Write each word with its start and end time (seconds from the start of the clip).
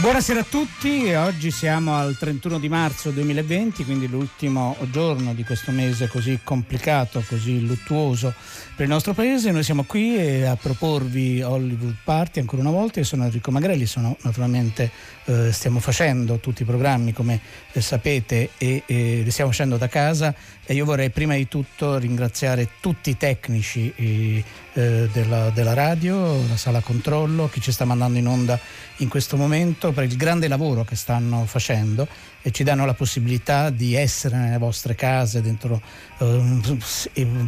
Buonasera 0.00 0.38
a 0.40 0.46
tutti, 0.48 1.12
oggi 1.14 1.50
siamo 1.50 1.96
al 1.96 2.16
31 2.16 2.60
di 2.60 2.68
marzo 2.68 3.10
2020, 3.10 3.84
quindi 3.84 4.06
l'ultimo 4.06 4.76
giorno 4.92 5.34
di 5.34 5.42
questo 5.42 5.72
mese 5.72 6.06
così 6.06 6.38
complicato, 6.44 7.20
così 7.26 7.66
luttuoso 7.66 8.32
per 8.76 8.86
il 8.86 8.92
nostro 8.92 9.12
paese. 9.12 9.50
Noi 9.50 9.64
siamo 9.64 9.82
qui 9.82 10.44
a 10.44 10.54
proporvi 10.54 11.42
Hollywood 11.42 11.96
Party 12.04 12.38
ancora 12.38 12.62
una 12.62 12.70
volta. 12.70 13.00
Io 13.00 13.04
sono 13.04 13.24
Enrico 13.24 13.50
Magrelli, 13.50 13.86
sono 13.86 14.16
naturalmente 14.22 14.88
eh, 15.24 15.50
stiamo 15.50 15.80
facendo 15.80 16.38
tutti 16.38 16.62
i 16.62 16.64
programmi 16.64 17.12
come 17.12 17.40
eh, 17.72 17.80
sapete 17.80 18.50
e 18.56 18.84
eh, 18.86 19.22
li 19.24 19.30
stiamo 19.32 19.50
facendo 19.50 19.78
da 19.78 19.88
casa 19.88 20.32
e 20.64 20.74
io 20.74 20.84
vorrei 20.84 21.10
prima 21.10 21.34
di 21.34 21.48
tutto 21.48 21.98
ringraziare 21.98 22.68
tutti 22.80 23.10
i 23.10 23.16
tecnici 23.16 23.92
eh, 23.96 24.44
eh, 24.78 25.08
della, 25.12 25.50
della, 25.50 25.74
radio, 25.74 26.40
la 26.46 26.56
sala 26.56 26.78
controllo, 26.80 27.48
chi 27.48 27.60
ci 27.60 27.72
sta 27.72 27.84
mandando 27.84 28.16
in 28.16 28.28
onda 28.28 28.56
in 28.98 29.08
questo 29.08 29.36
momento 29.36 29.90
per 29.90 30.04
il 30.04 30.16
grande 30.16 30.46
lavoro 30.46 30.84
che 30.84 30.94
stanno 30.94 31.44
facendo 31.46 32.06
e 32.40 32.52
ci 32.52 32.62
danno 32.62 32.86
la 32.86 32.94
possibilità 32.94 33.70
di 33.70 33.96
essere 33.96 34.36
nelle 34.36 34.58
vostre 34.58 34.94
case, 34.94 35.42
dentro, 35.42 35.82
eh, 36.18 36.60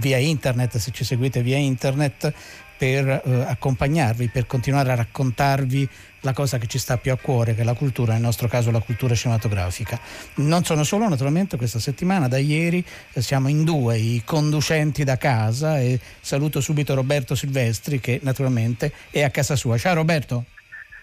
via 0.00 0.16
internet, 0.16 0.78
se 0.78 0.90
ci 0.90 1.04
seguite 1.04 1.40
via 1.40 1.56
internet, 1.56 2.32
per 2.76 3.06
eh, 3.06 3.44
accompagnarvi, 3.46 4.28
per 4.28 4.46
continuare 4.46 4.90
a 4.90 4.96
raccontarvi 4.96 5.88
la 6.20 6.32
cosa 6.32 6.58
che 6.58 6.66
ci 6.66 6.78
sta 6.78 6.98
più 6.98 7.12
a 7.12 7.16
cuore, 7.16 7.54
che 7.54 7.62
è 7.62 7.64
la 7.64 7.74
cultura, 7.74 8.12
nel 8.12 8.22
nostro 8.22 8.48
caso 8.48 8.70
la 8.70 8.80
cultura 8.80 9.14
cinematografica. 9.14 9.98
Non 10.36 10.64
sono 10.64 10.84
solo, 10.84 11.08
naturalmente, 11.08 11.56
questa 11.56 11.78
settimana, 11.78 12.28
da 12.28 12.38
ieri 12.38 12.84
eh, 13.12 13.22
siamo 13.22 13.48
in 13.48 13.64
due, 13.64 13.96
i 13.96 14.22
conducenti 14.24 15.04
da 15.04 15.16
casa 15.16 15.78
e 15.80 15.98
saluto 16.20 16.60
subito 16.60 16.94
Roberto 16.94 17.34
Silvestri 17.34 18.00
che 18.00 18.20
naturalmente 18.22 18.92
è 19.10 19.22
a 19.22 19.30
casa 19.30 19.56
sua. 19.56 19.78
Ciao 19.78 19.94
Roberto. 19.94 20.44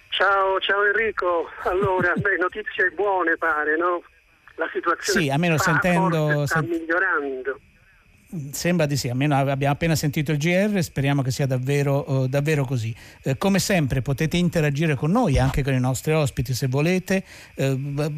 Ciao, 0.10 0.60
ciao 0.60 0.84
Enrico. 0.86 1.50
Allora, 1.64 2.14
beh, 2.18 2.38
notizie 2.38 2.90
buone 2.96 3.38
pare, 3.38 3.78
no? 3.78 4.04
La 4.56 4.68
situazione 4.74 5.22
sì, 5.22 5.30
almeno 5.30 5.58
sta, 5.58 5.72
sentendo, 5.72 6.46
sta 6.48 6.60
sen- 6.60 6.70
migliorando. 6.70 7.60
Sembra 8.52 8.86
di 8.86 8.98
sì, 8.98 9.10
almeno 9.10 9.36
abbiamo 9.36 9.74
appena 9.74 9.96
sentito 9.96 10.32
il 10.32 10.38
GR, 10.38 10.82
speriamo 10.82 11.22
che 11.22 11.32
sia 11.32 11.46
davvero, 11.46 12.12
uh, 12.12 12.28
davvero 12.28 12.66
così. 12.66 12.94
Uh, 13.24 13.38
come 13.38 13.60
sempre 13.60 14.02
potete 14.02 14.38
interagire 14.38 14.96
con 14.96 15.12
noi, 15.12 15.38
anche 15.38 15.64
con 15.64 15.74
i 15.74 15.80
nostri 15.80 16.14
ospiti 16.14 16.54
se 16.54 16.68
volete. 16.68 17.24
Uh, 17.56 18.14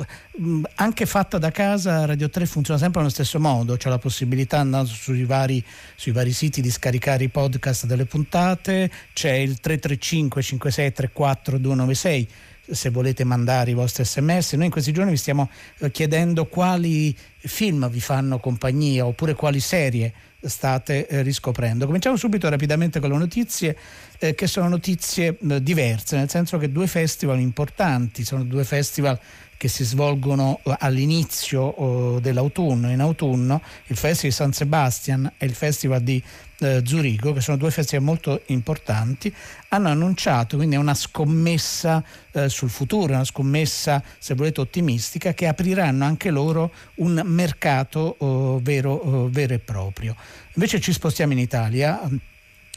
anche 0.76 1.06
fatta 1.06 1.38
da 1.38 1.52
casa 1.52 2.06
Radio 2.06 2.30
3 2.30 2.46
funziona 2.46 2.80
sempre 2.80 3.02
allo 3.02 3.10
stesso 3.10 3.40
modo, 3.40 3.78
c'è 3.78 3.90
la 3.90 3.98
possibilità 4.00 4.60
andando 4.60 4.90
sui 4.90 5.26
vari, 5.26 5.64
sui 5.96 6.12
vari 6.12 6.32
siti 6.32 6.62
di 6.62 6.70
scaricare 6.70 7.24
i 7.24 7.30
podcast 7.30 7.86
delle 7.86 8.06
puntate, 8.06 8.90
c'è 9.14 9.34
il 9.34 9.60
335 9.60 10.42
5634 10.42 11.58
296 11.58 12.28
se 12.72 12.90
volete 12.90 13.24
mandare 13.24 13.72
i 13.72 13.74
vostri 13.74 14.06
sms. 14.06 14.54
Noi 14.54 14.66
in 14.66 14.72
questi 14.72 14.92
giorni 14.92 15.12
vi 15.12 15.18
stiamo 15.18 15.50
eh, 15.80 15.92
chiedendo 15.92 16.46
quali 16.46 17.16
film 17.38 17.90
vi 17.90 18.02
fanno 18.02 18.40
compagnia 18.40 19.06
oppure 19.06 19.34
quali 19.34 19.60
serie 19.60 20.14
state 20.42 21.08
eh, 21.08 21.22
riscoprendo. 21.22 21.86
Cominciamo 21.86 22.16
subito 22.16 22.48
rapidamente 22.50 23.00
con 23.00 23.10
le 23.10 23.18
notizie 23.18 23.78
eh, 24.20 24.36
che 24.36 24.48
sono 24.48 24.70
notizie 24.70 25.38
eh, 25.38 25.62
diverse, 25.62 26.16
nel 26.16 26.30
senso 26.30 26.58
che 26.58 26.72
due 26.72 26.88
festival 26.88 27.40
importanti, 27.40 28.24
sono 28.24 28.44
due 28.44 28.64
festival 28.64 29.20
che 29.60 29.68
si 29.68 29.84
svolgono 29.84 30.62
eh, 30.64 30.74
all'inizio 30.80 31.62
oh, 31.62 32.20
dell'autunno, 32.22 32.90
in 32.92 33.02
autunno, 33.02 33.62
il 33.88 33.98
Festival 33.98 34.30
di 34.30 34.38
San 34.38 34.54
Sebastian 34.54 35.34
e 35.38 35.46
il 35.46 35.54
Festival 35.54 36.02
di 36.02 36.24
eh, 36.60 36.82
Zurigo, 36.86 37.34
che 37.34 37.42
sono 37.42 37.58
due 37.58 37.70
festival 37.70 38.06
molto 38.06 38.42
importanti, 38.46 39.34
hanno 39.68 39.90
annunciato, 39.90 40.56
quindi 40.56 40.78
una 40.78 40.94
scommessa 40.94 42.02
eh, 42.32 42.48
sul 42.48 42.70
futuro, 42.70 43.12
una 43.12 43.26
scommessa, 43.26 44.02
se 44.18 44.34
volete, 44.34 44.62
ottimistica, 44.62 45.34
che 45.34 45.46
apriranno 45.46 46.06
anche 46.06 46.30
loro 46.30 46.72
un 46.96 47.22
mercato 47.26 48.16
oh, 48.20 48.60
vero, 48.62 48.94
oh, 48.94 49.30
vero 49.30 49.56
e 49.56 49.60
proprio. 49.60 50.16
Invece 50.54 50.80
ci 50.80 50.94
spostiamo 50.94 51.34
in 51.34 51.40
Italia. 51.40 52.00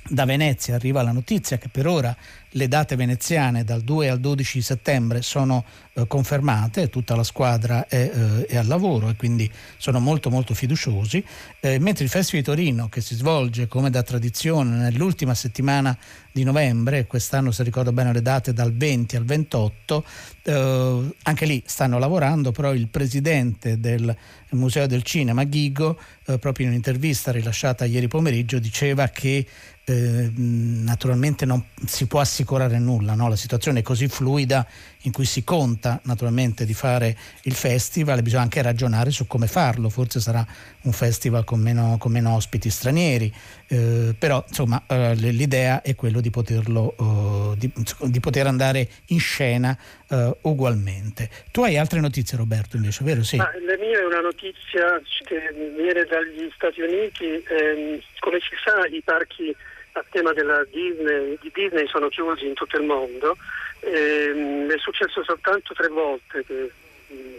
Da 0.04 0.24
Venezia 0.24 0.74
arriva 0.74 1.00
la 1.02 1.12
notizia 1.12 1.58
che 1.58 1.68
per 1.68 1.86
ora 1.86 2.16
le 2.52 2.68
date 2.68 2.96
veneziane 2.96 3.64
dal 3.64 3.82
2 3.82 4.08
al 4.08 4.20
12 4.20 4.60
settembre 4.62 5.22
sono 5.22 5.64
eh, 5.94 6.06
confermate, 6.06 6.88
tutta 6.88 7.14
la 7.14 7.22
squadra 7.22 7.86
è, 7.86 8.10
eh, 8.14 8.46
è, 8.46 8.56
al 8.56 8.66
lavoro 8.66 9.08
e 9.08 9.16
quindi 9.16 9.50
sono 9.76 10.00
molto 10.00 10.30
molto 10.30 10.54
fiduciosi, 10.54 11.24
eh, 11.60 11.78
mentre 11.78 12.04
il 12.04 12.10
Festival 12.10 12.42
di 12.42 12.50
Torino 12.50 12.88
che 12.88 13.00
si 13.00 13.14
svolge 13.14 13.68
come 13.68 13.90
da 13.90 14.02
tradizione 14.02 14.76
nell'ultima 14.76 15.34
settimana 15.34 15.96
di 16.30 16.44
novembre, 16.44 17.06
quest'anno 17.06 17.50
se 17.50 17.62
ricordo 17.62 17.92
bene 17.92 18.12
le 18.12 18.22
date 18.22 18.52
dal 18.52 18.72
20 18.72 19.16
al 19.16 19.24
28, 19.24 20.04
eh, 20.44 21.14
anche 21.22 21.46
lì 21.46 21.62
stanno 21.66 21.98
lavorando, 21.98 22.52
però 22.52 22.72
il 22.72 22.88
presidente 22.88 23.78
del 23.78 24.16
Museo 24.50 24.86
del 24.86 25.02
Cinema, 25.02 25.44
Ghigo, 25.44 25.98
eh, 26.26 26.38
proprio 26.38 26.66
in 26.66 26.72
un'intervista 26.72 27.32
rilasciata 27.32 27.84
ieri 27.84 28.08
pomeriggio, 28.08 28.58
diceva 28.58 29.08
che 29.08 29.46
eh, 29.84 30.30
naturalmente 30.34 31.44
non 31.44 31.64
si 31.84 32.06
può 32.06 32.20
assicurare 32.20 32.41
nulla, 32.78 33.14
no? 33.14 33.28
la 33.28 33.36
situazione 33.36 33.80
è 33.80 33.82
così 33.82 34.08
fluida 34.08 34.66
in 35.02 35.12
cui 35.12 35.24
si 35.24 35.42
conta 35.44 36.00
naturalmente 36.04 36.64
di 36.64 36.74
fare 36.74 37.16
il 37.42 37.54
festival 37.54 38.18
e 38.18 38.22
bisogna 38.22 38.42
anche 38.42 38.62
ragionare 38.62 39.10
su 39.10 39.26
come 39.26 39.46
farlo, 39.46 39.88
forse 39.88 40.20
sarà 40.20 40.44
un 40.82 40.92
festival 40.92 41.44
con 41.44 41.60
meno, 41.60 41.96
con 41.98 42.12
meno 42.12 42.34
ospiti 42.34 42.70
stranieri, 42.70 43.32
eh, 43.68 44.14
però 44.18 44.44
insomma 44.46 44.82
eh, 44.86 45.14
l'idea 45.14 45.82
è 45.82 45.94
quello 45.94 46.20
di 46.20 46.30
poterlo, 46.30 46.94
eh, 46.98 47.58
di, 47.58 47.72
di, 48.10 48.20
poter 48.20 48.46
andare 48.46 48.88
in 49.06 49.20
scena 49.20 49.76
eh, 50.08 50.36
ugualmente. 50.42 51.28
Tu 51.50 51.62
hai 51.62 51.76
altre 51.76 52.00
notizie 52.00 52.36
Roberto 52.36 52.76
invece, 52.76 53.04
vero? 53.04 53.22
Sì. 53.22 53.36
Ma 53.36 53.50
la 53.66 53.76
mia 53.78 53.98
è 53.98 54.04
una 54.04 54.20
notizia 54.20 55.00
che 55.24 55.52
viene 55.76 56.04
dagli 56.04 56.50
Stati 56.54 56.80
Uniti, 56.80 57.24
ehm, 57.24 58.00
come 58.20 58.38
si 58.38 58.54
sa 58.64 58.86
i 58.86 59.02
parchi 59.04 59.54
a 59.92 60.04
tema 60.10 60.32
della 60.32 60.64
Disney, 60.70 61.38
di 61.40 61.50
Disney 61.52 61.86
sono 61.88 62.08
chiusi 62.08 62.46
in 62.46 62.54
tutto 62.54 62.76
il 62.76 62.84
mondo. 62.84 63.36
Ehm, 63.80 64.70
è 64.70 64.78
successo 64.78 65.22
soltanto 65.22 65.74
tre 65.74 65.88
volte 65.88 66.44
che 66.44 66.70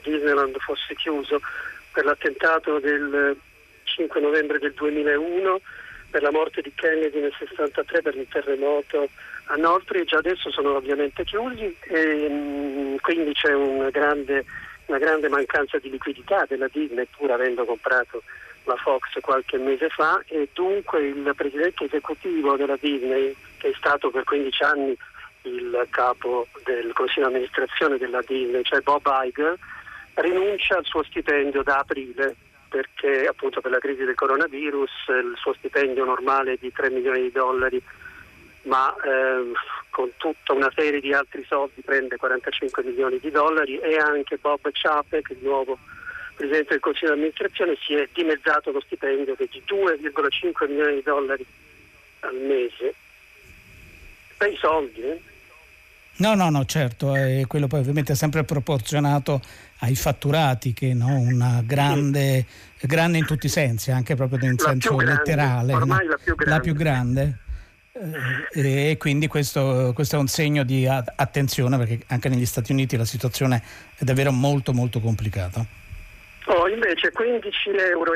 Disneyland 0.03 0.58
fosse 0.59 0.94
chiuso 0.96 1.42
per 1.92 2.06
l'attentato 2.06 2.80
del 2.80 3.36
5 3.84 4.22
novembre 4.22 4.59
del 4.59 4.74
2001, 4.74 5.62
per 6.09 6.22
la 6.22 6.31
morte 6.31 6.62
di 6.62 6.72
Kennedy 6.75 7.22
nel 7.22 7.34
63, 7.38 8.02
per 8.02 8.16
il 8.16 8.28
terremoto 8.30 9.09
a 9.46 9.56
Northridge, 9.56 10.16
adesso 10.16 10.52
sono 10.52 10.75
ovviamente 10.75 11.24
chiusi 11.24 11.75
e 11.81 12.30
mh, 12.30 12.97
quindi 13.02 13.34
c'è 13.34 13.53
una 13.53 13.90
grande, 13.90 14.46
una 14.86 15.00
grande 15.00 15.28
mancanza 15.28 15.80
di 15.80 15.90
liquidità 15.90 16.46
della 16.47 16.68
Disney 16.72 17.08
pur 17.18 17.31
avendo 17.31 17.66
comprato 17.66 18.24
la 18.66 18.75
Fox 18.75 19.19
qualche 19.22 19.57
mese 19.57 19.90
fa 19.90 20.22
e 20.28 20.50
dunque 20.53 21.06
il 21.06 21.34
presidente 21.35 21.85
esecutivo 21.85 22.56
della 22.56 22.78
Disney, 22.79 23.35
che 23.57 23.69
è 23.69 23.74
stato 23.75 24.09
per 24.09 24.24
15 24.24 24.63
anni 24.63 24.97
il 25.44 25.88
capo 25.90 26.48
del 26.63 26.94
consiglio 26.94 27.27
di 27.27 27.33
amministrazione 27.33 27.98
della 27.98 28.21
Disney, 28.25 28.63
cioè 28.63 28.81
Bob 28.81 29.06
Iger, 29.06 29.57
rinuncia 30.15 30.77
al 30.77 30.86
suo 30.86 31.04
stipendio 31.04 31.63
da 31.63 31.77
aprile 31.77 32.36
perché 32.69 33.27
appunto 33.27 33.62
per 33.62 33.71
la 33.71 33.77
crisi 33.77 34.04
del 34.04 34.15
coronavirus 34.15 34.92
il 35.09 35.36
suo 35.38 35.54
stipendio 35.54 36.06
normale 36.06 36.54
è 36.54 36.57
di 36.59 36.71
3 36.71 36.89
milioni 36.89 37.21
di 37.21 37.31
dollari 37.31 37.81
ma 38.63 38.95
eh, 39.04 39.51
con 39.89 40.09
tutta 40.18 40.54
una 40.54 40.71
serie 40.74 41.00
di 41.00 41.13
altri 41.13 41.44
soldi 41.48 41.81
prende 41.81 42.18
45 42.18 42.83
milioni 42.83 43.19
di 43.19 43.30
dollari 43.30 43.77
e 43.77 43.98
anche 43.98 44.38
Bob 44.38 44.69
Chapek, 44.71 45.30
il 45.31 45.39
nuovo 45.42 45.77
Presidente 46.35 46.69
del 46.71 46.80
Consiglio 46.80 47.13
di 47.13 47.19
amministrazione, 47.19 47.75
si 47.85 47.94
è 47.94 48.07
dimezzato 48.13 48.71
lo 48.71 48.81
stipendio 48.81 49.35
che 49.35 49.44
è 49.44 49.47
di 49.50 49.63
2,5 49.65 50.69
milioni 50.69 50.95
di 50.95 51.01
dollari 51.03 51.45
al 52.21 52.35
mese. 52.35 52.94
Bei 54.38 54.56
soldi, 54.57 55.01
eh? 55.01 55.21
No, 56.15 56.35
no, 56.35 56.50
no, 56.51 56.63
certo, 56.65 57.15
e 57.15 57.45
quello 57.47 57.65
poi 57.65 57.80
ovviamente 57.80 58.13
è 58.13 58.15
sempre 58.15 58.44
proporzionato 58.44 59.41
ai 59.80 59.95
fatturati, 59.95 60.71
che 60.71 60.94
no, 60.94 61.18
una 61.18 61.63
grande, 61.65 62.45
sì. 62.77 62.85
grande 62.85 63.18
in 63.18 63.25
tutti 63.25 63.47
i 63.47 63.50
sensi, 63.50 63.89
anche 63.89 64.13
proprio 64.13 64.38
la 64.39 64.53
senso 64.56 65.00
letterale. 65.00 65.74
Ormai 65.74 66.06
no? 66.06 66.12
la 66.12 66.19
più 66.24 66.35
grande. 66.35 66.53
La 66.56 66.59
più 66.59 66.74
grande. 66.75 67.38
Eh, 68.53 68.89
e 68.91 68.97
quindi 68.97 69.27
questo, 69.27 69.91
questo, 69.95 70.15
è 70.15 70.19
un 70.19 70.27
segno 70.27 70.63
di 70.63 70.88
attenzione 70.88 71.77
perché 71.77 72.01
anche 72.07 72.30
negli 72.30 72.45
Stati 72.45 72.71
Uniti 72.71 72.95
la 72.95 73.06
situazione 73.06 73.63
è 73.95 74.03
davvero 74.03 74.31
molto 74.31 74.71
molto 74.71 75.00
complicata. 75.00 75.65
Oh, 76.45 76.68
invece 76.68 77.12
15,99 77.13 77.90
euro 77.90 78.13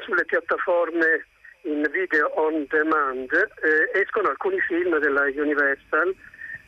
sulle 0.00 0.24
piattaforme 0.24 1.26
in 1.62 1.88
video 1.92 2.26
on 2.34 2.66
demand 2.68 3.30
eh, 3.32 4.00
escono 4.00 4.28
alcuni 4.28 4.58
film 4.60 4.98
della 4.98 5.22
Universal, 5.22 6.14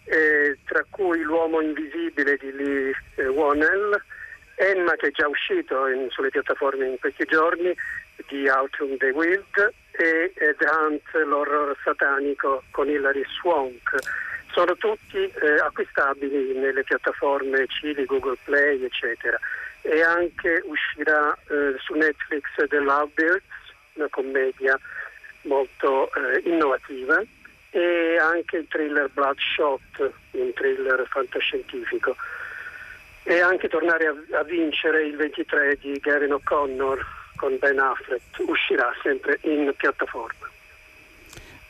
eh, 0.05 0.59
tra 0.67 0.85
cui 0.91 1.21
L'uomo 1.23 1.61
invisibile 1.61 2.37
di 2.37 2.53
Lee 2.53 2.93
eh, 3.17 3.27
Wannell, 3.27 4.00
Emma 4.55 4.94
che 4.97 5.09
è 5.09 5.11
già 5.11 5.27
uscito 5.27 5.88
in, 5.88 6.09
sulle 6.11 6.29
piattaforme 6.29 6.87
in 6.87 6.99
questi 7.00 7.25
giorni 7.25 7.75
di 8.29 8.49
Autumn 8.49 8.97
the 8.99 9.11
Wild 9.11 9.73
e 9.93 10.32
eh, 10.35 10.55
The 10.56 10.67
Hunt, 10.69 11.03
l'horror 11.25 11.77
satanico 11.82 12.62
con 12.71 12.88
Hilary 12.88 13.25
Swank. 13.41 13.97
Sono 14.53 14.77
tutti 14.77 15.19
eh, 15.19 15.61
acquistabili 15.61 16.53
nelle 16.55 16.85
piattaforme 16.85 17.67
Cili, 17.69 18.05
Google 18.05 18.37
Play, 18.44 18.85
eccetera. 18.85 19.38
E 19.82 20.03
anche 20.03 20.62
uscirà 20.65 21.37
eh, 21.49 21.75
su 21.79 21.94
Netflix 21.94 22.49
The 22.69 22.79
Lovebirds, 22.79 23.44
una 23.94 24.09
commedia 24.11 24.79
molto 25.43 26.12
eh, 26.15 26.43
innovativa, 26.44 27.23
e 27.71 28.19
anche 28.19 28.59
il 28.59 28.67
thriller 28.69 29.09
Bloodshot, 29.11 30.12
un 30.32 30.53
thriller 30.53 31.06
fantascientifico. 31.09 32.17
E 33.23 33.41
anche 33.41 33.69
tornare 33.69 34.06
a, 34.06 34.38
a 34.38 34.43
vincere 34.43 35.05
il 35.05 35.17
23 35.17 35.79
di 35.81 35.99
Gavin 36.00 36.32
O'Connor 36.32 37.06
con 37.37 37.56
Ben 37.59 37.79
Affleck 37.79 38.23
uscirà 38.38 38.93
sempre 39.03 39.38
in 39.43 39.73
piattaforma. 39.77 40.50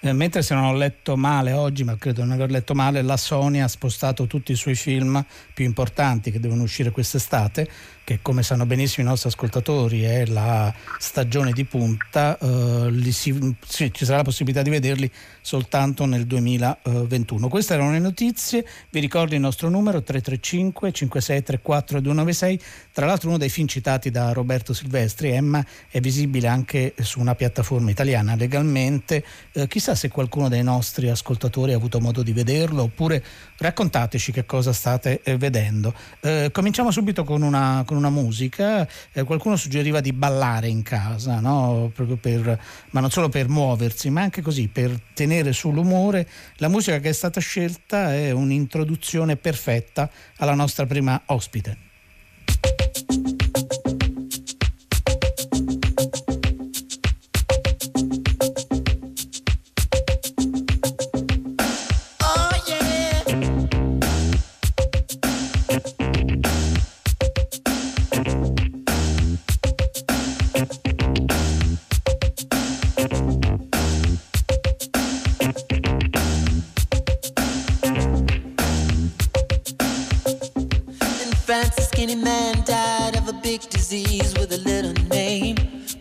Eh, 0.02 0.12
mentre 0.14 0.41
se 0.41 0.55
non 0.55 0.64
ho 0.64 0.73
letto 0.75 1.17
male 1.17 1.52
oggi, 1.52 1.85
ma 1.85 1.97
credo 1.97 2.23
non 2.23 2.32
aver 2.32 2.50
letto 2.50 2.75
male, 2.75 3.02
la 3.02 3.19
Sony 3.19 3.61
ha 3.61 3.69
spostato 3.69 4.26
tutti 4.26 4.52
i 4.52 4.55
suoi 4.55 4.75
film 4.75 5.23
più 5.52 5.67
importanti 5.67 6.31
che 6.31 6.41
devono 6.41 6.62
uscire 6.62 6.91
quest'estate 6.91 7.69
che 8.11 8.19
come 8.23 8.43
sanno 8.43 8.67
benissimo 8.67 9.06
i 9.06 9.08
nostri 9.08 9.29
ascoltatori 9.29 10.02
è 10.02 10.26
la 10.26 10.75
stagione 10.99 11.52
di 11.52 11.64
punta, 11.64 12.37
eh, 12.38 13.12
si, 13.12 13.56
sì, 13.64 13.93
ci 13.93 14.05
sarà 14.05 14.17
la 14.17 14.25
possibilità 14.25 14.62
di 14.62 14.70
vederli 14.70 15.08
soltanto 15.41 16.06
nel 16.06 16.26
2021. 16.26 17.47
Queste 17.47 17.75
erano 17.75 17.93
le 17.93 18.00
notizie, 18.00 18.67
vi 18.91 18.99
ricordo 18.99 19.37
il 19.37 19.41
nostro 19.41 19.69
numero 19.69 20.02
335 20.02 20.91
5634 20.91 22.00
296, 22.00 22.61
tra 22.93 23.06
l'altro 23.06 23.29
uno 23.29 23.38
dei 23.38 23.49
film 23.49 23.69
citati 23.69 24.11
da 24.11 24.32
Roberto 24.32 24.73
Silvestri, 24.73 25.31
Emma, 25.31 25.64
è 25.88 26.00
visibile 26.00 26.49
anche 26.49 26.94
su 26.99 27.20
una 27.20 27.37
piattaforma 27.37 27.91
italiana 27.91 28.35
legalmente, 28.35 29.25
eh, 29.52 29.69
chissà 29.69 29.90
se 29.95 30.09
qualcuno 30.09 30.49
dei 30.49 30.63
nostri 30.63 31.09
ascoltatori 31.09 31.73
ha 31.73 31.77
avuto 31.77 32.01
modo 32.01 32.23
di 32.23 32.33
vederlo 32.33 32.83
oppure 32.83 33.23
raccontateci 33.57 34.33
che 34.33 34.47
cosa 34.47 34.73
state 34.73 35.21
eh, 35.23 35.37
vedendo. 35.37 35.95
Eh, 36.21 36.51
cominciamo 36.53 36.91
subito 36.91 37.25
con 37.25 37.43
una, 37.43 37.83
con 37.87 37.97
una 37.97 38.11
musica, 38.11 38.87
eh, 39.13 39.25
qualcuno 39.25 39.57
suggeriva 39.57 40.01
di 40.01 40.13
ballare 40.13 40.69
in 40.69 40.83
casa, 40.83 41.41
no? 41.41 41.93
per, 42.21 42.61
ma 42.91 43.01
non 43.01 43.11
solo 43.11 43.29
per 43.29 43.49
muoversi, 43.49 44.11
ma 44.11 44.23
anche 44.23 44.43
così 44.43 44.69
per 44.69 44.99
tenere 45.15 45.53
sull'umore. 45.53 46.29
La 46.57 46.69
musica 46.69 46.99
che 46.99 47.11
è 47.11 47.13
stata 47.13 47.41
scelta 47.41 48.15
è 48.15 48.31
un'introduzione 48.31 49.37
perfetta 49.37 50.11
alla 50.37 50.55
nostra 50.55 50.87
prima 50.87 51.21
ospite. 51.27 51.90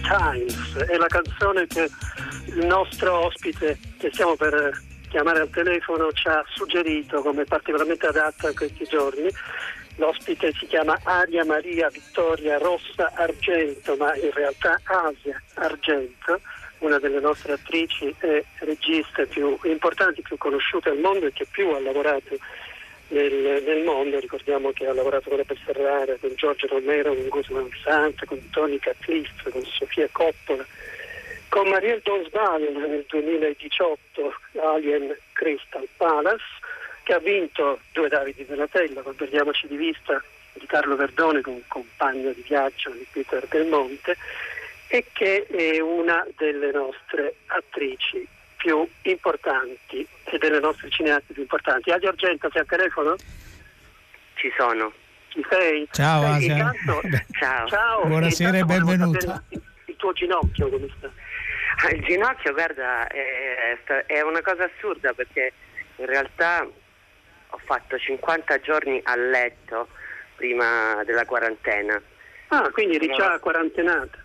Times, 0.00 0.76
è 0.76 0.96
la 0.96 1.06
canzone 1.08 1.66
che 1.66 1.90
il 2.46 2.64
nostro 2.64 3.26
ospite 3.26 3.78
che 3.98 4.10
stiamo 4.12 4.34
per 4.36 4.80
chiamare 5.10 5.40
al 5.40 5.50
telefono 5.50 6.10
ci 6.12 6.28
ha 6.28 6.42
suggerito 6.54 7.20
come 7.20 7.44
particolarmente 7.44 8.06
adatta 8.06 8.48
a 8.48 8.54
questi 8.54 8.86
giorni. 8.88 9.28
L'ospite 9.96 10.54
si 10.58 10.66
chiama 10.68 10.98
Aria 11.02 11.44
Maria 11.44 11.90
Vittoria 11.90 12.56
Rossa 12.56 13.12
Argento, 13.14 13.94
ma 13.96 14.16
in 14.16 14.30
realtà 14.32 14.80
Asia 14.84 15.38
Argento, 15.54 16.40
una 16.82 16.98
delle 16.98 17.20
nostre 17.20 17.52
attrici 17.52 18.14
e 18.20 18.44
registe 18.58 19.26
più 19.26 19.58
importanti, 19.64 20.22
più 20.22 20.36
conosciute 20.36 20.90
al 20.90 20.98
mondo 20.98 21.26
e 21.26 21.32
che 21.32 21.46
più 21.50 21.68
ha 21.70 21.80
lavorato 21.80 22.36
nel, 23.08 23.62
nel, 23.64 23.82
mondo, 23.84 24.18
ricordiamo 24.18 24.70
che 24.72 24.86
ha 24.86 24.92
lavorato 24.92 25.28
con 25.28 25.38
la 25.38 25.44
Ferrara, 25.54 26.16
con 26.20 26.32
Giorgio 26.34 26.66
Romero, 26.66 27.14
con 27.14 27.28
Guzman 27.28 27.68
Sant, 27.84 28.24
con 28.24 28.50
Tonica 28.50 28.92
Cliff, 29.00 29.48
con 29.50 29.62
Sofia 29.64 30.08
Coppola, 30.10 30.64
con 31.48 31.68
Marielle 31.68 32.00
Donsval 32.02 32.62
nel 32.62 33.04
2018 33.08 34.34
Alien 34.62 35.14
Crystal 35.32 35.86
Palace, 35.96 36.44
che 37.02 37.12
ha 37.12 37.18
vinto 37.18 37.80
due 37.92 38.08
Davidi 38.08 38.46
Donatello, 38.46 39.02
non 39.04 39.14
perdiamoci 39.14 39.66
di 39.66 39.76
vista, 39.76 40.22
di 40.54 40.66
Carlo 40.66 40.96
Verdone 40.96 41.40
con 41.42 41.62
compagno 41.68 42.32
di 42.32 42.42
viaggio 42.46 42.90
di 42.90 43.06
Peter 43.10 43.46
Del 43.48 43.66
Monte, 43.66 44.16
e 44.92 45.06
che 45.14 45.46
è 45.46 45.80
una 45.80 46.26
delle 46.36 46.70
nostre 46.70 47.36
attrici 47.46 48.28
più 48.58 48.86
importanti 49.04 50.06
e 50.24 50.36
delle 50.36 50.60
nostre 50.60 50.90
cineaste 50.90 51.32
più 51.32 51.40
importanti. 51.40 51.90
Adi 51.90 52.06
Argento, 52.06 52.50
sei 52.52 52.60
al 52.60 52.66
telefono? 52.66 53.16
Ci 54.34 54.52
sono. 54.54 54.92
Ci 55.28 55.42
sei? 55.48 55.88
Ciao 55.92 56.22
Eh, 56.24 56.26
Asia. 56.26 56.52
intanto- 56.56 57.00
Ciao. 57.40 57.68
Ciao. 57.68 58.04
Buonasera 58.04 58.58
e 58.58 58.64
benvenuta. 58.64 59.42
Il 59.86 59.96
tuo 59.96 60.12
ginocchio 60.12 60.68
come 60.68 60.88
sta? 60.98 61.10
Ah, 61.86 61.90
Il 61.90 62.02
ginocchio, 62.04 62.52
guarda, 62.52 63.06
è, 63.06 63.78
è 64.04 64.20
una 64.20 64.42
cosa 64.42 64.64
assurda 64.64 65.14
perché 65.14 65.54
in 65.96 66.04
realtà 66.04 66.66
ho 67.48 67.60
fatto 67.64 67.96
50 67.98 68.60
giorni 68.60 69.00
a 69.04 69.16
letto 69.16 69.88
prima 70.36 71.02
della 71.06 71.24
quarantena. 71.24 71.98
Ah, 72.48 72.68
quindi 72.70 72.96
eri 72.96 73.06
già 73.16 73.38
quarantenata. 73.38 74.21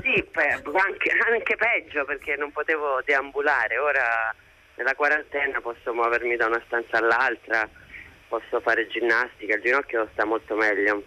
Sì, 0.00 0.24
anche, 0.34 1.10
anche 1.28 1.56
peggio 1.56 2.04
perché 2.04 2.36
non 2.36 2.50
potevo 2.52 3.00
deambulare. 3.04 3.78
Ora 3.78 4.34
nella 4.76 4.94
quarantena 4.94 5.60
posso 5.60 5.92
muovermi 5.92 6.36
da 6.36 6.46
una 6.46 6.62
stanza 6.66 6.98
all'altra, 6.98 7.68
posso 8.28 8.60
fare 8.60 8.86
ginnastica, 8.88 9.56
il 9.56 9.62
ginocchio 9.62 10.08
sta 10.12 10.24
molto 10.24 10.54
meglio. 10.56 11.02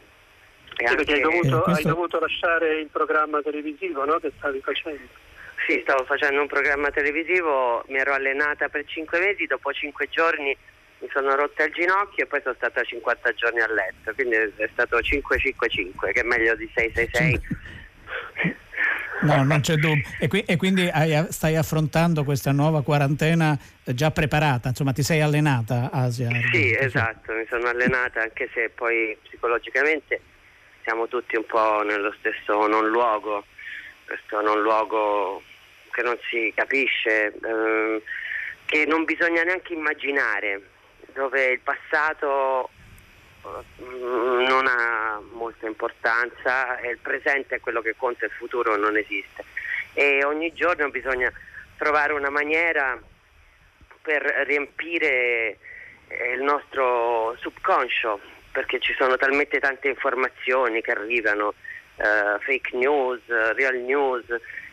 E 0.77 0.87
Sì, 0.87 0.95
perché 0.95 1.13
hai 1.13 1.21
anche- 1.21 1.37
dovuto, 1.39 1.57
Eh, 1.59 1.63
questo- 1.63 1.71
hai 1.87 1.93
dovuto 1.93 2.19
lasciare 2.19 2.79
il 2.79 2.87
programma 2.89 3.41
televisivo 3.41 4.05
no? 4.05 4.19
che 4.19 4.31
stavi 4.37 4.59
facendo. 4.61 5.07
Sì, 5.67 5.79
stavo 5.81 6.03
facendo 6.03 6.41
un 6.41 6.47
programma 6.47 6.91
televisivo, 6.91 7.83
mi 7.87 7.97
ero 7.97 8.13
allenata 8.13 8.67
per 8.69 8.83
5 8.85 9.19
mesi, 9.19 9.45
dopo 9.45 9.71
5 9.73 10.07
giorni 10.09 10.55
mi 10.99 11.09
sono 11.11 11.33
rotta 11.35 11.63
il 11.63 11.73
ginocchio 11.73 12.23
e 12.25 12.27
poi 12.27 12.41
sono 12.41 12.55
stata 12.55 12.83
50 12.83 13.31
giorni 13.33 13.61
a 13.61 13.71
letto, 13.71 14.13
quindi 14.13 14.35
è 14.35 14.69
stato 14.73 14.99
5-5-5, 15.01 16.11
che 16.11 16.19
è 16.19 16.23
meglio 16.23 16.55
di 16.55 16.69
6-6-6. 16.75 17.39
No, 19.25 19.43
non 19.43 19.61
c'è 19.61 19.75
dubbio. 19.75 20.03
E, 20.19 20.27
qui- 20.27 20.43
e 20.43 20.55
quindi 20.55 20.87
hai- 20.87 21.27
stai 21.31 21.55
affrontando 21.55 22.23
questa 22.23 22.51
nuova 22.51 22.83
quarantena 22.83 23.57
già 23.83 24.11
preparata, 24.11 24.69
insomma 24.69 24.93
ti 24.93 25.03
sei 25.03 25.21
allenata 25.21 25.89
Asia? 25.91 26.29
Sì, 26.51 26.75
esatto, 26.77 27.33
mi 27.33 27.45
sono 27.49 27.67
allenata 27.67 28.21
anche 28.21 28.49
se 28.53 28.69
poi 28.69 29.17
psicologicamente 29.23 30.21
siamo 30.83 31.07
tutti 31.07 31.35
un 31.35 31.45
po' 31.45 31.81
nello 31.83 32.13
stesso 32.19 32.67
non 32.67 32.87
luogo, 32.87 33.45
questo 34.05 34.41
non 34.41 34.61
luogo 34.61 35.41
che 35.91 36.01
non 36.03 36.17
si 36.29 36.51
capisce, 36.55 37.33
ehm, 37.43 38.01
che 38.65 38.85
non 38.85 39.03
bisogna 39.05 39.41
neanche 39.43 39.73
immaginare, 39.73 40.61
dove 41.13 41.51
il 41.53 41.59
passato 41.61 42.69
non 43.77 44.67
ha 44.67 45.21
molta 45.33 45.67
importanza 45.67 46.79
il 46.81 46.99
presente 46.99 47.55
è 47.55 47.59
quello 47.59 47.81
che 47.81 47.95
conta, 47.95 48.25
il 48.25 48.31
futuro 48.31 48.75
non 48.75 48.97
esiste. 48.97 49.43
E 49.93 50.23
ogni 50.23 50.53
giorno 50.53 50.89
bisogna 50.89 51.31
trovare 51.77 52.13
una 52.13 52.29
maniera 52.29 52.99
per 54.01 54.21
riempire 54.45 55.57
eh, 56.07 56.33
il 56.33 56.41
nostro 56.41 57.35
subconscio, 57.39 58.19
perché 58.51 58.79
ci 58.79 58.93
sono 58.97 59.17
talmente 59.17 59.59
tante 59.59 59.87
informazioni 59.89 60.81
che 60.81 60.91
arrivano, 60.91 61.53
eh, 61.97 62.39
fake 62.39 62.77
news, 62.77 63.21
real 63.27 63.77
news, 63.77 64.25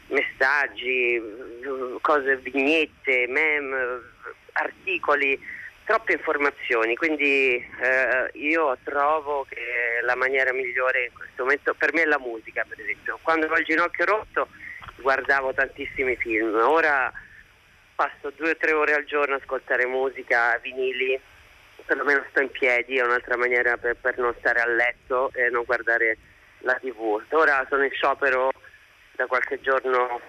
messaggi, 0.09 1.19
mm, 1.19 1.97
cose, 2.01 2.37
vignette, 2.37 3.27
meme, 3.29 4.01
articoli, 4.53 5.41
troppe 5.85 6.13
informazioni, 6.13 6.97
quindi 6.97 7.57
eh, 7.57 8.31
io 8.35 8.77
trovo 8.85 9.45
che 9.49 10.01
la 10.03 10.15
maniera 10.15 10.53
migliore 10.53 11.05
in 11.07 11.13
questo 11.13 11.43
momento, 11.43 11.75
per 11.75 11.93
me 11.93 12.03
è 12.03 12.07
la 12.07 12.19
musica 12.19 12.65
per 12.67 12.81
esempio, 12.81 13.19
quando 13.23 13.47
ho 13.47 13.57
il 13.57 13.65
ginocchio 13.65 14.05
rotto 14.05 14.49
guardavo 14.97 15.53
tantissimi 15.53 16.17
film, 16.17 16.55
ora 16.55 17.13
passo 17.95 18.33
due 18.37 18.51
o 18.51 18.57
tre 18.57 18.73
ore 18.73 18.95
al 18.95 19.05
giorno 19.05 19.35
a 19.35 19.39
ascoltare 19.39 19.87
musica, 19.87 20.59
vinili, 20.63 21.21
perlomeno 21.85 22.25
sto 22.31 22.41
in 22.41 22.51
piedi, 22.51 22.97
è 22.97 23.05
un'altra 23.05 23.37
maniera 23.37 23.77
per, 23.77 23.97
per 23.97 24.19
non 24.19 24.35
stare 24.39 24.61
a 24.61 24.67
letto 24.67 25.31
e 25.35 25.51
non 25.51 25.65
guardare 25.65 26.17
la 26.59 26.75
tv. 26.75 27.23
Ora 27.31 27.67
sono 27.69 27.85
in 27.85 27.91
sciopero 27.91 28.51
da 29.13 29.27
qualche 29.27 29.61
giorno 29.61 30.21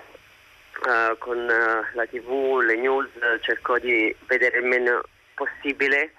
eh, 0.87 1.15
con 1.19 1.37
eh, 1.37 1.89
la 1.93 2.05
tv, 2.07 2.59
le 2.59 2.75
news, 2.75 3.09
cerco 3.41 3.79
di 3.79 4.15
vedere 4.25 4.57
il 4.59 4.65
meno 4.65 5.03
possibile 5.35 6.13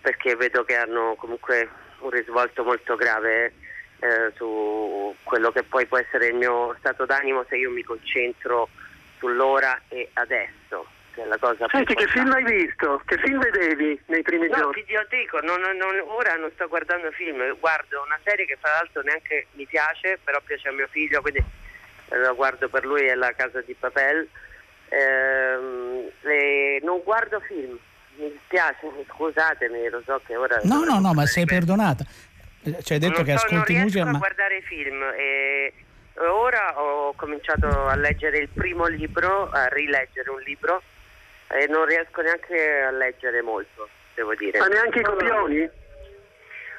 perché 0.00 0.36
vedo 0.36 0.64
che 0.64 0.76
hanno 0.76 1.14
comunque 1.16 1.68
un 2.00 2.10
risvolto 2.10 2.62
molto 2.64 2.94
grave 2.96 3.52
eh, 4.00 4.32
su 4.36 5.14
quello 5.24 5.50
che 5.50 5.64
poi 5.64 5.86
può 5.86 5.98
essere 5.98 6.26
il 6.28 6.34
mio 6.34 6.74
stato 6.78 7.04
d'animo 7.04 7.44
se 7.48 7.56
io 7.56 7.70
mi 7.70 7.82
concentro 7.82 8.68
sull'ora 9.18 9.82
e 9.88 10.08
adesso, 10.12 10.86
che 11.12 11.22
è 11.22 11.26
la 11.26 11.36
cosa 11.38 11.66
più 11.66 11.78
Senti, 11.78 11.94
che 11.94 12.06
film 12.06 12.30
hai 12.32 12.44
visto? 12.44 13.02
Che 13.04 13.18
film 13.18 13.40
vedevi 13.40 14.00
nei 14.06 14.22
primi 14.22 14.46
No, 14.46 14.56
giorni? 14.56 14.84
ti 14.84 14.94
dico, 15.10 15.40
non- 15.40 15.60
non- 15.76 16.02
ora 16.06 16.36
non 16.36 16.50
sto 16.54 16.68
guardando 16.68 17.10
film, 17.10 17.56
guardo 17.58 18.00
una 18.06 18.18
serie 18.22 18.46
che 18.46 18.56
tra 18.60 18.70
l'altro 18.74 19.02
neanche 19.02 19.46
mi 19.52 19.66
piace, 19.66 20.20
però 20.22 20.38
piace 20.44 20.68
a 20.68 20.72
mio 20.72 20.86
figlio, 20.86 21.20
quindi 21.20 21.40
eh, 22.10 22.16
la 22.16 22.30
guardo 22.32 22.68
per 22.68 22.84
lui, 22.86 23.02
è 23.06 23.14
La 23.16 23.32
Casa 23.32 23.60
di 23.62 23.74
Papel. 23.74 24.28
Ehm, 24.90 26.10
e 26.22 26.80
non 26.82 27.02
guardo 27.02 27.40
film, 27.40 27.76
mi 28.18 28.30
dispiace, 28.32 28.86
scusatemi, 29.08 29.88
lo 29.88 30.02
so 30.04 30.20
che 30.26 30.36
ora... 30.36 30.58
No, 30.64 30.84
no, 30.84 30.98
no, 30.98 31.12
ma 31.14 31.26
sei 31.26 31.44
perdonata. 31.44 32.04
Ci 32.82 32.92
hai 32.92 32.98
detto 32.98 33.22
non 33.22 33.24
che 33.24 33.36
so, 33.38 33.46
ascolti 33.46 33.72
non 33.74 33.82
musica, 33.82 34.02
riesco 34.04 34.10
ma 34.10 34.10
a 34.10 34.18
guardare 34.18 34.60
film 34.62 35.02
e 35.16 35.72
ora 36.16 36.80
ho 36.80 37.12
cominciato 37.14 37.86
a 37.86 37.94
leggere 37.96 38.38
il 38.38 38.48
primo 38.48 38.86
libro, 38.86 39.48
a 39.50 39.66
rileggere 39.68 40.28
un 40.30 40.40
libro 40.40 40.82
e 41.48 41.66
non 41.68 41.84
riesco 41.86 42.20
neanche 42.20 42.80
a 42.82 42.90
leggere 42.90 43.40
molto, 43.42 43.88
devo 44.14 44.34
dire. 44.34 44.58
Ma 44.58 44.66
neanche 44.66 44.98
i 44.98 45.02
copioni? 45.02 45.70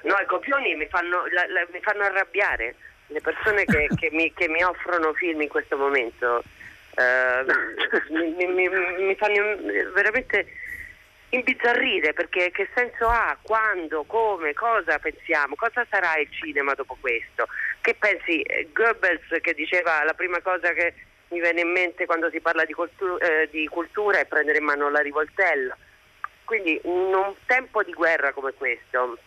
No, 0.04 0.16
i 0.22 0.26
copioni 0.28 0.76
mi 0.76 0.88
fanno, 0.88 1.26
la- 1.32 1.48
la- 1.48 1.68
mi 1.72 1.80
fanno 1.82 2.04
arrabbiare. 2.04 2.76
Le 3.08 3.22
persone 3.22 3.66
che, 3.66 3.88
che 3.96 4.10
mi, 4.12 4.32
che 4.34 4.48
mi 4.50 4.62
offrono 4.64 5.14
film 5.14 5.42
in 5.42 5.50
questo 5.50 5.78
momento 5.78 6.44
eh, 6.96 7.46
mi- 8.12 8.68
mi 8.68 9.16
fanno 9.16 9.56
veramente 9.94 10.46
imbizzarrire 11.30 12.14
perché 12.14 12.52
che 12.52 12.70
senso 12.74 13.08
ha, 13.08 13.38
quando, 13.42 14.04
come, 14.04 14.54
cosa 14.54 14.98
pensiamo, 15.00 15.56
cosa 15.56 15.86
sarà 15.90 16.18
il 16.18 16.30
cinema 16.32 16.74
dopo 16.74 16.98
questo? 17.00 17.48
Che 17.82 17.96
pensi, 17.96 18.42
eh, 18.42 18.70
Goebbels 18.74 19.40
che 19.42 19.54
diceva 19.54 20.04
la 20.04 20.14
prima 20.14 20.42
cosa 20.42 20.74
che 20.74 20.94
mi 21.30 21.40
viene 21.40 21.62
in 21.62 21.72
mente 21.72 22.06
quando 22.06 22.30
si 22.30 22.40
parla 22.42 22.66
di, 22.66 22.74
cultu- 22.74 23.22
eh, 23.22 23.48
di 23.52 23.68
cultura 23.68 24.20
è 24.20 24.26
prendere 24.26 24.58
in 24.58 24.66
mano 24.66 24.90
la 24.90 25.02
rivoltella. 25.02 25.78
Quindi 26.44 26.80
in 26.84 27.14
un 27.14 27.36
tempo 27.46 27.84
di 27.84 27.94
guerra 27.94 28.34
come 28.34 28.54
questo 28.54 29.20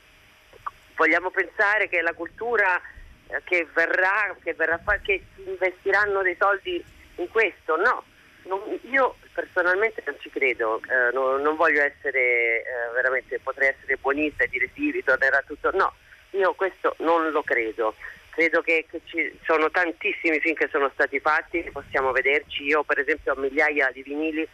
vogliamo 0.97 1.31
pensare 1.31 1.89
che 1.89 2.03
la 2.03 2.13
cultura 2.13 2.81
eh, 3.29 3.41
che 3.45 3.69
verrà, 3.73 4.35
che, 4.43 4.55
verrà 4.55 4.81
che 5.03 5.25
investiranno 5.37 6.23
dei 6.23 6.37
soldi 6.39 6.85
in 7.17 7.29
questo? 7.29 7.77
No, 7.77 8.05
Non- 8.45 8.79
io 8.91 9.17
personalmente 9.33 10.03
non 10.05 10.17
ci 10.21 10.31
credo, 10.31 10.81
eh, 10.89 11.13
no- 11.13 11.37
non 11.39 11.57
voglio 11.57 11.83
essere 11.83 12.63
eh, 12.63 12.65
veramente, 12.95 13.39
potrei 13.39 13.69
essere 13.69 13.97
buonista 14.01 14.45
e 14.45 14.49
dire 14.49 14.69
sì, 14.75 14.91
ritornerà 14.91 15.43
tutto. 15.47 15.71
No, 15.75 15.93
io 16.31 16.53
questo 16.55 16.95
non 16.99 17.31
lo 17.31 17.43
credo. 17.43 17.95
Credo 18.31 18.63
che, 18.63 18.87
che 18.91 19.03
ci 19.05 19.39
sono 19.45 19.71
tantissimi 19.71 20.41
film 20.41 20.55
che 20.55 20.69
sono 20.73 20.91
stati 20.95 21.21
fatti, 21.21 21.69
possiamo 21.71 22.13
vederci. 22.13 22.65
Io 22.65 22.83
per 22.83 22.99
esempio 22.99 23.33
ho 23.33 23.37
migliaia 23.37 23.91
di 23.93 24.03
vinili 24.03 24.49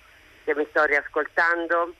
che 0.44 0.54
mi 0.54 0.66
sto 0.70 0.84
riascoltando 0.84 1.94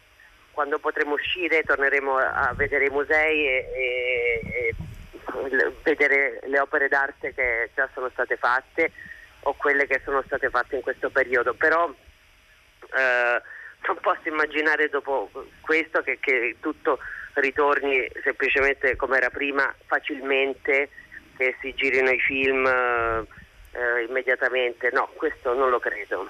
quando 0.50 0.78
potremo 0.80 1.14
uscire 1.14 1.62
torneremo 1.62 2.16
a 2.16 2.52
vedere 2.56 2.86
i 2.86 2.90
musei 2.90 3.46
e, 3.46 3.66
e- 3.76 4.44
e 4.54 5.72
vedere 5.84 6.40
le 6.46 6.58
opere 6.58 6.88
d'arte 6.88 7.32
che 7.32 7.70
già 7.76 7.88
sono 7.94 8.08
state 8.10 8.36
fatte 8.36 8.90
o 9.48 9.54
quelle 9.54 9.86
che 9.86 10.00
sono 10.04 10.22
state 10.22 10.50
fatte 10.50 10.76
in 10.76 10.82
questo 10.82 11.10
periodo. 11.10 11.54
Però 11.54 11.88
eh, 11.88 13.42
non 13.86 13.96
posso 14.00 14.28
immaginare 14.28 14.88
dopo 14.88 15.30
questo 15.60 16.02
che, 16.02 16.18
che 16.20 16.56
tutto 16.60 16.98
ritorni 17.34 18.08
semplicemente 18.22 18.96
come 18.96 19.16
era 19.16 19.30
prima, 19.30 19.74
facilmente, 19.86 20.90
che 21.36 21.56
si 21.60 21.74
girino 21.74 22.10
i 22.10 22.20
film 22.20 22.66
eh, 22.66 24.04
immediatamente. 24.06 24.90
No, 24.92 25.08
questo 25.14 25.54
non 25.54 25.70
lo 25.70 25.78
credo. 25.78 26.28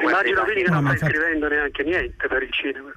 Immagino 0.00 0.42
quindi 0.42 0.62
che 0.62 0.70
No, 0.70 0.80
non 0.80 0.96
stai 0.96 1.10
scrivendo 1.10 1.48
neanche 1.48 1.82
niente 1.82 2.26
per 2.28 2.42
il 2.42 2.52
cinema. 2.52 2.92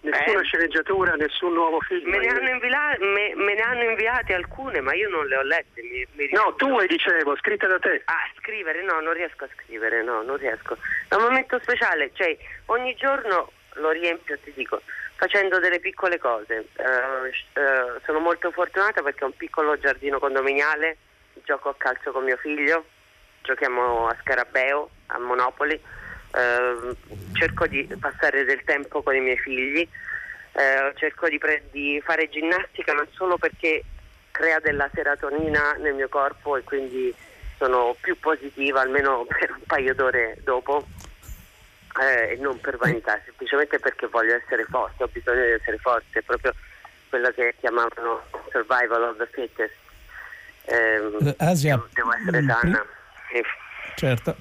Nessuna 0.00 0.40
Eh? 0.40 0.44
sceneggiatura, 0.44 1.14
nessun 1.16 1.52
nuovo 1.52 1.80
film. 1.80 2.08
Me 2.08 2.18
ne, 2.18 2.28
hanno 2.28 2.48
invila- 2.50 2.96
me- 3.00 3.34
me 3.34 3.54
ne 3.54 3.60
hanno 3.60 3.82
inviate 3.82 4.32
alcune, 4.32 4.80
ma 4.80 4.94
io 4.94 5.08
non 5.08 5.26
le 5.26 5.36
ho 5.36 5.42
lette. 5.42 5.82
Mi, 5.82 6.06
mi 6.12 6.28
No, 6.30 6.54
tue 6.56 6.86
dicevo, 6.86 7.36
scritte 7.36 7.66
da 7.66 7.78
te. 7.80 8.02
Ah, 8.04 8.30
scrivere? 8.38 8.82
No, 8.82 9.00
non 9.00 9.12
riesco 9.12 9.44
a 9.44 9.48
scrivere, 9.54 10.02
no, 10.02 10.22
non 10.22 10.36
riesco. 10.36 10.78
È 11.08 11.14
un 11.16 11.22
momento 11.22 11.58
speciale, 11.60 12.10
cioè 12.14 12.36
ogni 12.66 12.94
giorno 12.94 13.50
lo 13.74 13.90
riempio, 13.90 14.38
ti 14.38 14.52
dico, 14.54 14.82
facendo 15.16 15.58
delle 15.58 15.80
piccole 15.80 16.18
cose. 16.18 16.66
Eh, 16.76 17.60
eh, 17.60 18.00
sono 18.04 18.20
molto 18.20 18.52
fortunata 18.52 19.02
perché 19.02 19.24
ho 19.24 19.28
un 19.28 19.36
piccolo 19.36 19.76
giardino 19.78 20.20
condominiale, 20.20 20.96
gioco 21.44 21.70
a 21.70 21.74
calcio 21.76 22.12
con 22.12 22.22
mio 22.22 22.36
figlio, 22.36 22.84
giochiamo 23.42 24.06
a 24.06 24.16
scarabeo, 24.20 24.90
a 25.06 25.18
Monopoli, 25.18 25.80
eh, 26.34 26.96
cerco 27.34 27.66
di 27.66 27.88
passare 27.98 28.44
del 28.44 28.62
tempo 28.64 29.02
con 29.02 29.14
i 29.14 29.20
miei 29.20 29.38
figli. 29.38 29.86
eh, 30.52 30.92
cerco 30.96 31.28
di, 31.28 31.38
pre- 31.38 31.64
di 31.70 32.00
fare 32.04 32.28
ginnastica 32.28 32.92
non 32.92 33.06
solo 33.12 33.38
perché 33.38 33.84
crea 34.30 34.58
della 34.60 34.90
serotonina 34.92 35.72
nel 35.74 35.94
mio 35.94 36.08
corpo 36.08 36.56
e 36.56 36.62
quindi 36.62 37.14
sono 37.56 37.94
più 38.00 38.18
positiva 38.18 38.80
almeno 38.80 39.26
per 39.28 39.50
un 39.50 39.62
paio 39.66 39.94
d'ore 39.94 40.38
dopo 40.44 40.86
eh, 42.00 42.32
e 42.32 42.36
non 42.36 42.58
per 42.60 42.76
vanità, 42.76 43.20
semplicemente 43.24 43.78
perché 43.78 44.06
voglio 44.06 44.34
essere 44.34 44.64
forte, 44.64 45.02
ho 45.02 45.08
bisogno 45.08 45.44
di 45.44 45.50
essere 45.50 45.78
forte, 45.78 46.20
è 46.20 46.22
proprio 46.22 46.54
quello 47.08 47.30
che 47.30 47.54
chiamavano 47.58 48.22
survival 48.50 49.02
of 49.02 49.16
the 49.16 49.28
fittest. 49.32 49.74
Eh, 50.64 51.34
Asia, 51.38 51.82
devo, 51.92 52.12
essere 52.12 52.42
mm, 52.42 52.48
sana. 52.48 52.86
Certo. 53.96 54.36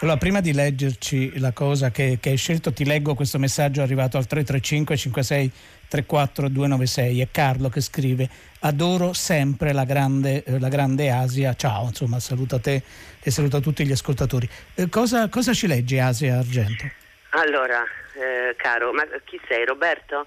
Allora, 0.00 0.18
prima 0.18 0.40
di 0.42 0.52
leggerci 0.52 1.38
la 1.38 1.52
cosa 1.52 1.90
che, 1.90 2.18
che, 2.20 2.28
hai 2.28 2.36
scelto, 2.36 2.70
ti 2.70 2.84
leggo 2.84 3.14
questo 3.14 3.38
messaggio 3.38 3.80
arrivato 3.80 4.18
al 4.18 4.26
335 4.26 4.96
56 4.96 5.52
34 5.88 6.48
296. 6.48 7.20
È 7.22 7.28
Carlo 7.30 7.70
che 7.70 7.80
scrive: 7.80 8.28
Adoro 8.60 9.14
sempre 9.14 9.72
la 9.72 9.84
grande, 9.84 10.44
eh, 10.44 10.58
la 10.58 10.68
grande 10.68 11.10
Asia. 11.10 11.54
Ciao, 11.54 11.86
insomma, 11.86 12.20
saluta 12.20 12.58
te 12.58 12.82
e 13.22 13.30
saluta 13.30 13.60
tutti 13.60 13.86
gli 13.86 13.92
ascoltatori. 13.92 14.46
Eh, 14.74 14.90
cosa, 14.90 15.30
cosa, 15.30 15.54
ci 15.54 15.66
leggi, 15.66 15.98
Asia 15.98 16.38
Argento? 16.38 16.84
Allora, 17.30 17.82
eh, 18.14 18.54
caro, 18.56 18.92
ma 18.92 19.02
chi 19.24 19.40
sei, 19.48 19.64
Roberto? 19.64 20.26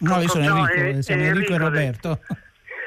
No, 0.00 0.20
io 0.20 0.28
sono 0.28 0.68
Enrico, 0.68 1.02
sono 1.02 1.22
Enrico, 1.22 1.52
e 1.54 1.58
Roberto. 1.58 2.20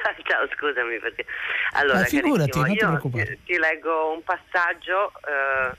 Ciao, 0.24 0.48
scusami 0.56 1.00
perché. 1.00 1.26
Allora, 1.74 2.00
Ma 2.00 2.06
figurati, 2.06 2.60
non 2.60 2.70
ti 2.70 2.78
preoccupare. 2.78 3.26
Ti, 3.26 3.40
ti, 3.46 3.58
leggo 3.58 4.12
un 4.14 4.24
passaggio 4.24 5.12
eh, 5.28 5.76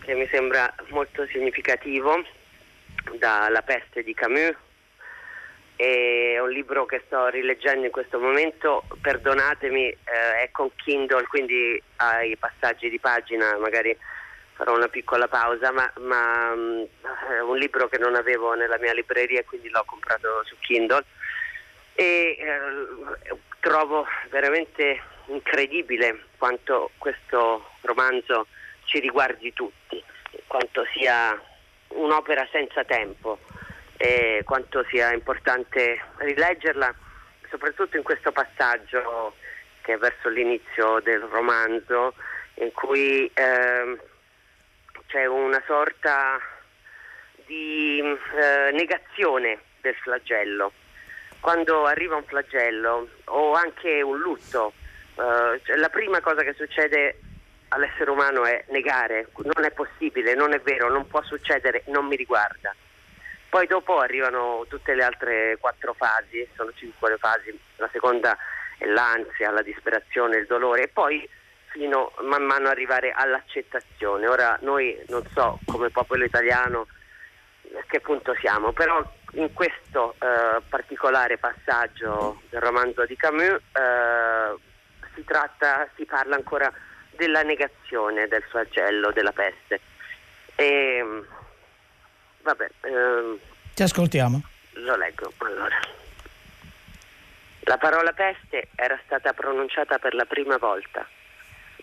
che 0.00 0.14
mi 0.14 0.26
sembra 0.30 0.72
molto 0.88 1.26
significativo 1.26 2.24
dalla 3.18 3.62
peste 3.62 4.02
di 4.02 4.14
Camus. 4.14 4.56
È 5.74 6.38
un 6.38 6.50
libro 6.50 6.86
che 6.86 7.02
sto 7.06 7.28
rileggendo 7.28 7.86
in 7.86 7.90
questo 7.90 8.20
momento, 8.20 8.84
perdonatemi, 9.00 9.88
eh, 9.88 9.98
è 10.42 10.50
con 10.52 10.70
Kindle, 10.76 11.24
quindi 11.26 11.82
ai 11.96 12.36
passaggi 12.36 12.88
di 12.88 13.00
pagina 13.00 13.56
magari 13.58 13.96
farò 14.52 14.76
una 14.76 14.88
piccola 14.88 15.26
pausa, 15.26 15.72
ma, 15.72 15.90
ma 15.98 16.52
um, 16.52 16.86
è 17.34 17.40
un 17.40 17.56
libro 17.56 17.88
che 17.88 17.98
non 17.98 18.14
avevo 18.14 18.54
nella 18.54 18.78
mia 18.78 18.92
libreria 18.92 19.40
e 19.40 19.44
quindi 19.44 19.70
l'ho 19.70 19.82
comprato 19.84 20.44
su 20.44 20.54
Kindle 20.60 21.04
e 21.94 22.36
eh, 22.38 23.36
trovo 23.60 24.06
veramente 24.30 25.00
incredibile 25.26 26.24
quanto 26.36 26.90
questo 26.98 27.70
romanzo 27.82 28.46
ci 28.84 28.98
riguardi 28.98 29.52
tutti, 29.52 30.02
quanto 30.46 30.84
sia 30.92 31.40
un'opera 31.88 32.46
senza 32.50 32.84
tempo 32.84 33.38
e 33.96 34.42
quanto 34.44 34.84
sia 34.88 35.12
importante 35.12 36.00
rileggerla, 36.16 36.92
soprattutto 37.48 37.96
in 37.96 38.02
questo 38.02 38.32
passaggio 38.32 39.34
che 39.82 39.94
è 39.94 39.98
verso 39.98 40.28
l'inizio 40.28 41.00
del 41.00 41.20
romanzo, 41.20 42.14
in 42.54 42.72
cui 42.72 43.30
eh, 43.32 43.98
c'è 45.06 45.26
una 45.26 45.62
sorta 45.66 46.40
di 47.46 47.98
eh, 48.00 48.70
negazione 48.72 49.58
del 49.80 49.94
flagello 49.96 50.72
quando 51.42 51.86
arriva 51.86 52.14
un 52.14 52.22
flagello 52.22 53.08
o 53.24 53.52
anche 53.54 54.00
un 54.00 54.16
lutto, 54.16 54.74
eh, 55.16 55.60
cioè 55.64 55.74
la 55.74 55.88
prima 55.88 56.20
cosa 56.20 56.44
che 56.44 56.52
succede 56.52 57.18
all'essere 57.70 58.10
umano 58.10 58.44
è 58.44 58.64
negare, 58.68 59.26
non 59.34 59.64
è 59.64 59.72
possibile, 59.72 60.34
non 60.34 60.52
è 60.52 60.60
vero, 60.60 60.88
non 60.88 61.08
può 61.08 61.20
succedere, 61.24 61.82
non 61.86 62.06
mi 62.06 62.14
riguarda. 62.14 62.72
Poi 63.48 63.66
dopo 63.66 63.98
arrivano 63.98 64.64
tutte 64.68 64.94
le 64.94 65.02
altre 65.02 65.56
quattro 65.58 65.94
fasi, 65.94 66.48
sono 66.54 66.70
cinque 66.76 67.10
le 67.10 67.18
fasi, 67.18 67.58
la 67.76 67.88
seconda 67.92 68.38
è 68.78 68.86
l'ansia, 68.86 69.50
la 69.50 69.62
disperazione, 69.62 70.36
il 70.36 70.46
dolore 70.46 70.84
e 70.84 70.88
poi 70.88 71.28
fino 71.72 72.12
man 72.20 72.44
mano 72.44 72.68
arrivare 72.68 73.10
all'accettazione. 73.10 74.28
Ora 74.28 74.56
noi 74.60 74.96
non 75.08 75.24
so 75.34 75.58
come 75.66 75.90
popolo 75.90 76.24
italiano 76.24 76.86
a 77.74 77.82
che 77.88 77.98
punto 77.98 78.32
siamo, 78.38 78.72
però 78.72 79.02
in 79.32 79.52
questo 79.52 80.14
eh, 80.18 80.60
particolare 80.68 81.38
passaggio 81.38 82.42
del 82.50 82.60
romanzo 82.60 83.04
di 83.06 83.16
Camus 83.16 83.60
eh, 83.72 84.56
si 85.14 85.24
tratta, 85.24 85.88
si 85.96 86.04
parla 86.04 86.36
ancora 86.36 86.72
della 87.16 87.42
negazione 87.42 88.28
del 88.28 88.42
flagello 88.42 89.10
della 89.12 89.32
peste. 89.32 89.80
E, 90.54 91.04
vabbè, 92.42 92.70
ehm, 92.80 93.38
Ti 93.74 93.82
ascoltiamo. 93.82 94.42
Lo 94.74 94.96
leggo 94.96 95.32
allora. 95.38 95.78
La 97.64 97.78
parola 97.78 98.12
peste 98.12 98.68
era 98.74 98.98
stata 99.04 99.32
pronunciata 99.32 99.98
per 99.98 100.14
la 100.14 100.24
prima 100.24 100.56
volta. 100.56 101.06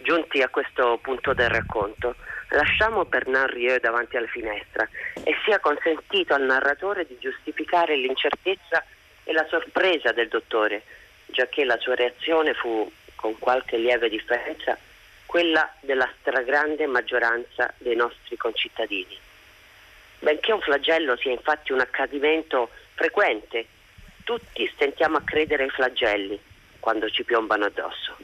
Giunti 0.01 0.41
a 0.41 0.49
questo 0.49 0.97
punto 1.01 1.33
del 1.33 1.49
racconto, 1.49 2.15
lasciamo 2.49 3.05
Bernard 3.05 3.53
Rieu 3.53 3.79
davanti 3.79 4.17
alla 4.17 4.27
finestra 4.27 4.87
e 5.23 5.35
sia 5.43 5.59
consentito 5.59 6.33
al 6.33 6.43
narratore 6.43 7.05
di 7.05 7.17
giustificare 7.19 7.95
l'incertezza 7.95 8.83
e 9.23 9.33
la 9.33 9.45
sorpresa 9.49 10.11
del 10.11 10.27
dottore, 10.27 10.83
giacché 11.27 11.63
la 11.63 11.77
sua 11.77 11.95
reazione 11.95 12.53
fu, 12.53 12.91
con 13.15 13.37
qualche 13.37 13.77
lieve 13.77 14.09
differenza, 14.09 14.77
quella 15.25 15.71
della 15.81 16.11
stragrande 16.19 16.87
maggioranza 16.87 17.71
dei 17.77 17.95
nostri 17.95 18.35
concittadini. 18.37 19.17
Benché 20.19 20.51
un 20.51 20.61
flagello 20.61 21.15
sia 21.17 21.31
infatti 21.31 21.71
un 21.71 21.79
accadimento 21.79 22.71
frequente, 22.95 23.67
tutti 24.23 24.67
stentiamo 24.73 25.17
a 25.17 25.21
credere 25.21 25.63
ai 25.63 25.69
flagelli 25.69 26.39
quando 26.79 27.09
ci 27.09 27.23
piombano 27.23 27.65
addosso. 27.65 28.17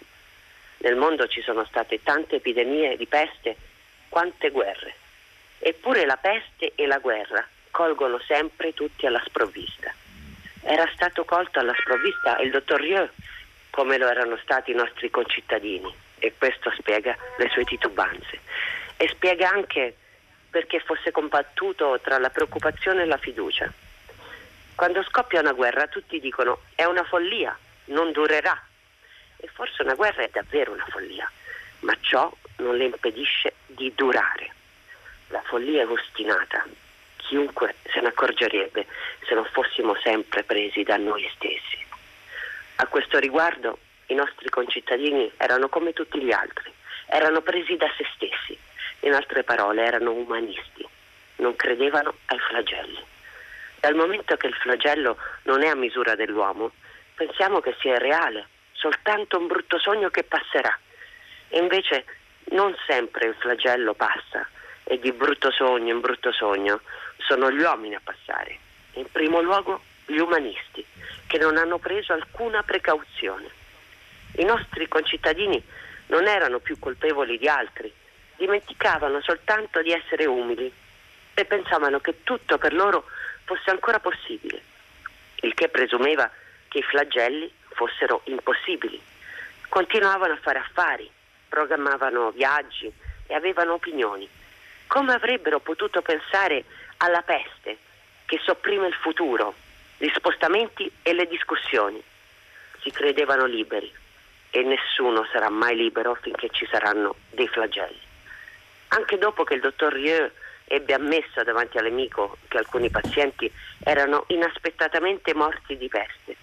Nel 0.80 0.96
mondo 0.96 1.28
ci 1.28 1.42
sono 1.42 1.64
state 1.66 2.02
tante 2.04 2.38
epidemie 2.38 2.98
di 2.98 3.06
peste 3.06 3.56
quante 4.16 4.50
guerre. 4.50 4.96
Eppure 5.60 6.06
la 6.06 6.16
peste 6.16 6.72
e 6.76 6.88
la 6.88 7.00
guerra 7.00 7.46
colgono 7.70 8.18
sempre 8.26 8.74
tutti 8.74 9.06
alla 9.06 9.22
sprovvista. 9.26 9.94
Era 10.62 10.90
stato 10.94 11.26
colto 11.26 11.60
alla 11.60 11.76
sprovvista 11.78 12.38
il 12.38 12.50
dottor 12.50 12.80
Rieu, 12.80 13.10
come 13.72 13.98
lo 13.98 14.08
erano 14.08 14.38
stati 14.38 14.72
i 14.72 14.74
nostri 14.74 15.10
concittadini, 15.10 15.94
e 16.20 16.34
questo 16.38 16.72
spiega 16.78 17.14
le 17.40 17.50
sue 17.50 17.66
titubanze. 17.66 18.40
E 18.96 19.10
spiega 19.10 19.50
anche 19.50 19.98
perché 20.50 20.80
fosse 20.80 21.12
combattuto 21.12 22.00
tra 22.02 22.18
la 22.18 22.30
preoccupazione 22.30 23.02
e 23.02 23.08
la 23.08 23.18
fiducia. 23.18 23.70
Quando 24.76 25.04
scoppia 25.04 25.42
una 25.42 25.52
guerra 25.52 25.88
tutti 25.88 26.22
dicono 26.22 26.62
è 26.74 26.86
una 26.86 27.04
follia, 27.04 27.54
non 27.88 28.14
durerà. 28.14 28.58
E 29.36 29.50
forse 29.52 29.84
una 29.84 29.96
guerra 29.96 30.24
è 30.24 30.30
davvero 30.32 30.72
una 30.72 30.86
follia, 30.90 31.30
ma 31.80 31.94
ciò 32.00 32.32
non 32.58 32.78
le 32.78 32.86
impedisce 32.86 33.54
di 33.66 33.92
durare. 33.96 34.54
La 35.30 35.42
follia 35.42 35.82
è 35.82 35.88
ostinata, 35.88 36.66
chiunque 37.18 37.76
se 37.84 38.00
ne 38.02 38.08
accorgerebbe 38.08 38.86
se 39.26 39.34
non 39.34 39.46
fossimo 39.52 39.96
sempre 40.02 40.44
presi 40.44 40.84
da 40.84 40.98
noi 40.98 41.28
stessi. 41.36 41.84
A 42.78 42.88
questo 42.88 43.20
riguardo 43.20 43.80
i 44.08 44.14
nostri 44.14 44.50
concittadini 44.50 45.32
erano 45.38 45.70
come 45.70 45.94
tutti 45.94 46.22
gli 46.22 46.32
altri, 46.32 46.72
erano 47.08 47.42
presi 47.42 47.76
da 47.78 47.92
se 47.98 48.06
stessi, 48.16 48.58
in 49.02 49.14
altre 49.14 49.44
parole 49.44 49.84
erano 49.84 50.12
umanisti, 50.12 50.88
non 51.38 51.56
credevano 51.56 52.16
ai 52.26 52.40
flagelli. 52.40 53.04
Dal 53.80 53.96
momento 53.96 54.36
che 54.38 54.48
il 54.48 54.56
flagello 54.56 55.18
non 55.44 55.64
è 55.64 55.68
a 55.68 55.76
misura 55.76 56.16
dell'uomo, 56.16 56.72
pensiamo 57.16 57.60
che 57.60 57.76
sia 57.80 57.98
reale, 57.98 58.48
soltanto 58.74 59.38
un 59.38 59.48
brutto 59.48 59.80
sogno 59.80 60.10
che 60.10 60.24
passerà. 60.24 60.78
E 61.50 61.60
invece 61.60 62.06
non 62.52 62.76
sempre 62.86 63.28
il 63.28 63.36
flagello 63.36 63.94
passa 63.94 64.48
e 64.84 65.00
di 65.00 65.12
brutto 65.12 65.52
sogno 65.52 65.94
in 65.94 66.00
brutto 66.00 66.32
sogno 66.32 66.82
sono 67.18 67.52
gli 67.52 67.62
uomini 67.62 67.96
a 67.96 68.02
passare. 68.04 68.60
In 68.94 69.10
primo 69.12 69.42
luogo 69.42 69.82
gli 70.06 70.18
umanisti, 70.18 70.86
che 71.28 71.38
non 71.38 71.58
hanno 71.58 71.80
preso 71.80 72.14
alcuna 72.14 72.62
precauzione. 72.64 73.50
I 74.38 74.44
nostri 74.44 74.88
concittadini 74.88 75.62
non 76.08 76.28
erano 76.28 76.60
più 76.60 76.78
colpevoli 76.78 77.38
di 77.38 77.48
altri, 77.48 77.92
dimenticavano 78.38 79.22
soltanto 79.22 79.82
di 79.82 79.92
essere 79.92 80.26
umili 80.26 80.72
e 81.34 81.46
pensavano 81.46 82.00
che 82.00 82.24
tutto 82.24 82.58
per 82.58 82.74
loro 82.74 83.06
fosse 83.46 83.70
ancora 83.70 84.00
possibile, 84.00 84.62
il 85.42 85.54
che 85.54 85.70
presumeva 85.70 86.30
che 86.68 86.80
i 86.80 86.84
flagelli 86.84 87.52
fossero 87.70 88.22
impossibili. 88.26 89.02
Continuavano 89.68 90.34
a 90.34 90.40
fare 90.42 90.60
affari, 90.60 91.10
programmavano 91.48 92.32
viaggi 92.32 92.92
e 93.28 93.34
avevano 93.34 93.74
opinioni. 93.74 94.28
Come 94.88 95.14
avrebbero 95.14 95.60
potuto 95.60 96.02
pensare 96.02 96.64
alla 96.98 97.22
peste 97.22 97.78
che 98.26 98.40
sopprime 98.44 98.88
il 98.88 98.94
futuro, 98.94 99.54
gli 99.98 100.10
spostamenti 100.14 100.92
e 101.02 101.14
le 101.14 101.26
discussioni? 101.28 102.02
Si 102.82 102.92
credevano 102.92 103.46
liberi 103.46 103.92
e 104.52 104.64
nessuno 104.64 105.28
sarà 105.32 105.50
mai 105.50 105.76
libero 105.76 106.16
finché 106.16 106.50
ci 106.50 106.68
saranno 106.70 107.16
dei 107.32 107.48
flagelli. 107.48 108.00
Anche 108.90 109.18
dopo 109.18 109.44
che 109.44 109.56
il 109.56 109.62
dottor 109.62 109.92
Rieu 109.92 110.30
ebbe 110.66 110.94
ammesso 110.94 111.44
davanti 111.44 111.78
all'amico 111.78 112.38
che 112.48 112.58
alcuni 112.58 112.90
pazienti 112.90 113.52
erano 113.84 114.24
inaspettatamente 114.28 115.34
morti 115.34 115.78
di 115.78 115.88
peste. 115.88 116.36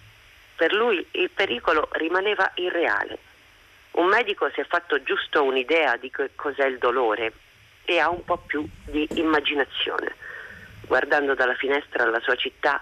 Per 0.55 0.73
lui 0.73 1.05
il 1.11 1.29
pericolo 1.29 1.89
rimaneva 1.93 2.51
irreale. 2.55 3.17
Un 3.93 4.07
medico 4.07 4.49
si 4.53 4.59
è 4.59 4.65
fatto 4.65 5.01
giusto 5.03 5.43
un'idea 5.43 5.97
di 5.97 6.09
che 6.09 6.31
cos'è 6.35 6.65
il 6.65 6.79
dolore 6.79 7.33
e 7.85 7.99
ha 7.99 8.09
un 8.09 8.23
po' 8.23 8.37
più 8.37 8.67
di 8.85 9.07
immaginazione. 9.15 10.15
Guardando 10.87 11.35
dalla 11.35 11.55
finestra 11.55 12.09
la 12.09 12.19
sua 12.21 12.35
città 12.35 12.81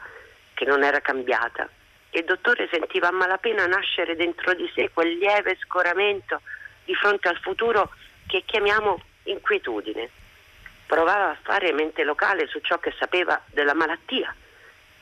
che 0.53 0.65
non 0.65 0.83
era 0.83 1.01
cambiata, 1.01 1.67
il 2.11 2.23
dottore 2.23 2.67
sentiva 2.71 3.09
a 3.09 3.11
malapena 3.11 3.65
nascere 3.67 4.15
dentro 4.15 4.53
di 4.53 4.69
sé 4.73 4.89
quel 4.93 5.17
lieve 5.17 5.57
scoramento 5.61 6.41
di 6.85 6.95
fronte 6.95 7.27
al 7.27 7.37
futuro 7.37 7.91
che 8.27 8.43
chiamiamo 8.45 9.01
inquietudine. 9.23 10.09
Provava 10.85 11.31
a 11.31 11.37
fare 11.41 11.73
mente 11.73 12.03
locale 12.03 12.47
su 12.47 12.59
ciò 12.59 12.79
che 12.79 12.93
sapeva 12.97 13.41
della 13.47 13.73
malattia. 13.73 14.33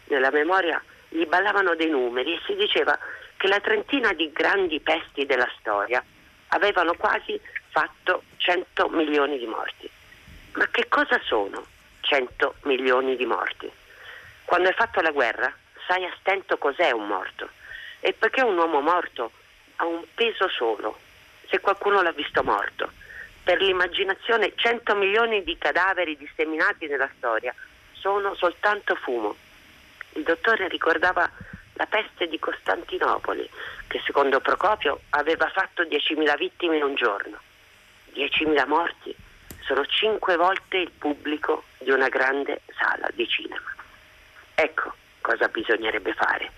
Nella 0.06 0.32
memoria 0.32 0.82
gli 1.08 1.26
ballavano 1.26 1.76
dei 1.76 1.90
numeri 1.90 2.34
e 2.34 2.42
si 2.46 2.56
diceva 2.56 2.98
che 3.40 3.48
la 3.48 3.62
trentina 3.62 4.12
di 4.12 4.34
grandi 4.34 4.82
pesti 4.82 5.26
della 5.26 5.50
storia 5.60 6.04
avevano 6.50 6.94
quasi 6.96 7.40
fatto 7.70 8.24
100 8.36 8.90
milioni 8.90 9.40
di 9.40 9.46
morti. 9.46 9.90
Ma 10.56 10.68
che 10.68 10.90
cosa 10.90 11.18
sono 11.24 11.66
100 12.02 12.56
milioni 12.64 13.16
di 13.16 13.26
morti? 13.26 13.72
Quando 14.44 14.68
hai 14.68 14.74
fatto 14.74 15.00
la 15.00 15.12
guerra, 15.12 15.56
sai 15.88 16.04
a 16.04 16.14
stento 16.20 16.58
cos'è 16.58 16.92
un 16.92 17.08
morto 17.08 17.48
e 18.02 18.12
perché 18.12 18.42
un 18.42 18.58
uomo 18.58 18.82
morto 18.82 19.32
ha 19.78 19.86
un 19.86 20.04
peso 20.14 20.50
solo, 20.50 21.00
se 21.48 21.62
qualcuno 21.62 22.02
l'ha 22.02 22.12
visto 22.12 22.44
morto. 22.44 22.92
Per 23.42 23.62
l'immaginazione 23.62 24.52
100 24.54 24.96
milioni 24.96 25.46
di 25.46 25.58
cadaveri 25.58 26.18
disseminati 26.18 26.88
nella 26.88 27.10
storia 27.16 27.56
sono 27.94 28.36
soltanto 28.36 28.96
fumo. 28.96 29.34
Il 30.16 30.24
dottore 30.24 30.68
ricordava 30.68 31.32
la 31.80 31.86
peste 31.86 32.28
di 32.28 32.38
Costantinopoli, 32.40 33.50
che 33.88 34.02
secondo 34.06 34.42
Procopio 34.42 35.00
aveva 35.12 35.48
fatto 35.48 35.84
10.000 35.84 36.38
vittime 36.38 36.76
in 36.76 36.84
un 36.84 36.94
giorno. 36.94 37.40
10.000 38.14 38.68
morti 38.68 39.16
sono 39.62 39.86
cinque 39.86 40.36
volte 40.36 40.78
il 40.78 40.92
pubblico 40.92 41.64
di 41.78 41.92
una 41.92 42.10
grande 42.10 42.64
sala 42.78 43.08
di 43.14 43.26
cinema. 43.30 43.74
Ecco 44.56 44.94
cosa 45.22 45.48
bisognerebbe 45.48 46.14
fare. 46.16 46.52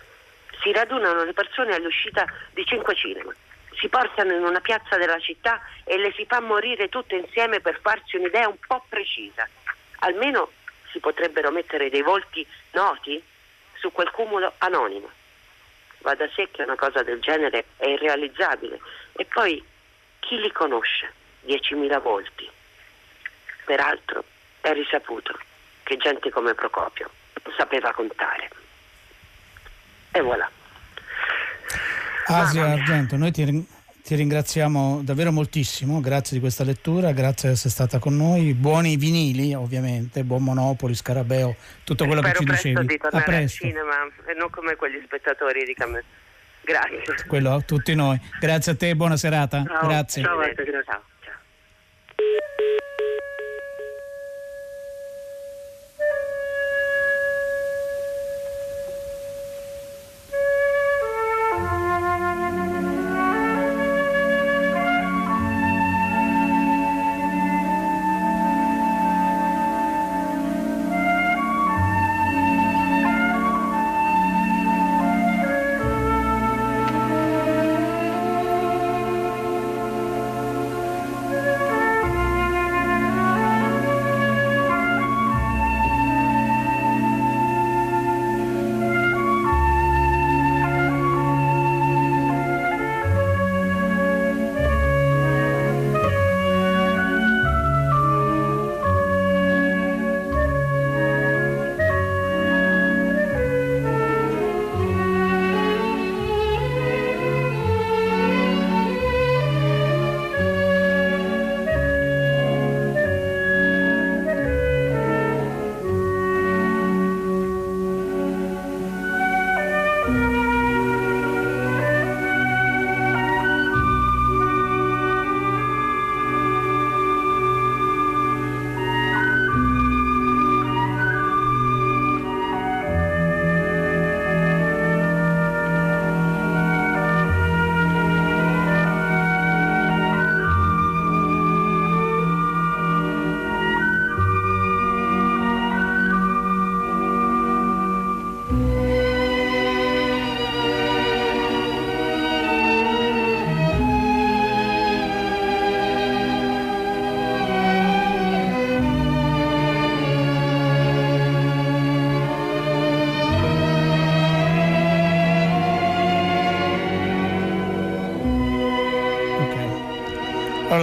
Si 0.63 0.71
radunano 0.71 1.23
le 1.23 1.33
persone 1.33 1.75
all'uscita 1.75 2.25
di 2.53 2.65
cinque 2.65 2.95
cinema, 2.95 3.31
si 3.75 3.89
portano 3.89 4.33
in 4.33 4.43
una 4.43 4.59
piazza 4.59 4.97
della 4.97 5.19
città 5.19 5.61
e 5.83 5.99
le 5.99 6.11
si 6.13 6.25
fa 6.25 6.39
morire 6.41 6.89
tutte 6.89 7.15
insieme 7.15 7.59
per 7.59 7.79
farsi 7.79 8.15
un'idea 8.15 8.47
un 8.47 8.57
po' 8.65 8.83
precisa. 8.89 9.47
Almeno 9.99 10.49
si 10.91 10.99
potrebbero 10.99 11.51
mettere 11.51 11.91
dei 11.91 12.01
volti 12.01 12.45
noti 12.71 13.23
su 13.81 13.91
quel 13.91 14.11
cumulo 14.11 14.53
anonimo. 14.59 15.09
Va 15.99 16.13
da 16.15 16.29
sé 16.35 16.49
che 16.51 16.61
una 16.61 16.75
cosa 16.75 17.01
del 17.03 17.19
genere 17.19 17.65
è 17.77 17.87
irrealizzabile. 17.87 18.79
E 19.13 19.25
poi 19.25 19.63
chi 20.19 20.39
li 20.39 20.51
conosce? 20.51 21.11
10.000 21.45 22.01
volti. 22.01 22.49
Peraltro 23.65 24.23
è 24.61 24.71
risaputo 24.73 25.37
che 25.83 25.97
gente 25.97 26.29
come 26.29 26.53
Procopio 26.53 27.09
sapeva 27.57 27.91
contare. 27.91 28.49
E 30.11 30.21
voilà. 30.21 30.49
Asia 32.27 32.65
Argento, 32.65 33.17
noi 33.17 33.31
ti, 33.31 33.67
ti, 34.11 34.15
ringraziamo 34.15 35.01
davvero 35.03 35.31
moltissimo, 35.31 36.01
grazie 36.01 36.35
di 36.35 36.41
questa 36.41 36.65
lettura, 36.65 37.13
grazie 37.13 37.49
di 37.49 37.55
essere 37.55 37.69
stata 37.69 37.97
con 37.97 38.17
noi. 38.17 38.53
Buoni 38.53 38.97
vinili, 38.97 39.53
ovviamente, 39.53 40.23
buon 40.23 40.43
Monopoli, 40.43 40.93
Scarabeo, 40.93 41.55
tutto 41.85 42.05
quello 42.05 42.21
Spero 42.21 42.39
che 42.39 42.45
ci 42.45 42.51
dicevi. 42.51 42.85
Di 42.87 42.99
a 43.01 43.21
presto. 43.21 43.65
al 43.65 43.71
cinema 43.71 43.95
e 44.27 44.33
non 44.37 44.49
come 44.49 44.75
quegli 44.75 45.01
spettatori 45.05 45.63
di 45.63 45.73
Camerone. 45.73 46.03
Grazie. 46.63 47.25
Quello 47.27 47.53
a 47.53 47.61
tutti 47.61 47.95
noi. 47.95 48.19
Grazie 48.39 48.73
a 48.73 48.75
te, 48.75 48.95
buona 48.95 49.15
serata. 49.15 49.63
Ciao. 49.65 49.87
Grazie. 49.87 50.23
Ciao. 50.23 50.41
Ciao. 50.83 51.10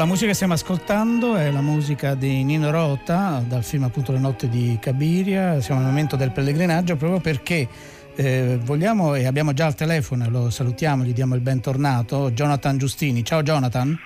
Musica 0.08 0.28
che 0.28 0.34
stiamo 0.34 0.54
ascoltando 0.54 1.36
è 1.36 1.50
la 1.50 1.60
musica 1.60 2.14
di 2.14 2.42
Nino 2.42 2.70
Rota 2.70 3.42
dal 3.46 3.62
film 3.62 3.84
appunto 3.84 4.10
Le 4.10 4.18
notte 4.18 4.48
di 4.48 4.78
Cabiria. 4.80 5.60
Siamo 5.60 5.80
nel 5.80 5.90
momento 5.90 6.16
del 6.16 6.30
pellegrinaggio 6.32 6.96
proprio 6.96 7.20
perché 7.20 7.68
eh, 8.16 8.58
vogliamo 8.62 9.14
e 9.14 9.26
abbiamo 9.26 9.52
già 9.52 9.66
al 9.66 9.74
telefono, 9.74 10.28
lo 10.30 10.48
salutiamo, 10.48 11.04
gli 11.04 11.12
diamo 11.12 11.34
il 11.34 11.42
bentornato, 11.42 12.30
Jonathan 12.30 12.78
Giustini. 12.78 13.22
Ciao 13.22 13.42
Jonathan. 13.42 13.96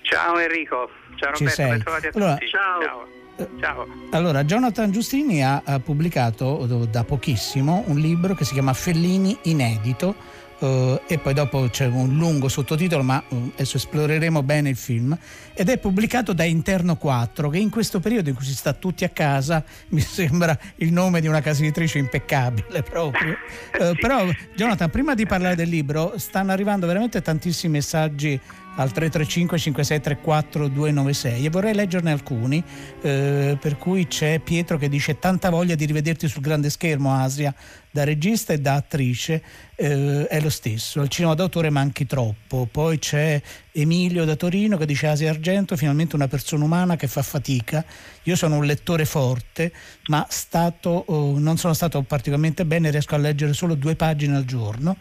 Ciao 0.00 0.38
Enrico, 0.38 0.88
ciao 1.16 1.34
Ci 1.34 1.44
Roberto, 1.44 1.90
a 1.90 2.00
Allora- 2.14 2.32
tutti. 2.32 2.46
Ciao. 2.48 3.20
Ciao. 3.60 3.86
Allora, 4.10 4.44
Jonathan 4.44 4.90
Giustini 4.90 5.42
ha, 5.42 5.62
ha 5.64 5.80
pubblicato 5.80 6.86
da 6.88 7.02
pochissimo 7.02 7.82
un 7.88 7.98
libro 7.98 8.34
che 8.34 8.44
si 8.44 8.52
chiama 8.52 8.72
Fellini 8.72 9.36
inedito 9.42 10.14
eh, 10.62 11.00
e 11.08 11.18
poi 11.18 11.34
dopo 11.34 11.68
c'è 11.68 11.86
un 11.86 12.16
lungo 12.16 12.48
sottotitolo, 12.48 13.02
ma 13.02 13.22
eh, 13.28 13.50
adesso 13.54 13.76
esploreremo 13.76 14.42
bene 14.42 14.68
il 14.68 14.76
film 14.76 15.16
ed 15.54 15.68
è 15.68 15.78
pubblicato 15.78 16.32
da 16.32 16.44
Interno 16.44 16.96
4 16.96 17.50
che 17.50 17.58
in 17.58 17.68
questo 17.68 18.00
periodo 18.00 18.28
in 18.28 18.36
cui 18.36 18.44
si 18.44 18.54
sta 18.54 18.72
tutti 18.72 19.04
a 19.04 19.08
casa 19.08 19.64
mi 19.90 20.00
sembra 20.00 20.56
il 20.76 20.92
nome 20.92 21.20
di 21.20 21.26
una 21.26 21.40
casa 21.40 21.62
editrice 21.62 21.98
impeccabile 21.98 22.82
proprio. 22.88 23.36
Eh. 23.78 23.96
Però 24.00 24.24
Jonathan, 24.54 24.88
prima 24.88 25.14
di 25.14 25.26
parlare 25.26 25.56
del 25.56 25.68
libro 25.68 26.14
stanno 26.16 26.52
arrivando 26.52 26.86
veramente 26.86 27.20
tantissimi 27.20 27.72
messaggi 27.72 28.40
al 28.76 28.90
335 28.90 29.58
5634 29.58 30.68
296 30.68 31.44
e 31.44 31.50
vorrei 31.50 31.74
leggerne 31.74 32.10
alcuni, 32.10 32.62
eh, 33.02 33.56
per 33.60 33.76
cui 33.76 34.06
c'è 34.06 34.38
Pietro 34.38 34.78
che 34.78 34.88
dice 34.88 35.18
tanta 35.18 35.50
voglia 35.50 35.74
di 35.74 35.84
rivederti 35.84 36.28
sul 36.28 36.42
grande 36.42 36.70
schermo 36.70 37.14
Asia, 37.14 37.54
da 37.90 38.04
regista 38.04 38.54
e 38.54 38.58
da 38.58 38.74
attrice 38.76 39.42
eh, 39.74 40.26
è 40.26 40.40
lo 40.40 40.48
stesso, 40.48 41.00
al 41.00 41.08
cinema 41.08 41.34
d'autore 41.34 41.68
manchi 41.68 42.06
troppo, 42.06 42.66
poi 42.70 42.98
c'è 42.98 43.40
Emilio 43.72 44.24
da 44.24 44.34
Torino 44.34 44.78
che 44.78 44.86
dice 44.86 45.08
Asia 45.08 45.28
Argento, 45.28 45.76
finalmente 45.76 46.16
una 46.16 46.28
persona 46.28 46.64
umana 46.64 46.96
che 46.96 47.06
fa 47.06 47.22
fatica, 47.22 47.84
io 48.22 48.36
sono 48.36 48.56
un 48.56 48.64
lettore 48.64 49.04
forte 49.04 49.72
ma 50.06 50.26
stato, 50.30 51.04
oh, 51.06 51.38
non 51.38 51.58
sono 51.58 51.74
stato 51.74 52.00
particolarmente 52.00 52.64
bene, 52.64 52.90
riesco 52.90 53.14
a 53.14 53.18
leggere 53.18 53.52
solo 53.52 53.74
due 53.74 53.94
pagine 53.94 54.36
al 54.36 54.44
giorno 54.46 54.96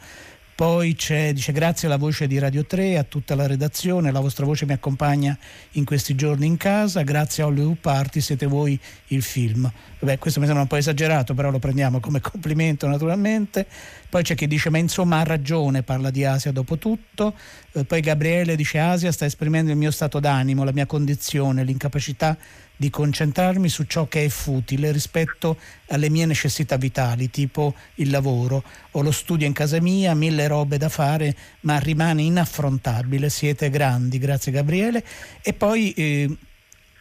poi 0.62 0.94
c'è, 0.94 1.34
dice 1.34 1.54
grazie 1.54 1.88
alla 1.88 1.98
voce 1.98 2.28
di 2.28 2.38
Radio 2.38 2.64
3, 2.64 3.00
a 3.00 3.04
tutta 3.04 3.34
la 3.34 3.48
redazione, 3.48 4.12
la 4.12 4.20
vostra 4.20 4.46
voce 4.46 4.68
mi 4.68 4.74
accompagna 4.74 5.36
in 5.72 5.86
questi 5.86 6.14
giorni 6.14 6.46
in 6.46 6.56
casa, 6.58 7.02
grazie 7.02 7.42
a 7.42 7.48
Hollywood 7.48 7.78
Party 7.78 8.22
siete 8.22 8.46
voi 8.46 8.80
il 9.08 9.24
film. 9.24 9.68
Vabbè, 9.98 10.20
questo 10.20 10.40
mi 10.40 10.46
sembra 10.46 10.62
un 10.62 10.70
po' 10.70 10.76
esagerato, 10.76 11.34
però 11.34 11.50
lo 11.50 11.58
prendiamo 11.58 12.00
come 12.00 12.22
complimento 12.22 12.86
naturalmente. 12.86 13.66
Poi 14.08 14.22
c'è 14.22 14.36
chi 14.36 14.46
dice 14.46 14.70
ma 14.70 14.78
insomma 14.78 15.22
ha 15.22 15.24
ragione, 15.24 15.82
parla 15.82 16.12
di 16.12 16.26
Asia 16.26 16.52
dopo 16.52 16.78
tutto. 16.78 17.34
Eh, 17.72 17.84
poi 17.84 18.02
Gabriele 18.02 18.56
dice 18.56 18.78
Asia 18.78 19.12
sta 19.12 19.26
esprimendo 19.26 19.72
il 19.72 19.78
mio 19.78 19.90
stato 19.90 20.20
d'animo, 20.20 20.64
la 20.64 20.74
mia 20.74 20.86
condizione, 20.86 21.64
l'incapacità 21.64 22.38
di 22.82 22.90
concentrarmi 22.90 23.70
su 23.70 23.84
ciò 23.84 24.08
che 24.08 24.26
è 24.26 24.30
futile 24.30 24.92
rispetto 24.92 25.56
alle 25.90 26.10
mie 26.10 26.26
necessità 26.26 26.78
vitali, 26.78 27.30
tipo 27.30 27.76
il 27.96 28.10
lavoro. 28.10 28.64
Ho 28.94 29.04
lo 29.04 29.12
studio 29.12 29.46
in 29.46 29.54
casa 29.54 29.80
mia, 29.80 30.16
mille 30.16 30.48
robe 30.48 30.80
da 30.80 30.90
fare, 30.90 31.36
ma 31.60 31.78
rimane 31.78 32.24
inaffrontabile. 32.24 33.30
Siete 33.30 33.70
grandi, 33.70 34.18
grazie 34.18 34.52
Gabriele. 34.52 35.06
E 35.44 35.54
poi 35.54 35.92
eh, 35.92 36.36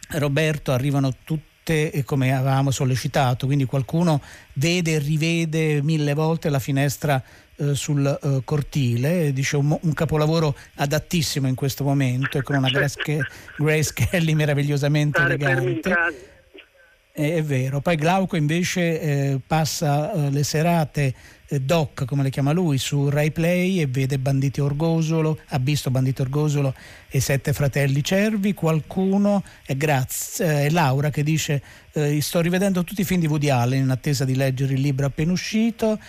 Roberto, 0.09 0.71
arrivano 0.71 1.15
tutti 1.23 2.03
come 2.05 2.31
avevamo 2.31 2.69
sollecitato, 2.69 3.47
quindi 3.47 3.65
qualcuno 3.65 4.21
vede 4.53 4.93
e 4.93 4.99
rivede 4.99 5.81
mille 5.81 6.13
volte 6.13 6.49
la 6.49 6.59
finestra 6.59 7.23
eh, 7.61 7.75
sul 7.75 8.03
eh, 8.05 8.41
cortile, 8.43 9.31
dice 9.33 9.55
un, 9.55 9.77
un, 9.79 9.93
capolavoro 9.93 10.55
adattissimo 10.75 11.47
in 11.47 11.53
questo 11.53 11.83
momento 11.83 12.39
e 12.39 12.41
con 12.41 12.55
una 12.55 12.69
Grace, 12.69 12.97
Grace 13.55 13.93
Kelly 13.93 14.33
meravigliosamente 14.33 15.19
Stare 15.19 15.35
elegante. 15.35 15.89
È, 17.11 17.35
è, 17.35 17.43
vero, 17.43 17.79
poi 17.79 17.97
Glauco 17.97 18.35
invece 18.35 18.99
eh, 18.99 19.39
passa 19.45 20.11
eh, 20.11 20.31
le 20.31 20.43
serate 20.43 21.13
eh, 21.45 21.59
doc, 21.59 22.05
come 22.05 22.23
le 22.23 22.31
chiama 22.31 22.51
lui, 22.51 22.79
su 22.79 23.09
Rai 23.09 23.29
Play 23.29 23.79
e 23.79 23.85
vede 23.85 24.17
Banditi 24.17 24.59
Orgosolo, 24.59 25.37
ha 25.49 25.59
visto 25.59 25.91
Banditi 25.91 26.21
Orgosolo 26.21 26.73
e 27.09 27.19
Sette 27.19 27.53
Fratelli 27.53 28.03
Cervi, 28.03 28.55
qualcuno, 28.55 29.43
è, 29.63 29.75
grazie, 29.75 30.65
è 30.65 30.69
Laura 30.71 31.11
che 31.11 31.21
dice 31.21 31.61
sto 32.21 32.39
rivedendo 32.39 32.85
tutti 32.85 33.01
i 33.01 33.03
film 33.03 33.19
di 33.19 33.27
Woody 33.27 33.49
Allen 33.49 33.83
in 33.83 33.89
attesa 33.89 34.23
di 34.23 34.33
leggere 34.33 34.75
il 34.75 34.79
libro 34.79 35.05
appena 35.05 35.33
uscito, 35.33 35.99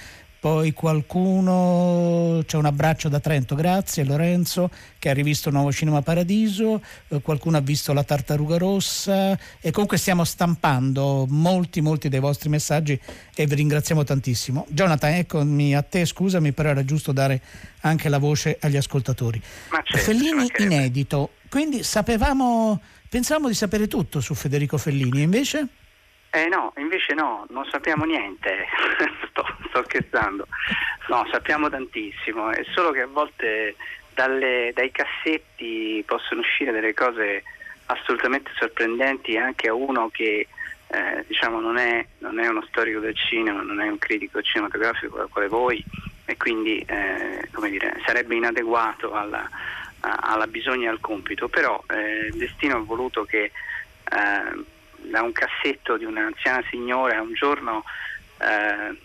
poi 0.42 0.72
qualcuno, 0.72 2.42
c'è 2.44 2.56
un 2.56 2.64
abbraccio 2.64 3.08
da 3.08 3.20
Trento, 3.20 3.54
grazie 3.54 4.02
Lorenzo 4.02 4.70
che 4.98 5.08
ha 5.08 5.12
rivisto 5.12 5.50
Nuovo 5.50 5.70
Cinema 5.70 6.02
Paradiso, 6.02 6.82
eh, 7.10 7.22
qualcuno 7.22 7.58
ha 7.58 7.60
visto 7.60 7.92
La 7.92 8.02
Tartaruga 8.02 8.58
Rossa 8.58 9.38
e 9.60 9.70
comunque 9.70 9.98
stiamo 9.98 10.24
stampando 10.24 11.26
molti 11.28 11.80
molti 11.80 12.08
dei 12.08 12.18
vostri 12.18 12.48
messaggi 12.48 13.00
e 13.36 13.46
vi 13.46 13.54
ringraziamo 13.54 14.02
tantissimo. 14.02 14.66
Jonathan, 14.70 15.12
eccomi 15.12 15.76
a 15.76 15.82
te, 15.82 16.04
scusami, 16.04 16.50
però 16.50 16.70
era 16.70 16.84
giusto 16.84 17.12
dare 17.12 17.40
anche 17.82 18.08
la 18.08 18.18
voce 18.18 18.58
agli 18.62 18.76
ascoltatori. 18.76 19.40
Certo, 19.70 19.96
Fellini 19.96 20.50
inedito, 20.58 21.34
quindi 21.48 21.84
sapevamo, 21.84 22.82
pensavamo 23.08 23.46
di 23.46 23.54
sapere 23.54 23.86
tutto 23.86 24.20
su 24.20 24.34
Federico 24.34 24.76
Fellini, 24.76 25.22
invece? 25.22 25.68
Eh 26.34 26.48
no, 26.48 26.72
invece 26.78 27.12
no, 27.12 27.46
non 27.50 27.64
sappiamo 27.70 28.06
niente, 28.06 28.64
sto, 29.32 29.44
sto, 29.68 29.82
scherzando, 29.84 30.46
no, 31.08 31.26
sappiamo 31.30 31.68
tantissimo, 31.68 32.50
è 32.50 32.64
solo 32.72 32.92
che 32.92 33.00
a 33.00 33.08
volte 33.08 33.74
dalle, 34.14 34.70
dai 34.74 34.90
cassetti 34.92 36.02
possono 36.06 36.40
uscire 36.40 36.70
delle 36.70 36.94
cose 36.94 37.42
assolutamente 37.86 38.50
sorprendenti 38.54 39.36
anche 39.36 39.68
a 39.68 39.74
uno 39.74 40.08
che 40.10 40.46
eh, 40.86 41.24
diciamo 41.26 41.58
non 41.58 41.78
è, 41.78 42.04
non 42.18 42.38
è, 42.38 42.46
uno 42.46 42.64
storico 42.68 43.00
del 43.00 43.16
cinema, 43.16 43.62
non 43.62 43.80
è 43.80 43.88
un 43.88 43.98
critico 43.98 44.42
cinematografico 44.42 45.26
quale 45.30 45.48
voi 45.48 45.82
e 46.26 46.36
quindi 46.36 46.78
eh, 46.80 47.48
dire, 47.68 48.00
sarebbe 48.04 48.34
inadeguato 48.34 49.14
alla, 49.14 49.48
alla 50.00 50.46
bisogna 50.46 50.88
e 50.88 50.92
al 50.92 51.00
compito, 51.00 51.48
però 51.48 51.82
eh, 51.88 52.26
il 52.26 52.36
destino 52.36 52.76
ha 52.76 52.80
voluto 52.80 53.24
che 53.24 53.44
eh, 53.44 54.64
da 54.96 55.22
un 55.22 55.32
cassetto 55.32 55.96
di 55.96 56.04
un'anziana 56.04 56.62
signora 56.70 57.20
un 57.20 57.32
giorno 57.34 57.84
eh, 58.38 58.96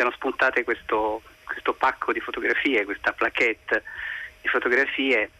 siano 0.00 0.10
spuntate 0.12 0.64
questo, 0.64 1.20
questo, 1.44 1.74
pacco 1.74 2.12
di 2.12 2.20
fotografie, 2.20 2.86
questa 2.86 3.12
plaquette 3.12 3.82
di 4.40 4.48
fotografie 4.48 5.30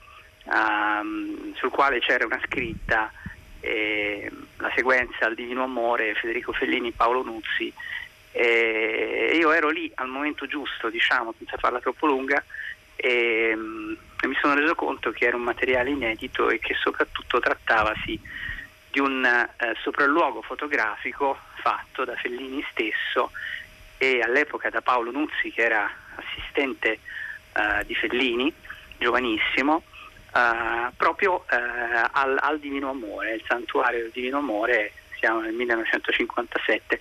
um, 0.44 1.54
sul 1.54 1.70
quale 1.70 1.98
c'era 2.00 2.26
una 2.26 2.40
scritta 2.44 3.10
eh, 3.60 4.30
la 4.58 4.70
sequenza 4.74 5.24
al 5.24 5.34
Divino 5.34 5.64
Amore, 5.64 6.14
Federico 6.14 6.52
Fellini, 6.52 6.92
Paolo 6.92 7.22
Nuzzi 7.22 7.72
e 8.32 9.32
io 9.34 9.50
ero 9.50 9.70
lì 9.70 9.90
al 9.94 10.08
momento 10.08 10.46
giusto, 10.46 10.90
diciamo, 10.90 11.32
senza 11.38 11.56
farla 11.56 11.80
troppo 11.80 12.06
lunga 12.06 12.44
e, 12.96 13.56
e 14.20 14.26
mi 14.26 14.36
sono 14.40 14.54
reso 14.54 14.74
conto 14.74 15.10
che 15.10 15.24
era 15.24 15.36
un 15.36 15.42
materiale 15.42 15.88
inedito 15.88 16.50
e 16.50 16.58
che 16.58 16.74
soprattutto 16.74 17.40
trattavasi 17.40 18.20
di 18.90 19.00
un 19.00 19.24
eh, 19.24 19.74
sopralluogo 19.82 20.42
fotografico 20.42 21.38
fatto 21.62 22.04
da 22.04 22.14
Fellini 22.16 22.64
stesso 22.70 23.30
e 24.02 24.22
all'epoca 24.22 24.70
da 24.70 24.80
Paolo 24.80 25.10
Nuzzi 25.10 25.50
che 25.52 25.60
era 25.60 25.90
assistente 26.14 27.00
eh, 27.52 27.84
di 27.84 27.94
Fellini, 27.94 28.50
giovanissimo, 28.96 29.82
eh, 30.34 30.90
proprio 30.96 31.44
eh, 31.50 31.56
al, 31.56 32.38
al, 32.40 32.58
Divino 32.58 32.88
Amore, 32.88 33.34
il 33.34 33.44
santuario 33.46 34.00
del 34.00 34.10
Divino 34.10 34.38
Amore, 34.38 34.92
siamo 35.18 35.40
nel 35.40 35.52
1957 35.52 36.98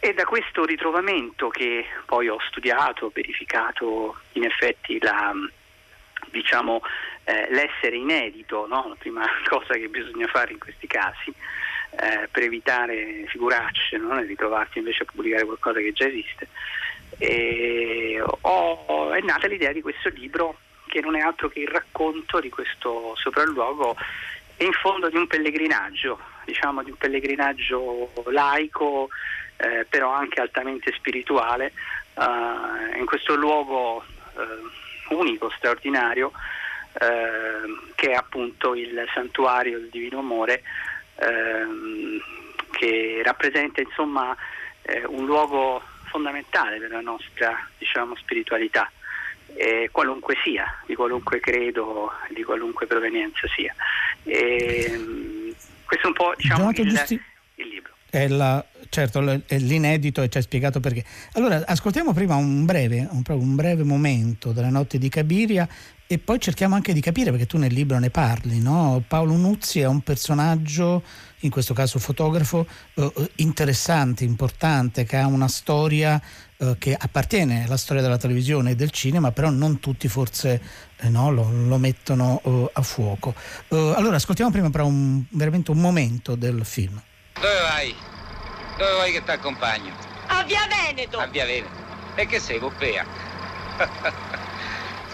e 0.00 0.14
da 0.14 0.24
questo 0.24 0.64
ritrovamento 0.64 1.48
che 1.48 1.86
poi 2.06 2.28
ho 2.28 2.40
studiato, 2.48 3.12
verificato 3.14 4.16
in 4.32 4.44
effetti 4.44 4.98
la, 5.00 5.32
diciamo, 6.30 6.80
eh, 7.22 7.46
l'essere 7.50 7.94
inedito, 7.94 8.66
no? 8.66 8.88
la 8.88 8.96
prima 8.98 9.24
cosa 9.48 9.74
che 9.74 9.86
bisogna 9.86 10.26
fare 10.26 10.52
in 10.52 10.58
questi 10.58 10.88
casi, 10.88 11.32
eh, 11.90 12.28
per 12.30 12.42
evitare 12.42 13.24
figuracce 13.26 13.96
no? 13.96 14.18
e 14.18 14.24
ritrovarsi 14.24 14.78
invece 14.78 15.02
a 15.02 15.06
pubblicare 15.06 15.44
qualcosa 15.44 15.80
che 15.80 15.92
già 15.92 16.06
esiste. 16.06 16.48
E 17.18 18.22
ho, 18.22 19.12
è 19.12 19.20
nata 19.20 19.46
l'idea 19.46 19.72
di 19.72 19.82
questo 19.82 20.08
libro 20.10 20.58
che 20.86 21.00
non 21.00 21.16
è 21.16 21.20
altro 21.20 21.48
che 21.48 21.60
il 21.60 21.68
racconto 21.68 22.40
di 22.40 22.48
questo 22.48 23.14
sopralluogo 23.16 23.96
e 24.56 24.64
in 24.64 24.72
fondo 24.72 25.08
di 25.08 25.16
un 25.16 25.26
pellegrinaggio, 25.26 26.18
diciamo 26.44 26.82
di 26.82 26.90
un 26.90 26.96
pellegrinaggio 26.96 28.12
laico, 28.26 29.08
eh, 29.56 29.86
però 29.88 30.10
anche 30.10 30.40
altamente 30.40 30.92
spirituale, 30.92 31.72
eh, 32.14 32.98
in 32.98 33.06
questo 33.06 33.34
luogo 33.36 34.04
eh, 34.36 35.14
unico, 35.14 35.50
straordinario, 35.56 36.32
Ehm, 36.92 37.92
che 37.94 38.10
è 38.10 38.14
appunto 38.14 38.74
il 38.74 39.06
santuario 39.14 39.78
del 39.78 39.90
Divino 39.90 40.18
Amore 40.18 40.62
ehm, 41.20 42.18
che 42.70 43.20
rappresenta 43.22 43.80
insomma 43.80 44.34
eh, 44.82 45.04
un 45.06 45.26
luogo 45.26 45.82
fondamentale 46.10 46.78
della 46.78 47.00
nostra 47.00 47.68
diciamo, 47.78 48.16
spiritualità. 48.16 48.90
Eh, 49.54 49.88
qualunque 49.90 50.36
sia, 50.44 50.64
di 50.86 50.94
qualunque 50.94 51.40
credo, 51.40 52.12
di 52.28 52.42
qualunque 52.42 52.86
provenienza 52.86 53.48
sia. 53.54 53.74
E, 54.22 54.86
ehm, 54.88 55.54
questo 55.84 56.06
è 56.06 56.08
un 56.08 56.12
po' 56.12 56.32
diciamo, 56.36 56.70
il, 56.70 56.88
Giusti... 56.88 57.20
il, 57.56 57.66
libro. 57.66 57.92
È 58.08 58.28
la, 58.28 58.64
certo, 58.88 59.20
è 59.46 59.58
l'inedito 59.58 60.22
e 60.22 60.28
ci 60.28 60.36
hai 60.36 60.42
spiegato 60.44 60.78
perché. 60.78 61.04
Allora, 61.34 61.64
ascoltiamo 61.66 62.12
prima 62.12 62.36
un 62.36 62.64
breve, 62.64 63.08
un, 63.10 63.22
un 63.26 63.56
breve 63.56 63.82
momento 63.82 64.52
della 64.52 64.70
notte 64.70 64.98
di 64.98 65.08
Cabiria 65.08 65.68
e 66.12 66.18
poi 66.18 66.40
cerchiamo 66.40 66.74
anche 66.74 66.92
di 66.92 67.00
capire, 67.00 67.30
perché 67.30 67.46
tu 67.46 67.56
nel 67.56 67.72
libro 67.72 67.96
ne 68.00 68.10
parli, 68.10 68.58
no? 68.58 69.00
Paolo 69.06 69.36
Nuzzi 69.36 69.78
è 69.78 69.86
un 69.86 70.00
personaggio, 70.00 71.04
in 71.42 71.50
questo 71.50 71.72
caso 71.72 72.00
fotografo, 72.00 72.66
eh, 72.94 73.30
interessante, 73.36 74.24
importante, 74.24 75.04
che 75.04 75.16
ha 75.16 75.26
una 75.28 75.46
storia 75.46 76.20
eh, 76.56 76.74
che 76.80 76.96
appartiene 76.98 77.64
alla 77.64 77.76
storia 77.76 78.02
della 78.02 78.16
televisione 78.16 78.72
e 78.72 78.74
del 78.74 78.90
cinema, 78.90 79.30
però 79.30 79.50
non 79.50 79.78
tutti 79.78 80.08
forse 80.08 80.60
eh, 80.96 81.08
no, 81.08 81.30
lo, 81.30 81.48
lo, 81.48 81.78
mettono 81.78 82.42
eh, 82.44 82.70
a 82.72 82.82
fuoco. 82.82 83.32
Eh, 83.68 83.92
allora 83.94 84.16
ascoltiamo 84.16 84.50
prima 84.50 84.68
però 84.68 84.86
un, 84.86 85.22
veramente 85.28 85.70
un 85.70 85.78
momento 85.78 86.34
del 86.34 86.64
film. 86.64 87.00
Dove 87.34 87.60
vai? 87.68 87.94
Dove 88.76 88.92
vuoi 88.94 89.12
che 89.12 89.22
ti 89.22 89.30
accompagno? 89.30 89.92
A 90.26 90.42
Via 90.42 90.66
Veneto! 90.66 91.18
A 91.20 91.28
Via 91.28 91.44
Veneto. 91.44 91.70
E 92.16 92.26
che 92.26 92.40
sei, 92.40 92.58
Poppea? 92.58 93.06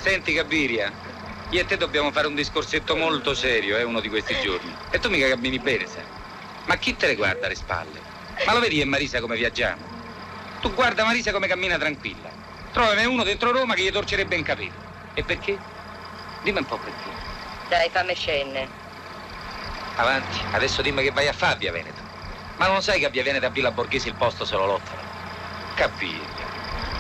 Senti 0.07 0.35
Gabiria, 0.35 0.93
io 1.51 1.61
e 1.61 1.65
te 1.65 1.77
dobbiamo 1.77 2.13
fare 2.13 2.29
un 2.29 2.37
discorsetto 2.37 2.95
molto 2.95 3.35
serio, 3.35 3.77
eh, 3.77 3.83
uno 3.83 3.99
di 3.99 4.09
questi 4.09 4.39
giorni. 4.41 4.73
E 4.91 5.01
tu 5.01 5.11
mica 5.11 5.27
cammini 5.27 5.59
bene, 5.59 5.85
sai. 5.89 6.05
Ma 6.67 6.77
chi 6.77 6.97
te 6.97 7.09
le 7.09 7.17
guarda 7.17 7.47
alle 7.47 7.57
spalle? 7.57 8.01
Ma 8.45 8.53
lo 8.53 8.61
vedi 8.61 8.81
e 8.81 8.85
Marisa 8.85 9.19
come 9.19 9.35
viaggiamo? 9.35 9.85
Tu 10.61 10.73
guarda 10.75 11.03
Marisa 11.03 11.33
come 11.33 11.49
cammina 11.49 11.77
tranquilla. 11.77 12.31
Trovami 12.71 13.05
uno 13.05 13.25
dentro 13.25 13.51
Roma 13.51 13.75
che 13.75 13.83
gli 13.83 13.91
torcerebbe 13.91 14.37
in 14.37 14.45
capelli. 14.45 14.79
E 15.15 15.25
perché? 15.25 15.59
Dimmi 16.45 16.59
un 16.59 16.67
po' 16.67 16.79
perché. 16.79 17.11
Dai, 17.69 17.91
fammi 17.91 18.15
scendere. 18.15 18.69
Avanti, 19.97 20.41
adesso 20.53 20.83
dimmi 20.83 21.03
che 21.03 21.11
vai 21.11 21.27
a 21.27 21.33
fare 21.33 21.55
a 21.55 21.57
Via 21.57 21.73
Veneto. 21.73 22.01
Ma 22.59 22.69
non 22.69 22.81
sai 22.81 23.01
che 23.01 23.07
a 23.07 23.11
Via 23.11 23.25
Veneto 23.25 23.47
a 23.47 23.51
Villa 23.51 23.73
Borghese 23.73 24.07
il 24.07 24.15
posto 24.15 24.45
se 24.45 24.55
lo 24.55 24.67
lottano? 24.67 25.03
Capito. 25.75 26.46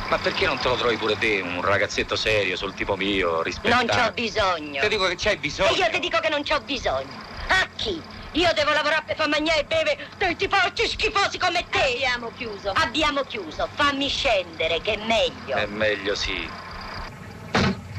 Ma 0.08 0.18
perché 0.18 0.46
non 0.46 0.56
te 0.58 0.68
lo 0.68 0.76
trovi 0.76 0.96
pure 0.96 1.16
te, 1.18 1.40
un 1.40 1.60
ragazzetto 1.62 2.14
serio, 2.14 2.56
sul 2.56 2.74
tipo 2.74 2.96
mio, 2.96 3.42
rispettato? 3.42 3.86
Non 3.86 3.96
c'ho 3.96 4.12
bisogno. 4.12 4.80
Ti 4.80 4.88
dico 4.88 5.08
che 5.08 5.16
c'hai 5.16 5.36
bisogno. 5.36 5.72
E 5.72 5.78
io 5.78 5.90
ti 5.90 5.98
dico 5.98 6.18
che 6.20 6.28
non 6.28 6.42
c'ho 6.42 6.60
bisogno. 6.60 7.24
A 7.48 7.68
chi? 7.74 8.00
Io 8.32 8.52
devo 8.54 8.72
lavorare 8.72 9.02
per 9.06 9.16
far 9.16 9.28
mangiare 9.28 9.60
e 9.60 9.64
bere 9.64 10.08
dei 10.16 10.36
tipacci 10.36 10.88
schifosi 10.88 11.38
come 11.38 11.66
te. 11.68 11.94
Abbiamo 11.94 12.30
chiuso. 12.30 12.70
Abbiamo 12.72 13.22
chiuso. 13.22 13.68
Fammi 13.74 14.08
scendere, 14.08 14.80
che 14.80 14.92
è 14.92 15.06
meglio. 15.06 15.56
È 15.56 15.66
meglio 15.66 16.14
sì. 16.14 16.48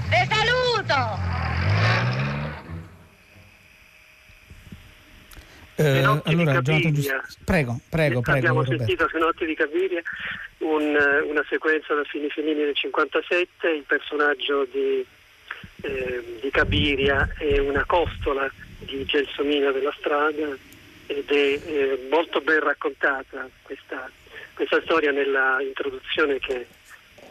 Te 0.10 0.28
saluto! 0.30 1.97
Eh, 5.80 6.04
allora, 6.24 6.62
Giust- 6.62 7.38
prego, 7.46 7.80
prego, 7.90 8.22
prego. 8.22 8.32
Abbiamo 8.32 8.62
Roberto. 8.64 8.78
sentito 8.86 9.08
su 9.10 9.18
Notti 9.18 9.46
di 9.46 9.54
Caviria 9.54 10.02
un, 10.60 10.96
eh, 10.96 11.20
una 11.22 11.46
sequenza 11.48 11.94
da 11.94 12.04
Fini 12.04 12.30
Fellini 12.30 12.64
del 12.64 12.76
57, 12.76 13.70
il 13.70 13.84
personaggio 13.84 14.66
di, 14.72 15.06
eh, 15.82 16.38
di 16.42 16.50
Cabiria 16.50 17.30
è 17.38 17.60
una 17.60 17.86
costola 17.86 18.52
di 18.80 19.06
Gelsomino 19.06 19.72
della 19.72 19.94
strada 19.98 20.58
ed 21.06 21.30
è 21.30 21.34
eh, 21.34 22.08
molto 22.10 22.42
ben 22.42 22.60
raccontata 22.60 23.48
questa, 23.62 24.10
questa 24.54 24.82
storia 24.82 25.12
nella 25.12 25.62
introduzione 25.62 26.40
che 26.40 26.68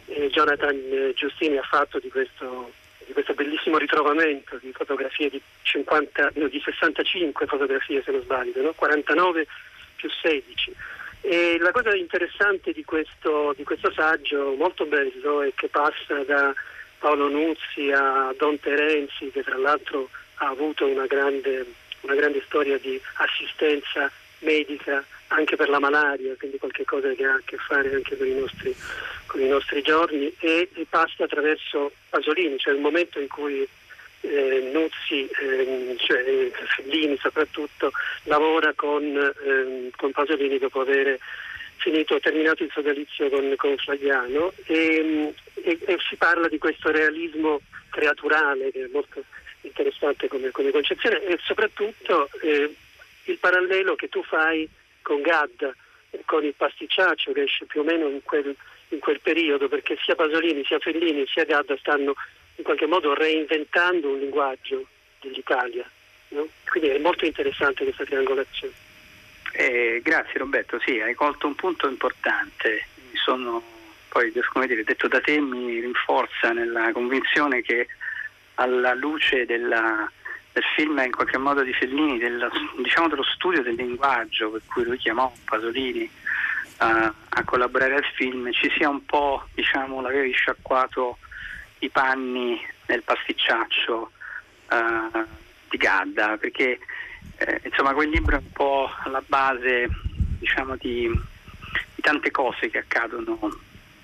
eh, 0.07 0.31
Jonathan 0.31 0.75
eh, 0.91 1.13
Giustini 1.15 1.57
ha 1.57 1.63
fatto 1.63 1.99
di 1.99 2.09
questo, 2.09 2.73
di 3.07 3.13
questo 3.13 3.35
bellissimo 3.35 3.79
ritrovamento 3.79 4.59
di 4.61 4.73
fotografie 4.73 5.31
di, 5.31 5.41
50, 5.63 6.33
no, 6.35 6.49
di 6.49 6.61
65 6.63 7.47
fotografie 7.47 8.03
se 8.03 8.11
non 8.11 8.23
sbaglio, 8.23 8.61
no? 8.63 8.73
49 8.75 9.47
più 9.95 10.11
16. 10.11 10.75
E 11.21 11.57
la 11.59 11.71
cosa 11.71 11.95
interessante 11.95 12.73
di 12.73 12.85
questo, 12.85 13.55
di 13.57 13.65
questo 13.65 13.91
saggio, 13.93 14.55
molto 14.57 14.85
bello, 14.87 15.43
è 15.43 15.53
che 15.55 15.69
passa 15.69 16.23
da 16.25 16.53
Paolo 16.99 17.29
Nuzzi 17.29 17.91
a 17.93 18.35
Don 18.37 18.59
Terenzi, 18.61 19.31
che 19.31 19.43
tra 19.43 19.57
l'altro 19.57 20.09
ha 20.37 20.49
avuto 20.49 20.87
una 20.87 21.07
grande, 21.07 21.65
una 22.03 22.15
grande 22.15 22.43
storia 22.45 22.79
di 22.79 23.01
assistenza 23.15 24.11
medica 24.41 25.05
anche 25.29 25.57
per 25.57 25.69
la 25.69 25.79
malaria, 25.79 26.35
quindi 26.39 26.59
qualcosa 26.59 27.13
che 27.13 27.25
ha 27.25 27.35
a 27.35 27.43
che 27.45 27.57
fare 27.57 27.93
anche 27.95 28.17
con 28.17 28.27
i 28.27 28.35
nostri, 28.35 28.75
con 29.27 29.41
i 29.41 29.49
nostri 29.49 29.83
giorni, 29.83 30.33
e, 30.39 30.69
e 30.73 30.87
passa 30.89 31.25
attraverso 31.25 31.93
Pasolini, 32.09 32.59
cioè 32.59 32.75
il 32.75 32.81
momento 32.81 33.19
in 33.21 33.29
cui 33.29 33.67
eh, 34.21 34.71
Nuzzi, 34.73 35.29
ehm, 35.41 35.97
cioè 35.99 36.19
eh, 36.19 36.53
Fellini 36.77 37.17
soprattutto, 37.19 37.93
lavora 38.25 38.73
con, 38.75 39.03
ehm, 39.05 39.91
con 39.97 40.13
Pasolini 40.13 40.59
dopo 40.59 40.81
aver 40.81 41.19
finito, 41.77 42.19
terminato 42.19 42.63
il 42.63 42.71
sodalizio 42.73 43.29
con, 43.29 43.55
con 43.57 43.77
Flaviano 43.77 44.53
e, 44.65 45.33
e- 45.55 45.79
e 45.85 45.99
si 46.09 46.17
parla 46.17 46.49
di 46.49 46.59
questo 46.59 46.91
realismo 46.91 47.61
creaturale 47.91 48.71
che 48.73 48.85
è 48.85 48.89
molto 48.93 49.23
interessante 49.61 50.29
come, 50.29 50.51
come 50.51 50.71
concezione 50.71 51.23
e 51.25 51.39
soprattutto 51.43 52.29
eh, 52.41 52.75
il 53.25 53.39
parallelo 53.39 53.95
che 53.95 54.09
tu 54.09 54.23
fai 54.23 54.69
con 55.07 55.23
Gadda, 55.23 55.73
eh, 56.11 56.23
con 56.25 56.45
il 56.45 56.55
pasticciaccio 56.57 57.31
che 57.31 57.43
esce 57.43 57.65
più 57.65 57.83
o 57.83 57.85
meno 57.85 58.09
in 58.09 58.25
quel, 58.25 58.53
in 58.89 58.99
quel 58.99 59.21
periodo, 59.21 59.69
perché 59.69 59.97
sia 60.03 60.17
Pasolini, 60.17 60.65
sia 60.65 60.81
Fellini, 60.81 61.25
sia 61.29 61.45
Gadda 61.45 61.77
stanno 61.77 62.15
in 62.57 62.65
qualche 62.65 62.87
modo 62.87 63.15
reinventando 63.15 64.09
un 64.09 64.19
linguaggio 64.19 64.85
dell'Italia. 65.21 65.89
no? 66.31 66.49
Quindi 66.69 66.89
è 66.89 66.99
molto 66.99 67.25
interessante 67.25 67.85
questa 67.85 68.05
triangolazione. 68.05 68.75
Eh, 69.53 70.01
grazie 70.03 70.41
Roberto, 70.41 70.81
sì, 70.81 71.01
hai 71.01 71.15
colto 71.15 71.47
un 71.47 71.55
punto 71.55 71.87
importante. 71.87 72.87
Sono 73.13 73.63
poi, 74.09 74.33
come 74.53 74.67
dire, 74.67 74.83
detto 74.83 75.07
da 75.07 75.21
te, 75.21 75.39
mi 75.39 75.79
rinforza 75.79 76.51
nella 76.51 76.91
convinzione 76.91 77.63
che 77.63 77.87
alla 78.55 78.93
luce 78.95 79.47
della- 79.47 80.11
del 80.57 80.65
film 80.75 80.99
in 81.05 81.13
qualche 81.13 81.37
modo 81.37 81.63
di 81.63 81.75
Fellini, 81.75 82.17
della- 82.17 82.49
diciamo 82.79 83.09
dello 83.09 83.25
studio 83.25 83.63
del 83.63 83.75
linguaggio 83.75 84.49
per 84.53 84.63
cui 84.65 84.85
lui 84.85 84.97
chiamò 84.97 85.31
Pasolini 85.45 86.05
eh, 86.05 86.11
a 86.79 87.45
collaborare 87.45 87.97
al 87.97 88.05
film, 88.15 88.51
ci 88.53 88.73
sia 88.75 88.89
un 88.89 89.05
po' 89.05 89.45
diciamo, 89.53 90.01
l'avevi 90.01 90.33
sciacquato 90.33 91.19
i 91.81 91.91
panni 91.91 92.59
nel 92.87 93.03
pasticciaccio 93.03 94.11
eh, 94.71 95.25
di 95.69 95.77
Gadda, 95.77 96.39
perché 96.39 96.79
eh, 97.37 97.61
insomma 97.65 97.93
quel 97.93 98.09
libro 98.09 98.37
è 98.37 98.41
un 98.41 98.53
po' 98.53 98.91
alla 99.05 99.23
base 99.27 99.91
diciamo, 100.39 100.77
di, 100.77 101.07
di 101.95 102.03
tante 102.03 102.31
cose 102.31 102.71
che 102.71 102.79
accadono 102.79 103.39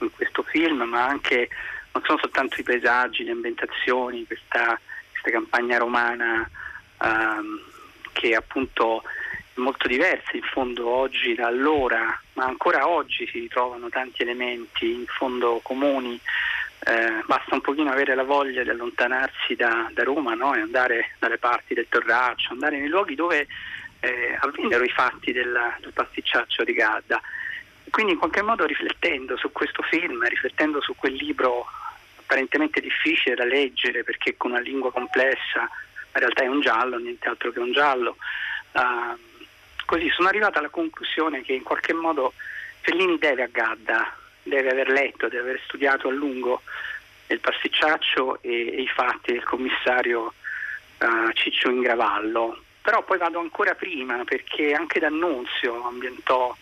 in 0.00 0.10
questo 0.10 0.42
film, 0.42 0.82
ma 0.82 1.06
anche 1.06 1.48
non 1.92 2.02
sono 2.04 2.18
soltanto 2.18 2.60
i 2.60 2.62
paesaggi, 2.62 3.24
le 3.24 3.30
ambientazioni, 3.30 4.26
questa, 4.26 4.78
questa 5.22 5.30
campagna 5.30 5.78
romana 5.78 6.48
ehm, 7.00 7.60
che 8.12 8.34
appunto 8.34 9.02
è 9.54 9.60
molto 9.60 9.86
diversa 9.86 10.30
in 10.32 10.42
fondo 10.42 10.88
oggi 10.88 11.34
da 11.34 11.46
allora, 11.46 12.20
ma 12.32 12.44
ancora 12.44 12.88
oggi 12.88 13.26
si 13.28 13.38
ritrovano 13.38 13.88
tanti 13.88 14.22
elementi 14.22 14.90
in 14.90 15.06
fondo 15.06 15.60
comuni. 15.62 16.18
Eh, 16.84 17.22
basta 17.26 17.54
un 17.54 17.60
pochino 17.60 17.92
avere 17.92 18.16
la 18.16 18.24
voglia 18.24 18.64
di 18.64 18.70
allontanarsi 18.70 19.54
da, 19.54 19.88
da 19.92 20.02
Roma 20.02 20.34
no? 20.34 20.54
e 20.54 20.60
andare 20.60 21.14
dalle 21.20 21.38
parti 21.38 21.74
del 21.74 21.86
Torraccio, 21.88 22.52
andare 22.52 22.80
nei 22.80 22.88
luoghi 22.88 23.14
dove 23.14 23.46
eh, 24.00 24.36
avvennero 24.40 24.82
i 24.82 24.88
fatti 24.88 25.30
della- 25.30 25.76
del 25.80 25.92
pasticciaccio 25.92 26.64
di 26.64 26.72
Gadda. 26.72 27.20
Quindi 27.90 28.12
in 28.12 28.18
qualche 28.18 28.42
modo 28.42 28.64
riflettendo 28.64 29.36
su 29.36 29.52
questo 29.52 29.82
film, 29.82 30.26
riflettendo 30.26 30.80
su 30.80 30.96
quel 30.96 31.12
libro 31.12 31.66
apparentemente 32.32 32.80
difficile 32.80 33.34
da 33.34 33.44
leggere 33.44 34.04
perché 34.04 34.36
con 34.38 34.52
una 34.52 34.60
lingua 34.60 34.90
complessa, 34.90 35.60
in 35.60 36.20
realtà 36.20 36.42
è 36.42 36.46
un 36.46 36.60
giallo, 36.60 36.96
niente 36.96 37.28
altro 37.28 37.52
che 37.52 37.58
un 37.58 37.72
giallo, 37.72 38.16
ah, 38.72 39.16
così 39.84 40.08
sono 40.08 40.28
arrivata 40.28 40.58
alla 40.58 40.70
conclusione 40.70 41.42
che 41.42 41.52
in 41.52 41.62
qualche 41.62 41.92
modo 41.92 42.32
Fellini 42.80 43.18
deve 43.18 43.42
a 43.42 43.48
Gadda, 43.50 44.16
deve 44.42 44.70
aver 44.70 44.88
letto, 44.88 45.28
deve 45.28 45.50
aver 45.50 45.60
studiato 45.64 46.08
a 46.08 46.12
lungo 46.12 46.62
il 47.26 47.38
pasticciaccio 47.38 48.40
e, 48.40 48.76
e 48.76 48.80
i 48.80 48.88
fatti 48.88 49.32
del 49.32 49.44
commissario 49.44 50.32
ah, 50.98 51.30
Ciccio 51.34 51.68
Ingravallo. 51.68 52.62
Però 52.80 53.04
poi 53.04 53.18
vado 53.18 53.38
ancora 53.38 53.74
prima 53.74 54.24
perché 54.24 54.72
anche 54.72 54.98
D'Annunzio 54.98 55.86
ambientò 55.86 56.56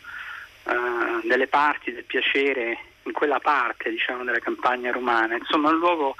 eh, 0.64 1.26
delle 1.26 1.46
parti 1.46 1.92
del 1.92 2.04
piacere 2.04 2.89
in 3.10 3.12
quella 3.12 3.38
parte 3.38 3.90
diciamo, 3.90 4.24
della 4.24 4.38
campagna 4.38 4.90
romana, 4.90 5.36
insomma 5.36 5.70
un 5.70 5.78
luogo 5.78 6.14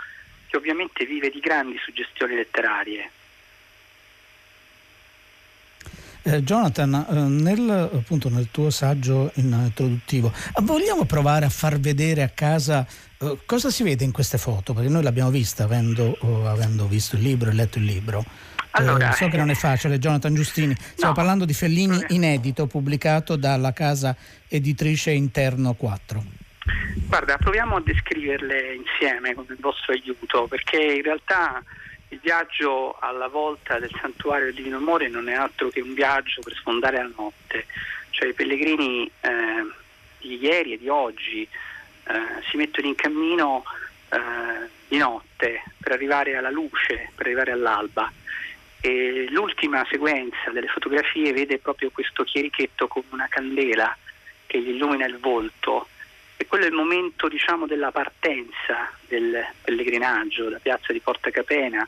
che 0.49 0.57
ovviamente 0.57 1.05
vive 1.07 1.31
di 1.31 1.41
grandi 1.41 1.79
suggestioni 1.83 2.35
letterarie. 2.35 3.11
Eh, 6.23 6.43
Jonathan, 6.43 7.07
eh, 7.09 7.15
nel, 7.15 7.91
appunto, 7.95 8.29
nel 8.29 8.49
tuo 8.51 8.69
saggio 8.69 9.31
introduttivo, 9.37 10.31
eh, 10.31 10.63
vogliamo 10.63 11.05
provare 11.07 11.47
a 11.47 11.49
far 11.49 11.79
vedere 11.81 12.23
a 12.23 12.29
casa 12.29 12.87
eh, 13.23 13.39
cosa 13.45 13.69
si 13.71 13.83
vede 13.83 14.05
in 14.05 14.13
queste 14.13 14.39
foto? 14.39 14.73
Perché 14.73 14.89
noi 14.89 15.03
l'abbiamo 15.03 15.31
vista 15.31 15.65
avendo, 15.65 16.17
oh, 16.21 16.49
avendo 16.49 16.87
visto 16.87 17.17
il 17.17 17.23
libro 17.23 17.51
e 17.51 17.53
letto 17.53 17.77
il 17.77 17.85
libro. 17.85 18.21
Eh, 18.21 18.67
Allora, 18.73 19.13
so 19.13 19.29
che 19.29 19.37
non 19.37 19.51
è 19.51 19.55
facile, 19.55 19.99
Jonathan 19.99 20.35
Giustini. 20.35 20.75
Stiamo 20.75 21.11
No. 21.11 21.13
parlando 21.13 21.45
di 21.45 21.53
Fellini 21.53 22.03
inedito, 22.09 22.67
pubblicato 22.67 23.37
dalla 23.37 23.75
casa 23.75 24.17
editrice 24.49 25.11
Interno 25.11 25.75
4. 25.75 26.40
Guarda, 27.09 27.39
proviamo 27.39 27.77
a 27.77 27.81
descriverle 27.81 28.75
insieme 28.75 29.35
con 29.35 29.47
il 29.49 29.57
vostro 29.59 29.93
aiuto, 29.93 30.47
perché 30.47 30.81
in 30.81 31.03
realtà 31.03 31.63
il 32.09 32.21
viaggio 32.23 32.97
alla 33.01 33.29
volta 33.29 33.79
del 33.79 33.91
santuario 34.01 34.47
del 34.47 34.55
Divino 34.55 34.77
Amore 34.77 35.09
non 35.09 35.29
è 35.29 35.35
altro 35.35 35.69
che 35.71 35.81
un 35.81 35.95
viaggio 35.95 36.41
per 36.43 36.55
sfondare 36.55 36.99
la 36.99 37.11
notte. 37.17 37.67
Cioè 38.11 38.29
i 38.29 38.35
pellegrini 38.35 39.11
eh, 39.21 39.31
di 40.19 40.39
ieri 40.39 40.75
e 40.75 40.79
di 40.79 40.89
oggi 40.89 41.43
eh, 41.43 42.43
si 42.49 42.57
mettono 42.57 42.89
in 42.89 42.95
cammino 42.95 43.65
eh, 44.11 44.69
di 44.89 44.99
notte 44.99 45.63
per 45.81 45.93
arrivare 45.93 46.37
alla 46.37 46.51
luce, 46.51 47.11
per 47.15 47.27
arrivare 47.27 47.53
all'alba. 47.53 48.13
E 48.81 49.27
l'ultima 49.31 49.87
sequenza 49.89 50.51
delle 50.53 50.69
fotografie 50.69 51.33
vede 51.33 51.59
proprio 51.59 51.91
questo 51.91 52.25
chierichetto 52.25 52.89
con 52.89 53.03
una 53.11 53.29
candela 53.29 53.97
che 54.47 54.61
gli 54.61 54.71
illumina 54.71 55.07
il 55.07 55.19
volto 55.19 55.89
e 56.41 56.47
quello 56.47 56.65
è 56.65 56.69
il 56.69 56.75
momento 56.75 57.29
diciamo, 57.29 57.67
della 57.67 57.93
partenza 57.93 58.91
del 59.07 59.45
pellegrinaggio 59.63 60.49
da 60.49 60.59
piazza 60.59 60.91
di 60.91 61.01
Porta 61.01 61.29
Capena. 61.29 61.87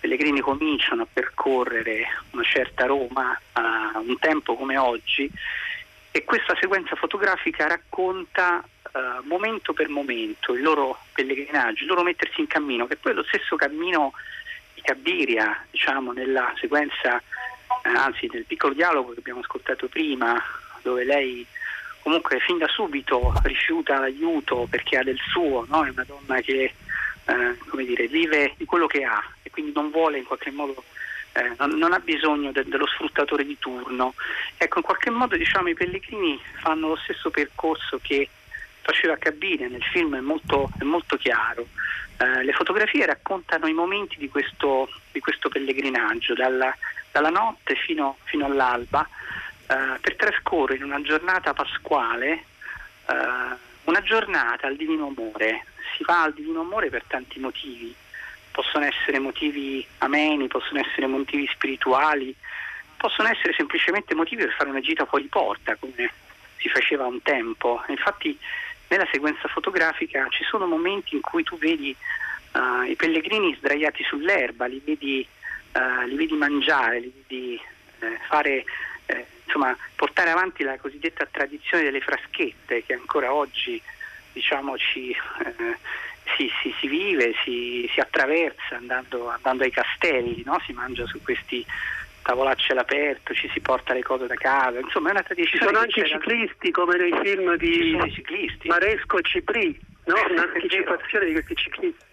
Pellegrini 0.00 0.40
cominciano 0.40 1.02
a 1.02 1.06
percorrere 1.12 2.06
una 2.30 2.42
certa 2.42 2.86
Roma 2.86 3.38
a 3.52 4.00
un 4.02 4.18
tempo 4.18 4.56
come 4.56 4.78
oggi 4.78 5.30
e 6.10 6.24
questa 6.24 6.56
sequenza 6.58 6.96
fotografica 6.96 7.66
racconta 7.66 8.64
uh, 8.92 9.26
momento 9.26 9.74
per 9.74 9.90
momento 9.90 10.54
il 10.54 10.62
loro 10.62 10.98
pellegrinaggio, 11.12 11.82
il 11.82 11.88
loro 11.88 12.02
mettersi 12.02 12.40
in 12.40 12.46
cammino, 12.46 12.86
che 12.86 12.96
poi 12.96 13.12
è 13.12 13.14
lo 13.14 13.24
stesso 13.24 13.56
cammino 13.56 14.14
di 14.72 14.80
Cabiria, 14.80 15.66
diciamo, 15.70 16.12
nella 16.12 16.50
sequenza, 16.58 17.18
eh, 17.18 17.88
anzi 17.90 18.26
nel 18.32 18.46
piccolo 18.46 18.72
dialogo 18.72 19.12
che 19.12 19.18
abbiamo 19.18 19.40
ascoltato 19.40 19.86
prima, 19.88 20.42
dove 20.80 21.04
lei 21.04 21.46
comunque 22.06 22.38
fin 22.38 22.58
da 22.58 22.68
subito 22.68 23.32
rifiuta 23.42 23.98
l'aiuto 23.98 24.68
perché 24.70 24.96
ha 24.96 25.02
del 25.02 25.18
suo, 25.18 25.66
no? 25.68 25.84
è 25.84 25.90
una 25.90 26.04
donna 26.04 26.40
che 26.40 26.72
eh, 27.24 27.84
dire, 27.84 28.06
vive 28.06 28.54
di 28.56 28.64
quello 28.64 28.86
che 28.86 29.02
ha 29.02 29.20
e 29.42 29.50
quindi 29.50 29.72
non 29.74 29.90
vuole 29.90 30.18
in 30.18 30.24
qualche 30.24 30.52
modo, 30.52 30.84
eh, 31.32 31.50
non, 31.58 31.70
non, 31.70 31.92
ha 31.92 31.98
bisogno 31.98 32.52
de- 32.52 32.62
dello 32.64 32.86
sfruttatore 32.86 33.44
di 33.44 33.58
turno. 33.58 34.14
Ecco, 34.56 34.78
in 34.78 34.84
qualche 34.84 35.10
modo 35.10 35.36
diciamo, 35.36 35.68
i 35.68 35.74
pellegrini 35.74 36.40
fanno 36.60 36.90
lo 36.90 36.96
stesso 36.96 37.30
percorso 37.30 37.98
che 38.00 38.28
faceva 38.82 39.16
Cabine, 39.16 39.66
nel 39.66 39.82
film 39.82 40.16
è 40.16 40.20
molto, 40.20 40.70
è 40.78 40.84
molto 40.84 41.16
chiaro. 41.16 41.66
Eh, 42.18 42.44
le 42.44 42.52
fotografie 42.52 43.04
raccontano 43.04 43.66
i 43.66 43.72
momenti 43.72 44.16
di 44.16 44.28
questo, 44.28 44.88
di 45.10 45.18
questo 45.18 45.48
pellegrinaggio, 45.48 46.34
dalla, 46.34 46.72
dalla 47.10 47.30
notte 47.30 47.74
fino, 47.74 48.18
fino 48.26 48.46
all'alba, 48.46 49.08
eh, 49.66 49.98
per 50.00 50.16
trascorrere 50.16 50.84
una 50.84 51.00
giornata 51.02 51.52
pasquale, 51.52 52.44
eh, 53.06 53.56
una 53.84 54.02
giornata 54.02 54.66
al 54.66 54.76
divino 54.76 55.06
amore, 55.06 55.66
si 55.96 56.04
va 56.04 56.22
al 56.22 56.34
divino 56.34 56.60
amore 56.60 56.90
per 56.90 57.04
tanti 57.06 57.38
motivi, 57.38 57.94
possono 58.50 58.84
essere 58.84 59.18
motivi 59.18 59.86
ameni, 59.98 60.48
possono 60.48 60.80
essere 60.80 61.06
motivi 61.06 61.46
spirituali, 61.52 62.34
possono 62.96 63.28
essere 63.28 63.52
semplicemente 63.54 64.14
motivi 64.14 64.44
per 64.44 64.54
fare 64.54 64.70
una 64.70 64.80
gita 64.80 65.04
fuori 65.04 65.26
porta, 65.26 65.76
come 65.76 66.10
si 66.56 66.68
faceva 66.68 67.06
un 67.06 67.20
tempo. 67.22 67.82
Infatti 67.88 68.38
nella 68.88 69.06
sequenza 69.10 69.48
fotografica 69.48 70.26
ci 70.30 70.44
sono 70.44 70.66
momenti 70.66 71.14
in 71.14 71.20
cui 71.20 71.42
tu 71.42 71.58
vedi 71.58 71.94
uh, 72.52 72.82
i 72.82 72.96
pellegrini 72.96 73.54
sdraiati 73.58 74.02
sull'erba, 74.04 74.66
li 74.66 74.80
vedi, 74.84 75.26
uh, 75.72 76.06
li 76.06 76.16
vedi 76.16 76.34
mangiare, 76.34 77.00
li 77.00 77.12
vedi 77.14 77.60
uh, 78.00 78.06
fare, 78.28 78.64
eh, 79.06 79.26
insomma, 79.44 79.76
portare 79.94 80.30
avanti 80.30 80.62
la 80.62 80.78
cosiddetta 80.78 81.26
tradizione 81.30 81.84
delle 81.84 82.00
fraschette 82.00 82.84
che 82.84 82.92
ancora 82.92 83.32
oggi 83.32 83.80
diciamo, 84.32 84.76
ci, 84.76 85.10
eh, 85.10 85.76
si, 86.36 86.50
si, 86.60 86.74
si, 86.78 86.88
vive, 86.88 87.32
si, 87.42 87.88
si 87.92 88.00
attraversa 88.00 88.76
andando, 88.76 89.28
andando, 89.28 89.64
ai 89.64 89.70
castelli, 89.70 90.42
no? 90.44 90.60
si 90.66 90.72
mangia 90.72 91.06
su 91.06 91.22
questi 91.22 91.64
tavolacci 92.22 92.72
all'aperto, 92.72 93.32
ci 93.32 93.48
si 93.52 93.60
porta 93.60 93.94
le 93.94 94.02
cose 94.02 94.26
da 94.26 94.34
casa, 94.34 94.78
insomma 94.80 95.08
è 95.08 95.12
una 95.12 95.22
tradizione. 95.22 95.58
Ci 95.58 95.64
sono 95.64 95.78
anche 95.78 96.00
i 96.00 96.06
ciclisti 96.06 96.70
come 96.70 96.96
nei 96.96 97.14
film 97.22 97.56
di 97.56 97.96
Maresco 98.64 99.18
e 99.18 99.22
Cipri, 99.22 99.80
no? 100.04 100.14
un'anticipazione 100.28 101.26
di 101.26 101.32
questi 101.32 101.54
ciclisti 101.54 102.04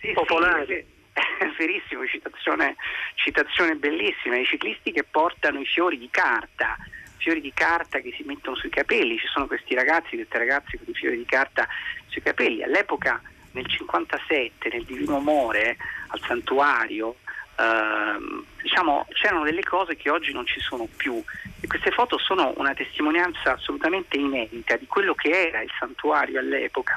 sì, 0.00 0.12
popolari. 0.12 0.66
Sì, 0.66 0.72
è 0.72 0.97
verissimo, 1.58 2.06
citazione, 2.06 2.76
citazione 3.14 3.74
bellissima, 3.74 4.36
i 4.36 4.44
ciclisti 4.44 4.92
che 4.92 5.04
portano 5.04 5.60
i 5.60 5.66
fiori 5.66 5.98
di 5.98 6.08
carta, 6.10 6.76
fiori 7.16 7.40
di 7.40 7.52
carta 7.52 8.00
che 8.00 8.12
si 8.16 8.22
mettono 8.24 8.56
sui 8.56 8.70
capelli, 8.70 9.18
ci 9.18 9.26
sono 9.26 9.46
questi 9.46 9.74
ragazzi, 9.74 10.16
queste 10.16 10.38
ragazze 10.38 10.78
con 10.78 10.86
i 10.88 10.94
fiori 10.94 11.16
di 11.16 11.26
carta 11.26 11.68
sui 12.06 12.22
capelli. 12.22 12.62
All'epoca, 12.62 13.20
nel 13.52 13.66
57, 13.66 14.68
nel 14.70 14.84
Divino 14.84 15.16
Amore, 15.16 15.76
al 16.08 16.20
santuario, 16.26 17.16
ehm, 17.58 18.44
diciamo, 18.62 19.06
c'erano 19.10 19.44
delle 19.44 19.62
cose 19.62 19.96
che 19.96 20.10
oggi 20.10 20.32
non 20.32 20.46
ci 20.46 20.60
sono 20.60 20.88
più. 20.96 21.22
E 21.60 21.66
queste 21.66 21.90
foto 21.90 22.18
sono 22.18 22.52
una 22.56 22.72
testimonianza 22.72 23.54
assolutamente 23.54 24.16
inedita 24.16 24.76
di 24.76 24.86
quello 24.86 25.14
che 25.14 25.48
era 25.48 25.60
il 25.60 25.70
santuario 25.78 26.38
all'epoca. 26.38 26.96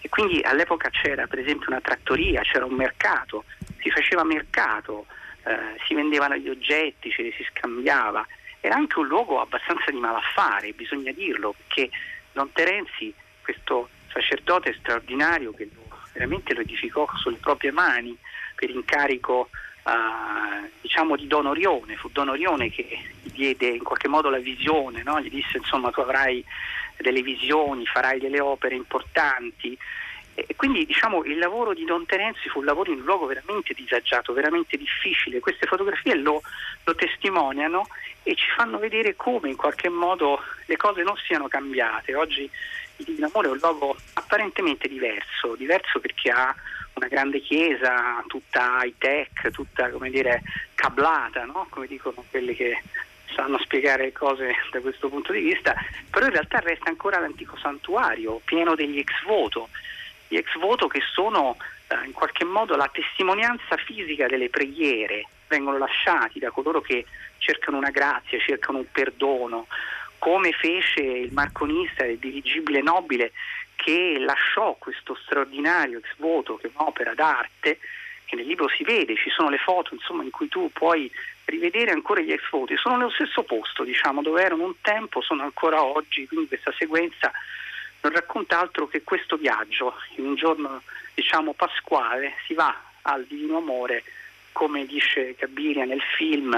E 0.00 0.08
quindi 0.08 0.40
all'epoca 0.42 0.88
c'era 0.90 1.26
per 1.26 1.40
esempio 1.40 1.66
una 1.68 1.80
trattoria, 1.80 2.42
c'era 2.42 2.64
un 2.64 2.74
mercato, 2.74 3.44
si 3.86 3.90
faceva 3.90 4.24
mercato, 4.24 5.06
eh, 5.44 5.76
si 5.86 5.94
vendevano 5.94 6.36
gli 6.36 6.48
oggetti, 6.48 7.10
ce 7.10 7.22
li 7.22 7.32
si 7.32 7.46
scambiava 7.50 8.26
era 8.66 8.74
anche 8.74 8.98
un 8.98 9.06
luogo 9.06 9.40
abbastanza 9.40 9.90
di 9.90 9.98
malaffare, 9.98 10.72
bisogna 10.72 11.12
dirlo, 11.12 11.54
perché 11.56 11.88
Don 12.32 12.50
Terenzi, 12.52 13.14
questo 13.42 13.88
sacerdote 14.08 14.74
straordinario 14.80 15.52
che 15.52 15.68
veramente 16.12 16.52
lo 16.52 16.60
edificò 16.60 17.06
sulle 17.16 17.36
proprie 17.36 17.70
mani 17.70 18.16
per 18.56 18.70
incarico 18.70 19.50
uh, 19.84 20.68
diciamo 20.80 21.14
di 21.16 21.28
Don 21.28 21.46
Orione, 21.46 21.96
fu 21.96 22.08
Don 22.10 22.30
Orione 22.30 22.70
che 22.70 22.86
gli 23.22 23.30
diede 23.30 23.68
in 23.68 23.84
qualche 23.84 24.08
modo 24.08 24.30
la 24.30 24.38
visione, 24.38 25.02
no? 25.04 25.20
gli 25.20 25.30
disse 25.30 25.58
insomma 25.58 25.90
tu 25.90 26.00
avrai 26.00 26.44
delle 26.96 27.22
visioni, 27.22 27.86
farai 27.86 28.18
delle 28.18 28.40
opere 28.40 28.74
importanti 28.74 29.78
e 30.36 30.54
quindi 30.54 30.84
diciamo, 30.84 31.24
il 31.24 31.38
lavoro 31.38 31.72
di 31.72 31.84
Don 31.84 32.04
Terenzi 32.04 32.50
fu 32.50 32.58
un 32.58 32.66
lavoro 32.66 32.92
in 32.92 32.98
un 32.98 33.04
luogo 33.04 33.24
veramente 33.24 33.72
disagiato, 33.72 34.34
veramente 34.34 34.76
difficile. 34.76 35.40
Queste 35.40 35.66
fotografie 35.66 36.14
lo, 36.14 36.42
lo 36.84 36.94
testimoniano 36.94 37.86
e 38.22 38.34
ci 38.34 38.46
fanno 38.54 38.78
vedere 38.78 39.16
come 39.16 39.48
in 39.48 39.56
qualche 39.56 39.88
modo 39.88 40.42
le 40.66 40.76
cose 40.76 41.02
non 41.02 41.16
siano 41.16 41.48
cambiate. 41.48 42.14
Oggi 42.14 42.42
il 42.42 43.04
Divino 43.04 43.30
Amore 43.32 43.48
è 43.48 43.50
un 43.52 43.58
luogo 43.58 43.96
apparentemente 44.12 44.88
diverso, 44.88 45.54
diverso 45.56 46.00
perché 46.00 46.30
ha 46.30 46.54
una 46.92 47.08
grande 47.08 47.40
chiesa, 47.40 48.22
tutta 48.26 48.80
high 48.82 48.94
tech, 48.98 49.50
tutta 49.50 49.88
come 49.90 50.10
dire 50.10 50.42
cablata, 50.74 51.46
no? 51.46 51.66
come 51.70 51.86
dicono 51.86 52.24
quelli 52.30 52.54
che 52.54 52.82
sanno 53.34 53.58
spiegare 53.58 54.12
cose 54.12 54.54
da 54.70 54.80
questo 54.80 55.08
punto 55.08 55.32
di 55.32 55.40
vista, 55.40 55.74
però 56.10 56.26
in 56.26 56.32
realtà 56.32 56.58
resta 56.58 56.90
ancora 56.90 57.18
l'antico 57.18 57.56
santuario 57.56 58.40
pieno 58.44 58.74
degli 58.74 58.98
ex 58.98 59.12
voto 59.24 59.68
gli 60.28 60.36
ex 60.36 60.56
voto 60.58 60.86
che 60.86 61.00
sono 61.12 61.56
eh, 61.88 62.06
in 62.06 62.12
qualche 62.12 62.44
modo 62.44 62.76
la 62.76 62.90
testimonianza 62.92 63.76
fisica 63.76 64.26
delle 64.26 64.48
preghiere, 64.48 65.26
vengono 65.48 65.78
lasciati 65.78 66.38
da 66.38 66.50
coloro 66.50 66.80
che 66.80 67.04
cercano 67.38 67.76
una 67.76 67.90
grazia, 67.90 68.38
cercano 68.38 68.78
un 68.78 68.90
perdono, 68.90 69.66
come 70.18 70.52
fece 70.52 71.00
il 71.00 71.32
marconista, 71.32 72.04
il 72.04 72.18
dirigibile 72.18 72.80
nobile 72.82 73.32
che 73.76 74.16
lasciò 74.18 74.74
questo 74.78 75.14
straordinario 75.22 75.98
ex 75.98 76.08
voto 76.16 76.56
che 76.56 76.66
è 76.66 76.70
un'opera 76.74 77.14
d'arte 77.14 77.78
che 78.24 78.34
nel 78.34 78.46
libro 78.46 78.68
si 78.68 78.82
vede, 78.82 79.14
ci 79.14 79.30
sono 79.30 79.50
le 79.50 79.58
foto 79.58 79.94
insomma, 79.94 80.24
in 80.24 80.30
cui 80.30 80.48
tu 80.48 80.70
puoi 80.72 81.10
rivedere 81.44 81.92
ancora 81.92 82.20
gli 82.20 82.32
ex 82.32 82.42
voti, 82.50 82.76
sono 82.76 82.96
nello 82.96 83.10
stesso 83.10 83.44
posto 83.44 83.84
diciamo, 83.84 84.20
dove 84.20 84.42
erano 84.42 84.64
un 84.64 84.74
tempo, 84.80 85.20
sono 85.20 85.44
ancora 85.44 85.84
oggi, 85.84 86.26
quindi 86.26 86.48
questa 86.48 86.72
sequenza 86.76 87.30
non 88.06 88.14
racconta 88.14 88.60
altro 88.60 88.86
che 88.86 89.02
questo 89.02 89.36
viaggio, 89.36 89.94
in 90.16 90.26
un 90.26 90.36
giorno 90.36 90.82
diciamo 91.12 91.54
pasquale 91.54 92.34
si 92.46 92.54
va 92.54 92.72
al 93.02 93.24
Divino 93.24 93.56
Amore, 93.56 94.04
come 94.52 94.86
dice 94.86 95.34
Gabiria 95.36 95.84
nel 95.84 96.02
film, 96.16 96.54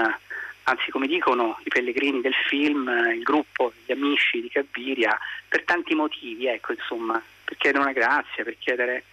anzi 0.63 0.91
come 0.91 1.07
dicono 1.07 1.59
i 1.63 1.69
pellegrini 1.69 2.21
del 2.21 2.35
film, 2.47 2.87
il 3.15 3.23
gruppo, 3.23 3.73
gli 3.83 3.91
amici 3.91 4.41
di 4.41 4.47
Gabiria, 4.47 5.17
per 5.47 5.63
tanti 5.63 5.95
motivi, 5.95 6.45
ecco 6.45 6.73
insomma, 6.73 7.21
per 7.43 7.57
chiedere 7.57 7.83
una 7.83 7.93
grazia, 7.93 8.43
per 8.43 8.55
chiedere, 8.59 9.05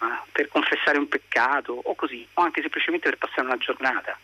uh, 0.00 0.06
per 0.32 0.48
confessare 0.48 0.96
un 0.96 1.08
peccato 1.08 1.78
o 1.84 1.94
così, 1.94 2.26
o 2.34 2.42
anche 2.42 2.62
semplicemente 2.62 3.10
per 3.10 3.18
passare 3.18 3.46
una 3.46 3.58
giornata. 3.58 4.18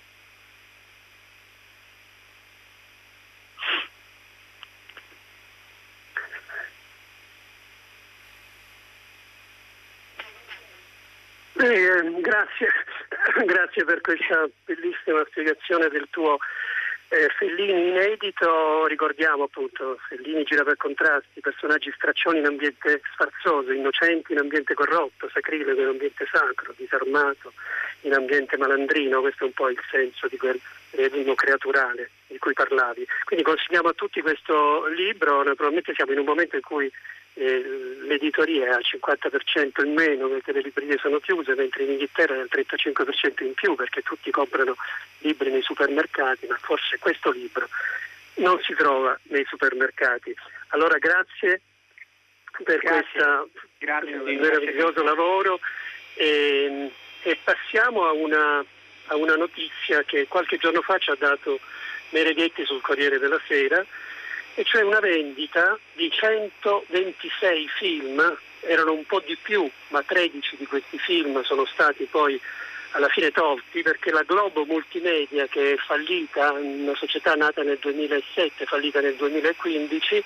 Eh, 11.63 12.21
grazie. 12.21 12.69
grazie 13.45 13.85
per 13.85 14.01
questa 14.01 14.49
bellissima 14.65 15.23
spiegazione 15.29 15.89
del 15.89 16.07
tuo 16.11 16.39
eh, 17.09 17.29
Fellini 17.37 17.89
inedito, 17.89 18.87
ricordiamo 18.87 19.45
appunto, 19.45 19.99
Fellini 20.09 20.45
gira 20.45 20.63
per 20.63 20.77
contrasti, 20.77 21.41
personaggi 21.41 21.93
straccioni 21.95 22.39
in 22.39 22.47
ambiente 22.47 23.03
sfarzoso, 23.13 23.73
innocenti 23.73 24.33
in 24.33 24.39
ambiente 24.39 24.75
corrotto, 24.75 25.29
sacrilego 25.29 25.83
in 25.83 25.89
ambiente 25.89 26.27
sacro, 26.33 26.73
disarmato 26.77 27.53
in 28.03 28.15
ambiente 28.15 28.57
malandrino, 28.57 29.21
questo 29.21 29.45
è 29.45 29.47
un 29.49 29.53
po' 29.53 29.69
il 29.69 29.81
senso 29.91 30.29
di 30.29 30.39
quel 30.39 30.59
realismo 30.93 31.35
creaturale 31.35 32.11
di 32.31 32.39
cui 32.39 32.53
parlavi. 32.53 33.07
Quindi 33.25 33.45
consigliamo 33.45 33.89
a 33.89 33.95
tutti 33.95 34.21
questo 34.21 34.87
libro, 34.87 35.43
naturalmente 35.43 35.95
siamo 35.95 36.13
in 36.13 36.19
un 36.19 36.25
momento 36.25 36.57
in 36.57 36.63
cui 36.63 36.91
eh, 37.35 37.63
l'editoria 38.07 38.67
è 38.67 38.71
al 38.71 38.85
50% 38.85 39.85
in 39.85 39.93
meno 39.93 40.29
perché 40.29 40.53
le 40.53 40.61
librerie 40.61 40.99
sono 40.99 41.19
chiuse, 41.19 41.55
mentre 41.55 41.85
in 41.85 41.91
Inghilterra 41.91 42.35
è 42.35 42.41
al 42.41 42.51
35% 42.51 43.45
in 43.45 43.55
più 43.55 43.75
perché 43.75 44.03
tutti 44.03 44.31
comprano 44.31 44.77
libri 45.19 45.51
nei 45.51 45.63
supermercati, 45.63 46.47
ma 46.47 46.57
forse 46.61 46.99
questo 46.99 47.31
libro 47.31 47.69
non 48.37 48.61
si 48.63 48.75
trova 48.75 49.19
nei 49.25 49.45
supermercati. 49.47 50.35
Allora 50.69 50.99
grazie 50.99 51.61
per 52.65 52.81
questo 52.81 53.49
meraviglioso 53.79 55.03
lavoro 55.03 55.61
e, 56.15 56.91
e 57.23 57.39
passiamo 57.43 58.07
a 58.07 58.13
una, 58.13 58.65
a 59.07 59.17
una 59.17 59.37
notizia 59.37 60.03
che 60.03 60.27
qualche 60.29 60.59
giorno 60.59 60.83
fa 60.83 60.99
ci 60.99 61.11
ha 61.11 61.17
dato 61.19 61.61
Mereghetti 62.11 62.65
sul 62.65 62.81
Corriere 62.81 63.19
della 63.19 63.41
Sera, 63.47 63.85
e 64.55 64.65
cioè 64.65 64.83
una 64.83 65.01
vendita 65.01 65.79
di 65.95 66.11
126 66.11 67.69
film, 67.79 68.39
erano 68.61 68.93
un 68.93 69.05
po' 69.07 69.23
di 69.25 69.37
più, 69.41 69.69
ma 69.89 70.03
13 70.03 70.57
di 70.57 70.67
questi 70.67 70.99
film 70.99 71.43
sono 71.43 71.65
stati 71.65 72.05
poi 72.05 72.41
alla 72.93 73.09
fine 73.09 73.31
tolti 73.31 73.83
perché 73.83 74.11
la 74.11 74.25
Globo 74.25 74.65
Multimedia 74.65 75.47
che 75.47 75.75
è 75.75 75.77
fallita, 75.77 76.53
una 76.53 76.95
società 76.97 77.35
nata 77.35 77.63
nel 77.63 77.79
2007, 77.81 78.67
fallita 78.67 79.01
nel 79.01 79.15
2015, 79.15 80.25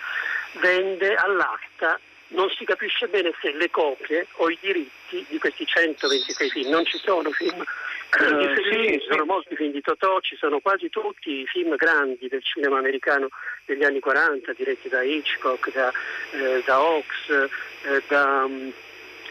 vende 0.61 1.15
all'acta 1.15 2.01
non 2.29 2.49
si 2.51 2.65
capisce 2.65 3.07
bene 3.09 3.33
se 3.41 3.53
le 3.53 3.71
copie 3.71 4.27
o 4.37 4.51
i 4.51 4.59
diritti 4.61 5.25
di 5.29 5.39
questi 5.39 5.67
126 5.67 6.51
film, 6.51 6.71
non 6.71 6.85
ci 6.85 6.99
sono 6.99 7.31
film 7.31 7.59
di 7.59 8.45
Eh, 8.45 8.55
Fellini, 8.55 8.93
sì, 8.93 9.01
ci 9.01 9.07
sono 9.09 9.23
sì. 9.23 9.29
molti 9.29 9.57
film 9.57 9.73
di 9.73 9.81
Totò, 9.81 10.21
ci 10.21 10.37
sono 10.37 10.61
quasi 10.61 10.89
tutti 10.89 11.41
i 11.41 11.47
film 11.47 11.75
grandi 11.75 12.29
del 12.29 12.43
cinema 12.45 12.79
americano 12.79 13.29
degli 13.65 13.83
anni 13.83 13.99
40 13.99 14.53
diretti 14.53 14.89
da 14.89 15.03
Hitchcock, 15.03 15.73
da, 15.73 15.93
eh, 16.31 16.63
da 16.65 16.75
Hawks, 16.75 17.29
eh, 17.29 18.03
da 18.07 18.47
mm, 18.47 18.69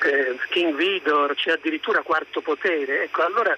eh, 0.03 0.37
King 0.49 0.75
Vidor, 0.75 1.33
c'è 1.35 1.51
addirittura 1.51 2.01
Quarto 2.01 2.41
Potere. 2.41 3.03
Ecco, 3.03 3.23
allora 3.23 3.57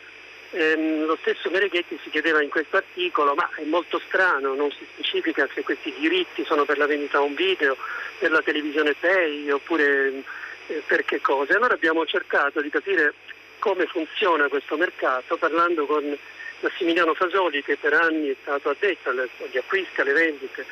ehm, 0.56 1.06
lo 1.06 1.18
stesso 1.22 1.50
Mereghetti 1.50 2.00
si 2.02 2.10
chiedeva 2.10 2.42
in 2.42 2.50
questo 2.50 2.78
articolo, 2.78 3.36
ma 3.36 3.50
è 3.56 3.64
molto 3.64 4.02
strano, 4.08 4.54
non 4.54 4.72
si 4.72 4.86
specifica 4.94 5.48
se 5.54 5.64
questi 5.64 5.94
diritti 5.98 6.44
sono 6.46 6.66
per 6.66 6.78
la 6.78 6.86
vendita 6.86 7.18
a 7.18 7.22
un 7.22 7.36
video, 7.36 7.78
per 8.18 8.32
la 8.32 8.42
televisione 8.42 8.96
pay 9.00 9.50
oppure 9.52 10.24
eh, 10.68 10.82
per 10.86 11.04
che 11.04 11.22
cosa. 11.22 11.56
Allora 11.56 11.74
abbiamo 11.74 12.06
cercato 12.06 12.62
di 12.62 12.70
capire 12.70 13.14
come 13.60 13.86
funziona 13.86 14.48
questo 14.48 14.78
mercato 14.78 15.38
parlando 15.38 15.86
con 15.86 16.18
Massimiliano 16.60 17.14
Fasoli 17.14 17.64
che 17.64 17.78
per 17.78 17.94
anni 17.94 18.30
è 18.30 18.36
stato 18.42 18.70
addetto 18.70 19.10
agli 19.10 19.58
acquisti, 19.58 20.02
alle 20.02 20.14
vendite 20.14 20.66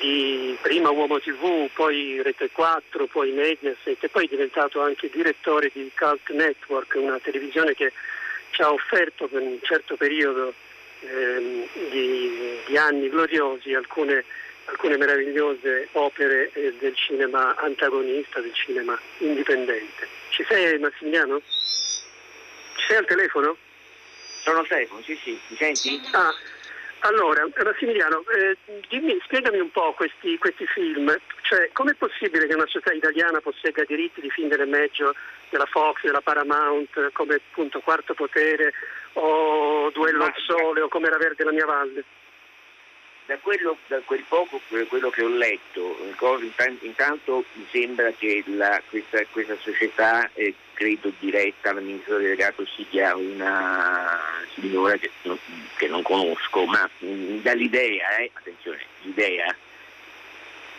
di 0.00 0.56
prima 0.60 0.90
Uomo 0.90 1.20
TV, 1.20 1.68
poi 1.72 2.20
Rete 2.22 2.50
4, 2.50 3.06
poi 3.06 3.30
Mediaset 3.30 4.02
e 4.02 4.08
poi 4.08 4.24
è 4.24 4.28
diventato 4.28 4.80
anche 4.82 5.08
direttore 5.08 5.70
di 5.72 5.90
Cult 5.96 6.30
Network, 6.30 6.94
una 6.96 7.20
televisione 7.22 7.74
che 7.74 7.92
ci 8.56 8.62
ha 8.62 8.72
offerto 8.72 9.28
per 9.28 9.42
un 9.42 9.58
certo 9.60 9.96
periodo 9.96 10.54
ehm, 11.00 11.68
di, 11.90 12.58
di 12.66 12.76
anni 12.78 13.10
gloriosi 13.10 13.74
alcune, 13.74 14.24
alcune 14.64 14.96
meravigliose 14.96 15.88
opere 15.92 16.50
eh, 16.54 16.72
del 16.78 16.94
cinema 16.94 17.54
antagonista, 17.56 18.40
del 18.40 18.54
cinema 18.54 18.98
indipendente. 19.18 20.08
Ci 20.30 20.42
sei 20.48 20.78
Massimiliano? 20.78 21.42
Ci 22.76 22.86
sei 22.88 22.96
al 22.96 23.04
telefono? 23.04 23.58
Sono 24.42 24.60
al 24.60 24.66
telefono, 24.66 25.02
sì, 25.02 25.14
sì, 25.22 25.38
mi 25.48 25.56
senti? 25.56 26.00
Ah, 26.12 26.32
allora, 27.00 27.44
eh, 27.44 27.62
Massimiliano, 27.62 28.24
eh, 28.30 28.56
dimmi, 28.88 29.20
spiegami 29.24 29.58
un 29.58 29.70
po' 29.70 29.92
questi, 29.92 30.38
questi 30.38 30.66
film. 30.66 31.14
Cioè, 31.48 31.70
com'è 31.72 31.94
possibile 31.94 32.48
che 32.48 32.54
una 32.54 32.66
società 32.66 32.92
italiana 32.92 33.40
possegga 33.40 33.84
diritti 33.84 34.20
di 34.20 34.30
film 34.30 34.48
delle 34.48 34.66
major, 34.66 35.14
della 35.48 35.66
Fox, 35.66 36.02
della 36.02 36.20
Paramount, 36.20 37.12
come 37.12 37.36
appunto 37.36 37.78
Quarto 37.80 38.14
Potere 38.14 38.72
o 39.12 39.88
Duello 39.90 40.24
al 40.24 40.34
Sole 40.44 40.80
o 40.80 40.88
come 40.88 41.06
Era 41.06 41.18
Verde 41.18 41.44
la 41.44 41.52
mia 41.52 41.64
valle? 41.64 42.02
Da, 43.26 43.36
quello, 43.38 43.76
da 43.86 44.00
quel 44.04 44.24
poco 44.26 44.60
quello 44.88 45.10
che 45.10 45.22
ho 45.22 45.28
letto, 45.28 45.96
intanto 46.80 47.44
mi 47.52 47.66
sembra 47.70 48.10
che 48.10 48.42
la- 48.46 48.82
questa, 48.88 49.24
questa 49.30 49.56
società, 49.60 50.28
eh, 50.34 50.52
credo 50.74 51.12
diretta 51.20 51.70
all'amministratore 51.70 52.24
delegato, 52.24 52.66
sia 52.66 53.14
una 53.14 54.20
signora 54.54 54.96
che, 54.96 55.10
non- 55.22 55.38
che 55.76 55.86
non 55.86 56.02
conosco, 56.02 56.64
ma 56.66 56.88
dall'idea, 56.98 58.16
eh, 58.16 58.30
attenzione, 58.32 58.84
l'idea 59.02 59.54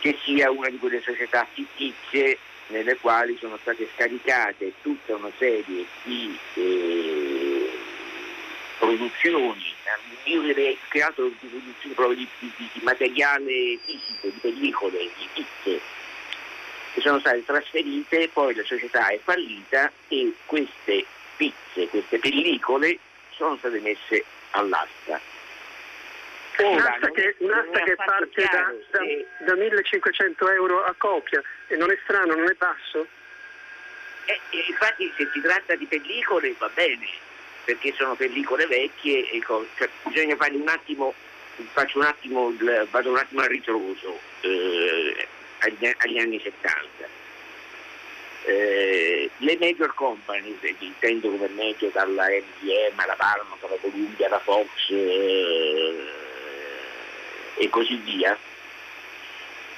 che 0.00 0.16
sia 0.24 0.50
una 0.50 0.68
di 0.68 0.78
quelle 0.78 1.00
società 1.02 1.46
fittizie 1.52 2.38
nelle 2.68 2.96
quali 2.96 3.36
sono 3.38 3.58
state 3.62 3.88
scaricate 3.94 4.74
tutta 4.82 5.16
una 5.16 5.30
serie 5.38 5.86
di 6.02 6.38
eh, 6.54 7.70
produzioni, 8.78 9.74
eh, 10.24 10.30
io 10.30 10.42
direi 10.42 10.74
più 10.74 10.88
che 10.90 11.02
altro 11.02 11.28
di 11.28 11.46
produzioni 11.48 11.94
proprio 11.94 12.16
di- 12.16 12.28
di- 12.38 12.68
di 12.72 12.80
materiale 12.82 13.78
fisico, 13.84 14.28
di 14.28 14.38
pellicole, 14.40 14.98
di 14.98 15.28
pizze, 15.32 15.80
che 16.94 17.00
sono 17.00 17.18
state 17.20 17.44
trasferite, 17.44 18.28
poi 18.28 18.54
la 18.54 18.64
società 18.64 19.08
è 19.08 19.18
fallita 19.22 19.90
e 20.08 20.32
queste 20.46 21.04
pizze, 21.36 21.88
queste 21.88 22.18
pellicole 22.18 22.98
sono 23.30 23.56
state 23.56 23.80
messe 23.80 24.24
all'asta. 24.50 25.20
Un'asta 26.64 27.10
che, 27.10 27.34
un'asta 27.38 27.82
che 27.84 27.94
parte 27.94 28.48
da, 28.50 28.72
da, 28.90 29.00
da 29.46 29.54
1500 29.54 30.50
euro 30.50 30.84
a 30.84 30.94
copia 30.98 31.40
e 31.68 31.76
non 31.76 31.90
è 31.90 31.98
strano, 32.02 32.34
non 32.34 32.48
è 32.48 32.54
basso? 32.54 33.06
Eh, 34.24 34.40
eh, 34.50 34.64
infatti 34.68 35.12
se 35.16 35.28
si 35.32 35.40
tratta 35.40 35.74
di 35.76 35.86
pellicole 35.86 36.54
va 36.58 36.68
bene, 36.74 37.06
perché 37.64 37.92
sono 37.96 38.14
pellicole 38.14 38.66
vecchie 38.66 39.30
e 39.30 39.40
cioè, 39.76 39.88
bisogna 40.02 40.36
fare 40.36 40.54
un 40.54 40.68
attimo, 40.68 41.14
faccio 41.72 41.98
un 41.98 42.04
attimo, 42.04 42.48
il- 42.50 42.88
vado 42.90 43.10
un 43.10 43.18
attimo 43.18 43.40
a 43.42 43.46
ritroso 43.46 44.18
eh, 44.40 45.26
agli, 45.60 45.92
agli 45.98 46.18
anni 46.18 46.40
70. 46.40 47.16
Eh, 48.44 49.30
le 49.38 49.58
major 49.60 49.92
companies, 49.94 50.56
intendo 50.78 51.28
come 51.28 51.48
major 51.48 51.90
dalla 51.92 52.26
MGM 52.28 52.98
alla 52.98 53.14
Paramount, 53.14 53.62
alla 53.62 53.76
Columbia, 53.80 54.26
alla 54.26 54.38
Fox 54.40 54.68
eh, 54.90 55.67
e 57.58 57.68
così 57.68 57.96
via, 57.96 58.36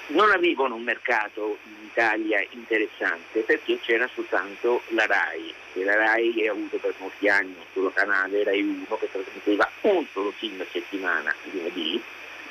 non 0.08 0.30
avevano 0.30 0.74
un 0.74 0.82
mercato 0.82 1.58
in 1.64 1.86
Italia 1.86 2.44
interessante 2.50 3.40
perché 3.40 3.78
c'era 3.80 4.08
soltanto 4.12 4.82
la 4.88 5.06
RAI 5.06 5.54
e 5.74 5.84
la 5.84 5.94
RAI 5.94 6.48
ha 6.48 6.52
avuto 6.52 6.78
per 6.78 6.94
molti 6.98 7.28
anni 7.28 7.54
un 7.56 7.64
solo 7.72 7.90
canale, 7.90 8.44
RAI 8.44 8.60
1 8.60 8.98
che 8.98 9.08
trasmetteva 9.10 9.70
un 9.82 10.04
solo 10.12 10.32
film 10.32 10.60
a 10.60 10.66
settimana 10.70 11.34
lunedì, 11.50 12.02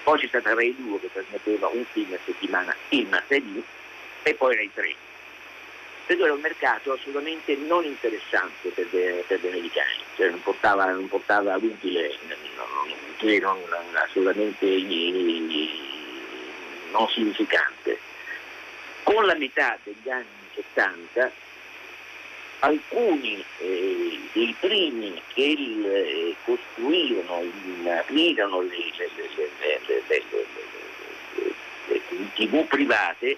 poi 0.03 0.19
c'è 0.19 0.27
stata 0.27 0.53
RAI 0.53 0.75
2 0.77 0.99
che 0.99 1.09
trasmetteva 1.11 1.67
un 1.67 1.85
film 1.91 2.13
a 2.13 2.19
settimana 2.23 2.75
il 2.89 3.07
martedì 3.07 3.63
e 4.23 4.33
poi 4.35 4.55
RAI 4.55 4.71
3 4.73 4.95
credo 6.09 6.23
era 6.23 6.33
un 6.33 6.41
mercato 6.41 6.93
assolutamente 6.93 7.55
non 7.55 7.85
interessante 7.85 8.69
per, 8.69 8.87
de, 8.87 9.23
per 9.27 9.39
gli 9.41 9.47
americani, 9.47 10.01
cioè, 10.15 10.29
non, 10.31 10.41
portava, 10.41 10.85
non 10.89 11.07
portava 11.07 11.55
l'utile, 11.57 12.17
non, 12.27 12.37
non, 12.55 13.95
assolutamente 13.95 14.65
non 16.89 17.07
significante. 17.09 17.99
Con 19.03 19.23
la 19.27 19.35
metà 19.35 19.77
degli 19.83 20.09
anni 20.09 20.25
70 20.55 21.31
alcuni 22.61 23.45
eh, 23.59 24.19
dei 24.33 24.55
primi 24.59 25.21
che 25.33 25.43
il, 25.43 25.85
eh, 25.85 26.35
costruirono, 26.43 27.43
il, 27.43 27.87
aprirono 27.87 28.61
le, 28.61 28.77
le, 28.97 30.01
le, 30.07 30.23
le 31.85 32.01
tv 32.33 32.65
private 32.65 33.37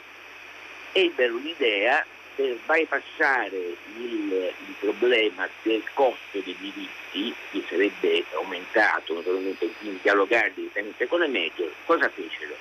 ebbero 0.94 1.36
l'idea 1.36 2.06
per 2.42 2.58
bypassare 2.66 3.56
il, 3.98 4.54
il 4.68 4.76
problema 4.80 5.48
del 5.62 5.84
costo 5.94 6.40
dei 6.40 6.56
diritti 6.60 7.34
che 7.52 7.64
sarebbe 7.70 8.26
aumentato 8.34 9.14
naturalmente 9.14 9.70
quindi 9.80 10.00
dialogare 10.02 10.52
direttamente 10.56 11.08
con 11.08 11.20
le 11.20 11.28
major, 11.28 11.72
cosa 11.86 12.10
fecero? 12.10 12.56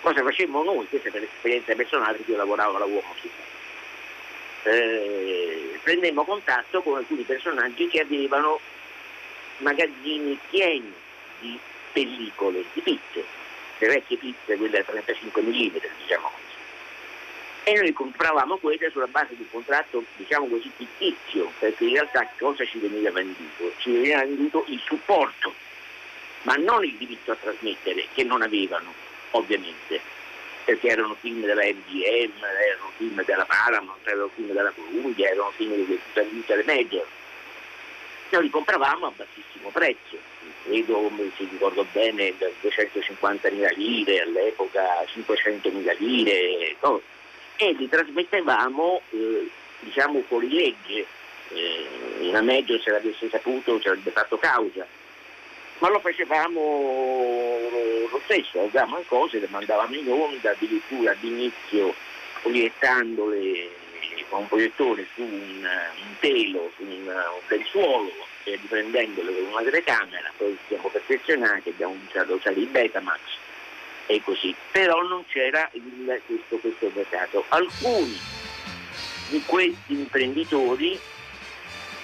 Cosa 0.00 0.22
facemmo 0.22 0.62
noi? 0.64 0.88
Questa 0.88 1.10
per 1.10 1.22
esperienza 1.22 1.74
personale 1.74 2.16
perché 2.16 2.32
io 2.32 2.36
lavoravo 2.36 2.76
alla 2.76 2.84
Uomo 2.84 3.14
TV. 3.20 3.30
Eh, 4.68 5.78
prendemmo 5.82 6.24
contatto 6.24 6.82
con 6.82 6.96
alcuni 6.96 7.22
personaggi 7.22 7.86
che 7.86 8.00
avevano 8.00 8.58
magazzini 9.58 10.38
pieni 10.50 10.92
di 11.40 11.58
pellicole, 11.92 12.64
di 12.72 12.80
pizze, 12.80 13.24
le 13.78 13.86
vecchie 13.86 14.16
pizze, 14.16 14.56
quelle 14.56 14.78
a 14.80 14.84
35 14.84 15.42
mm, 15.42 15.76
diciamo 16.02 16.30
così. 16.30 16.45
E 17.68 17.72
noi 17.74 17.92
compravamo 17.92 18.58
quelle 18.58 18.90
sulla 18.92 19.08
base 19.08 19.34
di 19.34 19.42
un 19.42 19.50
contratto, 19.50 20.04
diciamo 20.14 20.46
così, 20.46 20.70
fittizio, 20.76 21.50
perché 21.58 21.82
in 21.82 21.94
realtà 21.94 22.30
cosa 22.38 22.64
ci 22.64 22.78
veniva 22.78 23.10
venduto? 23.10 23.72
Ci 23.78 23.90
veniva 23.90 24.20
venduto 24.20 24.64
il 24.68 24.80
supporto, 24.84 25.52
ma 26.42 26.54
non 26.54 26.84
il 26.84 26.94
diritto 26.94 27.32
a 27.32 27.34
trasmettere, 27.34 28.06
che 28.14 28.22
non 28.22 28.42
avevano, 28.42 28.94
ovviamente, 29.32 30.00
perché 30.64 30.86
erano 30.86 31.16
film 31.18 31.40
della 31.40 31.64
MGM, 31.64 32.34
erano 32.44 32.92
film 32.98 33.24
della 33.24 33.44
Paramount, 33.44 34.06
erano 34.06 34.30
film 34.32 34.52
della 34.52 34.70
Columbia, 34.70 35.28
erano 35.28 35.50
film 35.56 35.74
di 35.74 36.00
tutte 36.14 36.54
le 36.54 36.62
major. 36.64 37.06
Noi 38.28 38.42
li 38.44 38.50
compravamo 38.50 39.06
a 39.06 39.12
bassissimo 39.16 39.70
prezzo, 39.70 40.16
credo, 40.62 41.10
se 41.36 41.48
ricordo 41.50 41.84
bene, 41.90 42.32
da 42.38 42.46
250.000 42.62 43.74
lire, 43.74 44.20
all'epoca 44.20 45.04
500.000 45.04 45.96
lire, 45.98 46.76
no? 46.80 47.02
E 47.56 47.72
li 47.72 47.88
trasmettevamo, 47.88 49.00
eh, 49.10 49.50
diciamo, 49.80 50.22
fuori 50.26 50.50
legge, 50.50 51.06
eh, 51.48 51.86
una 52.20 52.42
meglio 52.42 52.78
se 52.78 52.90
l'avesse 52.90 53.28
saputo 53.28 53.80
ci 53.80 53.88
avrebbe 53.88 54.10
fatto 54.10 54.36
causa. 54.36 54.86
Ma 55.78 55.90
lo 55.90 56.00
facevamo 56.00 57.58
lo 58.10 58.20
stesso, 58.24 58.60
avevamo 58.60 59.02
cose, 59.06 59.38
le 59.38 59.48
mandavamo 59.50 59.94
in 59.94 60.10
onda, 60.10 60.50
addirittura 60.50 61.10
all'inizio 61.10 61.94
proiettandole 62.42 63.84
con 64.28 64.40
un 64.40 64.48
proiettore 64.48 65.06
su 65.14 65.22
un, 65.22 65.68
un 65.68 66.18
telo, 66.20 66.70
su 66.76 66.82
un, 66.82 67.06
un 67.06 67.40
lenzuolo, 67.46 68.10
riprendendole 68.44 69.34
con 69.34 69.52
una 69.52 69.62
telecamera, 69.62 70.32
poi 70.36 70.56
siamo 70.68 70.88
perfezionati, 70.88 71.68
abbiamo 71.70 71.94
iniziato 71.94 72.32
a 72.32 72.36
usare 72.36 72.60
il 72.60 72.66
Betamax 72.68 73.20
e 74.06 74.22
così. 74.22 74.54
Però 74.72 75.02
non 75.02 75.24
c'era 75.26 75.68
il, 75.72 76.20
questo, 76.26 76.56
questo 76.56 76.90
mercato. 76.94 77.44
Alcuni 77.48 78.18
di 79.28 79.42
questi 79.44 79.92
imprenditori, 79.92 80.98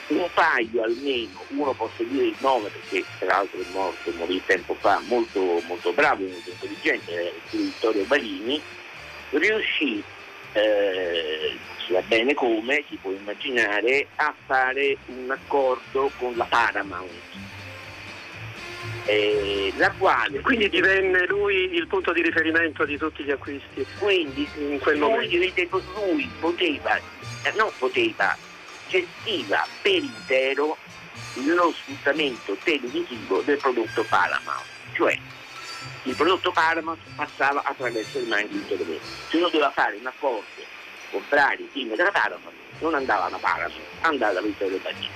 un 0.08 0.28
paio 0.34 0.82
almeno, 0.82 1.44
uno 1.48 1.72
posso 1.72 2.02
dire 2.02 2.26
il 2.26 2.36
nome 2.40 2.68
perché 2.68 3.04
tra 3.18 3.28
l'altro 3.28 3.60
è 3.60 3.64
morto, 3.72 4.12
morì 4.16 4.42
tempo 4.44 4.74
fa, 4.74 5.00
molto, 5.06 5.62
molto 5.66 5.92
bravo, 5.92 6.24
molto 6.24 6.50
intelligente, 6.50 7.12
era 7.12 7.30
Vittorio 7.50 8.04
Balini, 8.04 8.60
riuscì 9.30 10.02
eh, 10.52 11.56
si 11.84 11.92
va 11.92 12.02
bene 12.02 12.34
come, 12.34 12.84
si 12.88 12.96
può 12.96 13.10
immaginare, 13.10 14.06
a 14.16 14.34
fare 14.46 14.96
un 15.06 15.30
accordo 15.30 16.10
con 16.18 16.34
la 16.36 16.44
Paramount. 16.44 17.10
Eh, 19.04 19.72
la 19.78 19.90
quale 19.98 20.40
quindi 20.42 20.68
divenne 20.68 21.26
lui 21.26 21.74
il 21.74 21.88
punto 21.88 22.12
di 22.12 22.22
riferimento 22.22 22.84
di 22.84 22.96
tutti 22.96 23.24
gli 23.24 23.32
acquisti 23.32 23.84
quindi 23.98 24.48
in 24.58 24.78
quel 24.78 24.96
lui, 24.96 25.10
momento 25.10 25.82
lui 25.96 26.30
poteva 26.38 26.96
eh, 26.96 27.52
non 27.56 27.68
poteva 27.78 28.36
gestiva 28.86 29.66
per 29.82 29.96
intero 29.96 30.76
lo 31.34 31.72
sfruttamento 31.72 32.56
televisivo 32.62 33.40
del 33.40 33.56
prodotto 33.56 34.04
Paramount 34.08 34.64
cioè 34.92 35.18
il 36.04 36.16
prodotto 36.16 36.50
Paramount 36.50 36.98
passava 37.14 37.62
attraverso 37.64 38.18
il 38.18 38.26
Mind 38.26 38.52
Internet. 38.52 39.00
Se 39.28 39.36
uno 39.36 39.48
doveva 39.48 39.70
fare 39.70 39.96
un 39.96 40.06
accordo, 40.06 40.42
comprare 41.10 41.62
i 41.62 41.68
film 41.70 41.94
della 41.94 42.10
Paramount, 42.10 42.56
non 42.80 42.94
andava 42.94 43.26
alla 43.26 43.38
Paramount, 43.38 43.80
andava 44.00 44.32
da 44.32 44.42
Vittorio 44.42 44.78
Bagnini. 44.78 45.10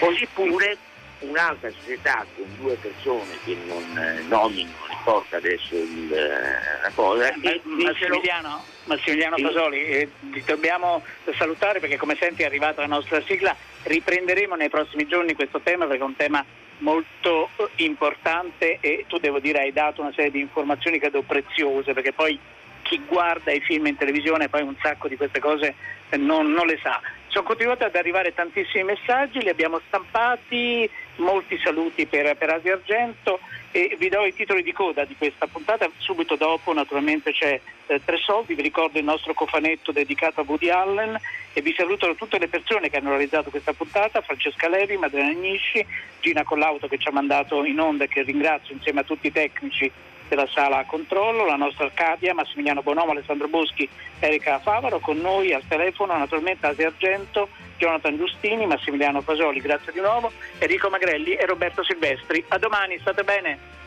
Così 0.00 0.28
pure 0.32 0.76
un'altra 1.22 1.70
società 1.70 2.24
con 2.34 2.46
due 2.58 2.74
persone 2.76 3.38
che 3.44 3.56
non 3.66 3.82
eh, 3.96 4.22
nomino, 4.28 4.70
non 4.80 4.90
importa 4.90 5.36
adesso 5.36 5.74
il, 5.74 6.12
eh, 6.12 6.82
la 6.82 6.90
cosa. 6.94 7.32
Ma, 7.36 7.50
Massimiliano, 7.62 8.64
Massimiliano 8.84 9.36
Sì. 9.36 9.42
Fasoli, 9.42 9.84
eh, 9.86 10.08
ti 10.32 10.42
dobbiamo 10.44 11.02
salutare 11.36 11.80
perché 11.80 11.96
come 11.96 12.16
senti 12.18 12.42
è 12.42 12.46
arrivata 12.46 12.80
la 12.80 12.86
nostra 12.86 13.22
sigla, 13.22 13.54
riprenderemo 13.84 14.54
nei 14.54 14.68
prossimi 14.68 15.06
giorni 15.06 15.34
questo 15.34 15.60
tema 15.60 15.86
perché 15.86 16.02
è 16.02 16.06
un 16.06 16.16
tema 16.16 16.44
molto 16.78 17.48
eh, 17.56 17.68
importante 17.76 18.78
e 18.80 19.04
tu 19.08 19.18
devo 19.18 19.38
dire 19.38 19.60
hai 19.60 19.72
dato 19.72 20.00
una 20.00 20.12
serie 20.14 20.30
di 20.30 20.40
informazioni 20.40 20.98
credo 20.98 21.22
preziose 21.22 21.92
perché 21.92 22.12
poi 22.12 22.38
chi 22.82 23.00
guarda 23.06 23.52
i 23.52 23.60
film 23.60 23.86
in 23.86 23.96
televisione 23.96 24.48
poi 24.48 24.62
un 24.62 24.74
sacco 24.82 25.08
di 25.08 25.16
queste 25.16 25.40
cose 25.40 25.74
eh, 26.10 26.16
non, 26.16 26.50
non 26.52 26.66
le 26.66 26.78
sa. 26.82 27.00
Sono 27.32 27.46
continuati 27.46 27.84
ad 27.84 27.96
arrivare 27.96 28.34
tantissimi 28.34 28.84
messaggi, 28.84 29.40
li 29.40 29.48
abbiamo 29.48 29.80
stampati, 29.86 30.88
molti 31.16 31.58
saluti 31.64 32.04
per, 32.04 32.36
per 32.36 32.50
Asia 32.50 32.74
Argento 32.74 33.40
e 33.70 33.96
vi 33.98 34.10
do 34.10 34.26
i 34.26 34.34
titoli 34.34 34.62
di 34.62 34.74
coda 34.74 35.06
di 35.06 35.16
questa 35.16 35.46
puntata, 35.46 35.88
subito 35.96 36.36
dopo 36.36 36.74
naturalmente 36.74 37.32
c'è 37.32 37.58
eh, 37.86 38.04
Tre 38.04 38.18
Soldi, 38.18 38.52
vi 38.52 38.60
ricordo 38.60 38.98
il 38.98 39.04
nostro 39.04 39.32
cofanetto 39.32 39.92
dedicato 39.92 40.42
a 40.42 40.44
Woody 40.46 40.68
Allen 40.68 41.18
e 41.54 41.62
vi 41.62 41.72
salutano 41.74 42.14
tutte 42.16 42.38
le 42.38 42.48
persone 42.48 42.90
che 42.90 42.98
hanno 42.98 43.08
realizzato 43.08 43.48
questa 43.48 43.72
puntata, 43.72 44.20
Francesca 44.20 44.68
Levi, 44.68 44.98
Madrena 44.98 45.30
Agnisci, 45.30 45.86
Gina 46.20 46.44
Collauto 46.44 46.86
che 46.86 46.98
ci 46.98 47.08
ha 47.08 47.12
mandato 47.12 47.64
in 47.64 47.80
onda 47.80 48.04
e 48.04 48.08
che 48.08 48.24
ringrazio 48.24 48.74
insieme 48.74 49.00
a 49.00 49.04
tutti 49.04 49.28
i 49.28 49.32
tecnici 49.32 49.90
della 50.34 50.48
sala 50.50 50.78
a 50.78 50.86
controllo, 50.86 51.44
la 51.44 51.56
nostra 51.56 51.84
Arcadia, 51.84 52.32
Massimiliano 52.32 52.82
Bonomo, 52.82 53.10
Alessandro 53.10 53.48
Boschi, 53.48 53.86
Erika 54.18 54.60
Favaro, 54.60 54.98
con 54.98 55.18
noi 55.18 55.52
al 55.52 55.66
telefono 55.68 56.16
naturalmente 56.16 56.66
Asia 56.66 56.86
Argento, 56.86 57.48
Jonathan 57.76 58.16
Giustini, 58.16 58.64
Massimiliano 58.64 59.20
Fasoli, 59.20 59.60
grazie 59.60 59.92
di 59.92 60.00
nuovo, 60.00 60.32
Enrico 60.58 60.88
Magrelli 60.88 61.34
e 61.34 61.44
Roberto 61.44 61.84
Silvestri. 61.84 62.42
A 62.48 62.56
domani, 62.56 62.98
state 62.98 63.24
bene? 63.24 63.81